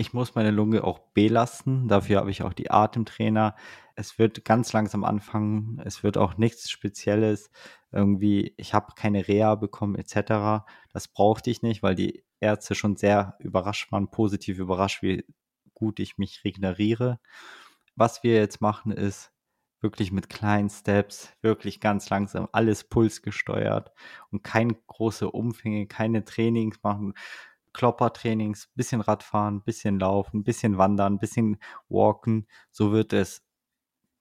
[0.00, 1.86] ich muss meine Lunge auch belasten.
[1.86, 3.54] Dafür habe ich auch die Atemtrainer.
[3.96, 5.78] Es wird ganz langsam anfangen.
[5.84, 7.50] Es wird auch nichts Spezielles.
[7.92, 10.64] Irgendwie, ich habe keine Reha bekommen etc.
[10.90, 15.26] Das brauchte ich nicht, weil die Ärzte schon sehr überrascht waren, positiv überrascht, wie
[15.74, 17.20] gut ich mich regeneriere.
[17.94, 19.32] Was wir jetzt machen, ist
[19.82, 23.92] wirklich mit kleinen Steps, wirklich ganz langsam, alles pulsgesteuert
[24.30, 27.12] und keine große Umfänge, keine Trainings machen,
[27.72, 32.46] Kloppertrainings, bisschen Radfahren, bisschen Laufen, bisschen Wandern, bisschen Walken.
[32.70, 33.44] So wird es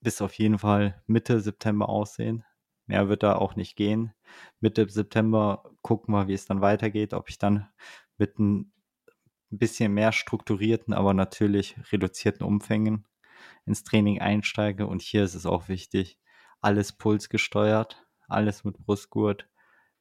[0.02, 2.44] bis auf jeden Fall Mitte September aussehen.
[2.86, 4.14] Mehr wird da auch nicht gehen.
[4.60, 7.68] Mitte September gucken wir, wie es dann weitergeht, ob ich dann
[8.18, 8.72] mit ein
[9.50, 13.08] bisschen mehr strukturierten, aber natürlich reduzierten Umfängen
[13.66, 14.88] ins Training einsteige.
[14.88, 16.20] Und hier ist es auch wichtig,
[16.62, 19.48] alles pulsgesteuert, alles mit Brustgurt,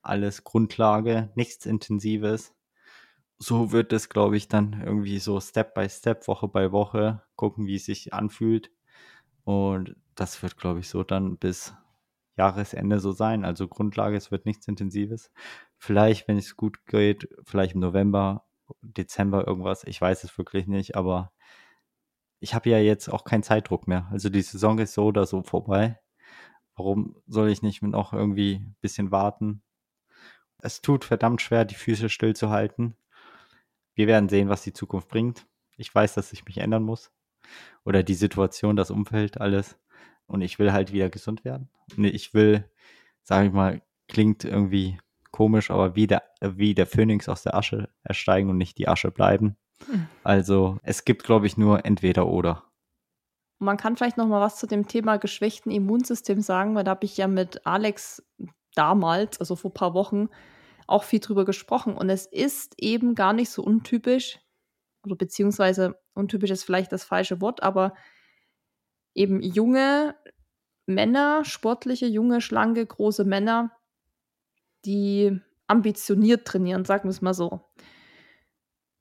[0.03, 2.55] alles Grundlage, nichts Intensives
[3.39, 7.67] so wird es, glaube ich, dann irgendwie so Step by Step, Woche bei Woche gucken,
[7.67, 8.71] wie es sich anfühlt.
[9.45, 11.75] Und das wird, glaube ich, so dann bis
[12.37, 13.45] Jahresende so sein.
[13.45, 15.31] Also Grundlage, es wird nichts Intensives.
[15.77, 18.45] Vielleicht, wenn es gut geht, vielleicht im November,
[18.83, 19.85] Dezember irgendwas.
[19.85, 21.33] Ich weiß es wirklich nicht, aber
[22.41, 24.09] ich habe ja jetzt auch keinen Zeitdruck mehr.
[24.11, 25.99] Also die Saison ist so oder so vorbei.
[26.77, 29.63] Warum soll ich nicht noch irgendwie ein bisschen warten?
[30.61, 32.97] Es tut verdammt schwer, die Füße stillzuhalten
[33.99, 35.45] wir werden sehen, was die Zukunft bringt.
[35.77, 37.11] Ich weiß, dass ich mich ändern muss.
[37.85, 39.77] Oder die Situation, das Umfeld, alles.
[40.27, 41.69] Und ich will halt wieder gesund werden.
[41.97, 42.65] ich will,
[43.25, 45.01] sage ich mal, klingt irgendwie
[45.33, 49.11] komisch, aber wie der, wie der Phönix aus der Asche ersteigen und nicht die Asche
[49.11, 49.57] bleiben.
[49.91, 50.07] Hm.
[50.23, 52.63] Also es gibt, glaube ich, nur entweder oder.
[53.59, 57.05] Man kann vielleicht noch mal was zu dem Thema geschwächten Immunsystem sagen, weil da habe
[57.05, 58.23] ich ja mit Alex
[58.77, 60.29] damals, also vor ein paar Wochen,
[60.89, 61.95] auch viel drüber gesprochen.
[61.95, 64.41] Und es ist eben gar nicht so untypisch,
[65.05, 67.95] oder beziehungsweise untypisch ist vielleicht das falsche Wort, aber
[69.15, 70.17] eben junge
[70.87, 73.71] Männer, sportliche, junge, schlanke, große Männer,
[74.85, 77.69] die ambitioniert trainieren, sagen wir es mal so,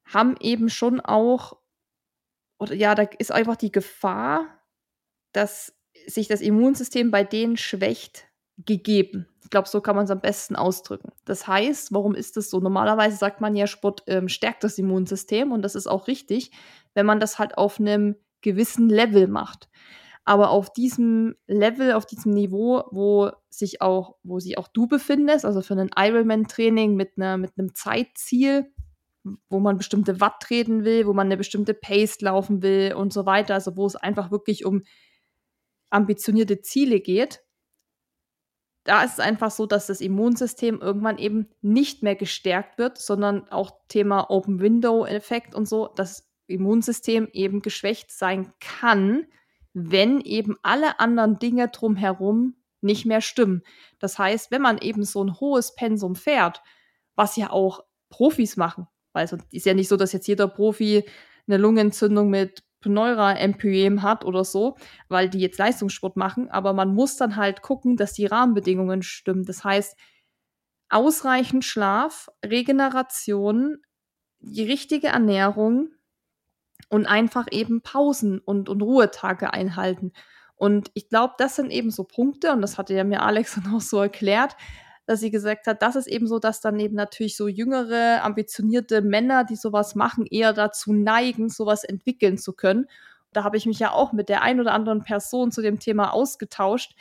[0.06, 1.58] haben eben schon auch,
[2.58, 4.46] oder ja, da ist einfach die Gefahr,
[5.32, 5.74] dass
[6.08, 8.27] sich das Immunsystem bei denen schwächt,
[8.58, 9.28] gegeben.
[9.44, 11.12] Ich glaube, so kann man es am besten ausdrücken.
[11.26, 12.60] Das heißt, warum ist das so?
[12.60, 16.52] Normalerweise sagt man ja, Sport ähm, stärkt das Immunsystem und das ist auch richtig,
[16.94, 19.70] wenn man das halt auf einem gewissen Level macht.
[20.26, 25.46] Aber auf diesem Level, auf diesem Niveau, wo sich auch, wo sich auch du befindest,
[25.46, 28.66] also für ein Ironman-Training mit, einer, mit einem Zeitziel,
[29.50, 33.26] wo man bestimmte Watt treten will, wo man eine bestimmte Pace laufen will und so
[33.26, 34.84] weiter, also wo es einfach wirklich um
[35.90, 37.42] ambitionierte Ziele geht,
[38.88, 43.48] da ist es einfach so, dass das Immunsystem irgendwann eben nicht mehr gestärkt wird, sondern
[43.50, 49.26] auch Thema Open Window Effekt und so, das Immunsystem eben geschwächt sein kann,
[49.74, 53.62] wenn eben alle anderen Dinge drumherum nicht mehr stimmen.
[54.00, 56.62] Das heißt, wenn man eben so ein hohes Pensum fährt,
[57.16, 61.04] was ja auch Profis machen, weil es ist ja nicht so, dass jetzt jeder Profi
[61.46, 64.78] eine Lungenentzündung mit Pneura-Empyem hat oder so,
[65.10, 69.46] weil die jetzt Leistungssport machen, aber man muss dann halt gucken, dass die Rahmenbedingungen stimmen.
[69.46, 69.98] Das heißt,
[70.90, 73.80] ausreichend Schlaf, Regeneration,
[74.40, 75.90] die richtige Ernährung
[76.90, 80.14] und einfach eben Pausen und, und Ruhetage einhalten.
[80.56, 83.74] Und ich glaube, das sind eben so Punkte, und das hatte ja mir Alex dann
[83.74, 84.56] auch so erklärt,
[85.08, 89.02] dass sie gesagt hat, das ist eben so, dass dann eben natürlich so jüngere, ambitionierte
[89.02, 92.88] Männer, die sowas machen, eher dazu neigen, sowas entwickeln zu können.
[93.32, 96.12] Da habe ich mich ja auch mit der ein oder anderen Person zu dem Thema
[96.14, 96.94] ausgetauscht,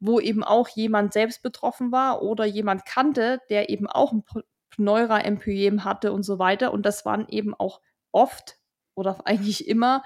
[0.00, 4.22] wo eben auch jemand selbst betroffen war oder jemand kannte, der eben auch ein
[4.70, 6.74] Pneura-Empyem hatte und so weiter.
[6.74, 7.80] Und das waren eben auch
[8.12, 8.58] oft
[8.94, 10.04] oder eigentlich immer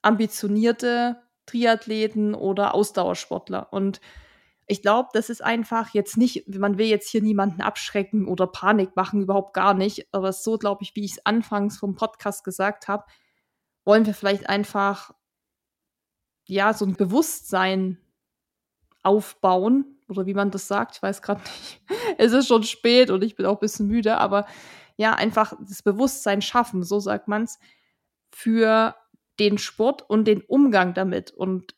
[0.00, 3.70] ambitionierte Triathleten oder Ausdauersportler.
[3.74, 4.00] Und
[4.66, 8.94] ich glaube, das ist einfach jetzt nicht, man will jetzt hier niemanden abschrecken oder Panik
[8.96, 10.06] machen, überhaupt gar nicht.
[10.12, 13.04] Aber so, glaube ich, wie ich es anfangs vom Podcast gesagt habe,
[13.84, 15.12] wollen wir vielleicht einfach,
[16.46, 17.98] ja, so ein Bewusstsein
[19.02, 21.82] aufbauen oder wie man das sagt, ich weiß gerade nicht.
[22.18, 24.46] es ist schon spät und ich bin auch ein bisschen müde, aber
[24.96, 27.58] ja, einfach das Bewusstsein schaffen, so sagt man es,
[28.30, 28.94] für
[29.38, 31.30] den Sport und den Umgang damit.
[31.30, 31.74] Und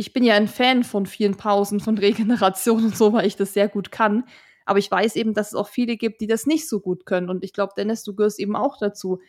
[0.00, 3.52] ich bin ja ein Fan von vielen Pausen, von Regeneration und so, weil ich das
[3.52, 4.24] sehr gut kann.
[4.64, 7.28] Aber ich weiß eben, dass es auch viele gibt, die das nicht so gut können.
[7.28, 9.20] Und ich glaube, Dennis, du gehörst eben auch dazu.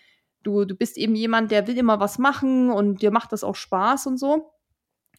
[0.43, 3.55] Du, du bist eben jemand, der will immer was machen und dir macht das auch
[3.55, 4.53] Spaß und so.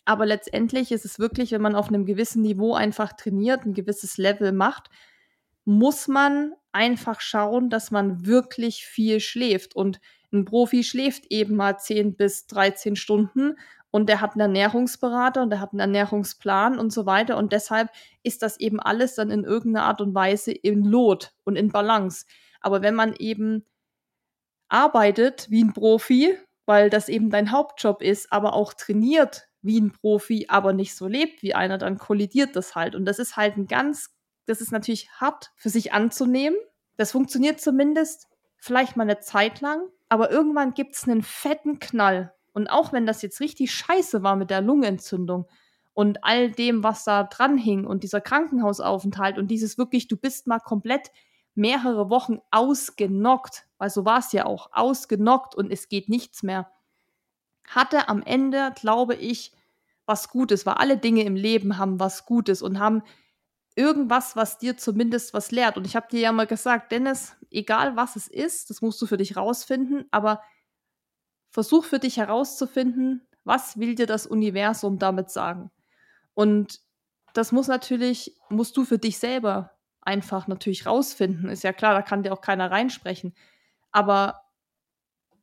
[0.07, 4.16] Aber letztendlich ist es wirklich, wenn man auf einem gewissen Niveau einfach trainiert, ein gewisses
[4.16, 4.89] Level macht,
[5.66, 9.77] muss man einfach schauen, dass man wirklich viel schläft.
[9.77, 10.01] Und
[10.33, 13.57] ein Profi schläft eben mal 10 bis 13 Stunden
[13.93, 17.36] und der hat einen Ernährungsberater und der hat einen Ernährungsplan und so weiter.
[17.36, 17.90] Und deshalb
[18.23, 22.24] ist das eben alles dann in irgendeiner Art und Weise in Lot und in Balance.
[22.62, 23.66] Aber wenn man eben
[24.69, 29.93] arbeitet wie ein Profi, weil das eben dein Hauptjob ist, aber auch trainiert wie ein
[29.93, 32.94] Profi, aber nicht so lebt wie einer, dann kollidiert das halt.
[32.94, 34.09] Und das ist halt ein ganz,
[34.47, 36.56] das ist natürlich hart für sich anzunehmen.
[36.97, 42.32] Das funktioniert zumindest vielleicht mal eine Zeit lang, aber irgendwann gibt es einen fetten Knall.
[42.53, 45.47] Und auch wenn das jetzt richtig scheiße war mit der Lungenentzündung
[45.95, 50.47] und all dem, was da dran hing und dieser Krankenhausaufenthalt und dieses wirklich, du bist
[50.47, 51.11] mal komplett
[51.55, 56.70] mehrere Wochen ausgenockt, weil so war es ja auch, ausgenockt und es geht nichts mehr,
[57.66, 59.53] hatte am Ende, glaube ich,
[60.07, 63.03] was Gutes, weil alle Dinge im Leben haben was Gutes und haben
[63.74, 65.77] irgendwas, was dir zumindest was lehrt.
[65.77, 69.07] Und ich habe dir ja mal gesagt, Dennis, egal was es ist, das musst du
[69.07, 70.43] für dich rausfinden, aber
[71.53, 75.70] versuch für dich herauszufinden, was will dir das Universum damit sagen.
[76.35, 76.81] Und
[77.35, 81.51] das muss natürlich, musst du für dich selber einfach natürlich rausfinden.
[81.51, 83.35] Ist ja klar, da kann dir auch keiner reinsprechen.
[83.91, 84.41] Aber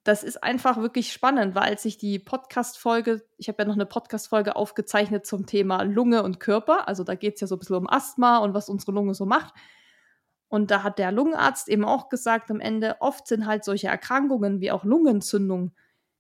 [0.04, 3.86] das ist einfach wirklich spannend, weil als ich die Podcast-Folge, ich habe ja noch eine
[3.86, 6.88] Podcast-Folge aufgezeichnet zum Thema Lunge und Körper.
[6.88, 9.26] Also da geht es ja so ein bisschen um Asthma und was unsere Lunge so
[9.28, 9.54] macht.
[10.48, 14.62] Und da hat der Lungenarzt eben auch gesagt, am Ende, oft sind halt solche Erkrankungen
[14.62, 15.74] wie auch Lungenentzündung,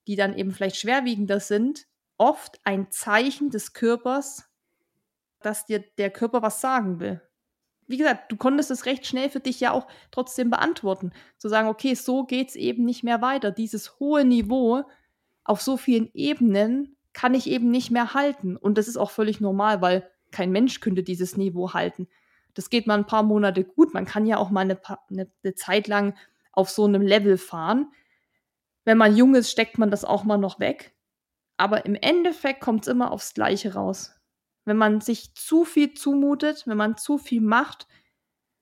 [0.07, 4.49] die dann eben vielleicht schwerwiegender sind, oft ein Zeichen des Körpers,
[5.41, 7.21] dass dir der Körper was sagen will
[7.89, 11.11] wie gesagt, du konntest es recht schnell für dich ja auch trotzdem beantworten.
[11.38, 13.49] Zu sagen, okay, so geht es eben nicht mehr weiter.
[13.49, 14.84] Dieses hohe Niveau
[15.43, 18.55] auf so vielen Ebenen kann ich eben nicht mehr halten.
[18.55, 22.07] Und das ist auch völlig normal, weil kein Mensch könnte dieses Niveau halten.
[22.53, 23.95] Das geht mal ein paar Monate gut.
[23.95, 26.15] Man kann ja auch mal eine, eine, Zeit lang
[26.51, 27.91] auf so einem Level fahren.
[28.90, 30.95] Wenn man jung ist, steckt man das auch mal noch weg.
[31.57, 34.20] Aber im Endeffekt kommt es immer aufs Gleiche raus
[34.70, 37.88] wenn man sich zu viel zumutet, wenn man zu viel macht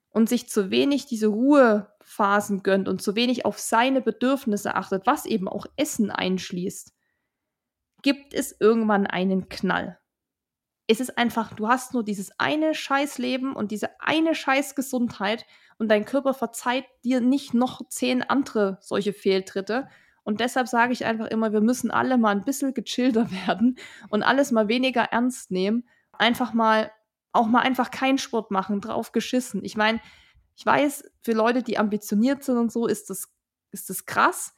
[0.09, 5.25] und sich zu wenig diese Ruhephasen gönnt und zu wenig auf seine Bedürfnisse achtet, was
[5.25, 6.93] eben auch Essen einschließt,
[8.01, 9.99] gibt es irgendwann einen Knall.
[10.87, 15.45] Es ist einfach, du hast nur dieses eine Scheißleben und diese eine Scheißgesundheit
[15.77, 19.89] und dein Körper verzeiht dir nicht noch zehn andere solche Fehltritte.
[20.27, 23.77] Und deshalb sage ich einfach immer, wir müssen alle mal ein bisschen gechillter werden
[24.09, 25.85] und alles mal weniger ernst nehmen
[26.19, 26.91] einfach mal,
[27.31, 29.63] auch mal einfach keinen Sport machen, drauf geschissen.
[29.63, 29.99] Ich meine,
[30.55, 33.31] ich weiß, für Leute, die ambitioniert sind und so, ist das,
[33.71, 34.53] ist das krass.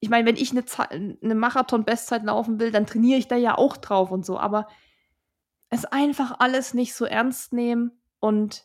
[0.00, 0.64] Ich meine, wenn ich eine,
[1.22, 4.38] eine Marathon-Bestzeit laufen will, dann trainiere ich da ja auch drauf und so.
[4.38, 4.66] Aber
[5.70, 8.64] es einfach alles nicht so ernst nehmen und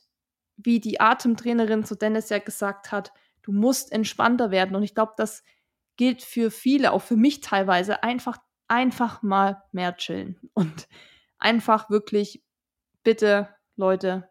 [0.58, 4.76] wie die Atemtrainerin zu Dennis ja gesagt hat, du musst entspannter werden.
[4.76, 5.44] Und ich glaube, das
[5.98, 10.40] gilt für viele, auch für mich teilweise, einfach, einfach mal mehr chillen.
[10.54, 10.88] Und
[11.38, 12.44] einfach wirklich,
[13.04, 14.30] bitte, Leute,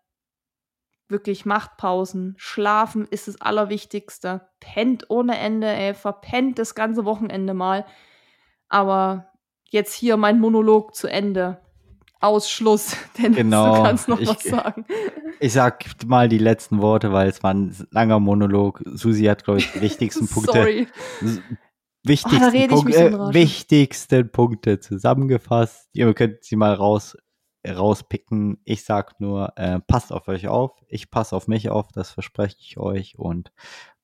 [1.08, 2.34] wirklich macht Pausen.
[2.36, 4.48] Schlafen ist das Allerwichtigste.
[4.60, 7.86] Pennt ohne Ende, ey, verpennt das ganze Wochenende mal.
[8.68, 9.30] Aber
[9.70, 11.63] jetzt hier mein Monolog zu Ende.
[12.20, 14.86] Ausschluss, denn genau, du kannst noch ich, was sagen.
[15.40, 18.82] Ich sag mal die letzten Worte, weil es war ein langer Monolog.
[18.84, 20.52] Susi hat, glaube ich, die wichtigsten Punkte.
[20.52, 20.86] Sorry.
[22.06, 25.88] Wichtigsten, oh, Punkt, äh, wichtigsten Punkte zusammengefasst.
[25.92, 27.16] Ihr könnt sie mal raus
[27.66, 28.60] rauspicken.
[28.64, 30.72] Ich sag nur, äh, passt auf euch auf.
[30.88, 33.18] Ich passe auf mich auf, das verspreche ich euch.
[33.18, 33.52] Und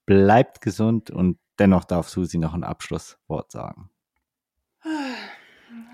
[0.06, 1.10] bleibt gesund.
[1.10, 3.90] Und dennoch darf Susi noch ein Abschlusswort sagen.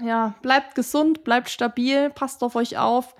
[0.02, 3.14] Ja, bleibt gesund, bleibt stabil, passt auf euch auf.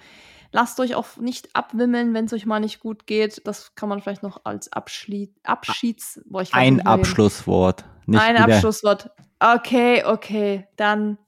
[0.53, 3.47] Lasst euch auch nicht abwimmeln, wenn es euch mal nicht gut geht.
[3.47, 6.21] Das kann man vielleicht noch als Abschied, Abschieds...
[6.25, 7.85] Boah, ein Abschlusswort.
[8.07, 8.55] Nicht ein wieder.
[8.55, 9.11] Abschlusswort.
[9.39, 10.67] Okay, okay.
[10.77, 11.19] Dann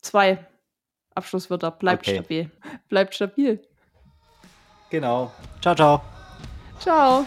[0.00, 0.46] zwei.
[1.14, 1.70] Abschlusswörter.
[1.70, 2.16] Bleibt okay.
[2.16, 2.50] stabil.
[2.88, 3.62] Bleibt stabil.
[4.90, 5.32] Genau.
[5.60, 6.02] Ciao, ciao.
[6.78, 7.26] Ciao.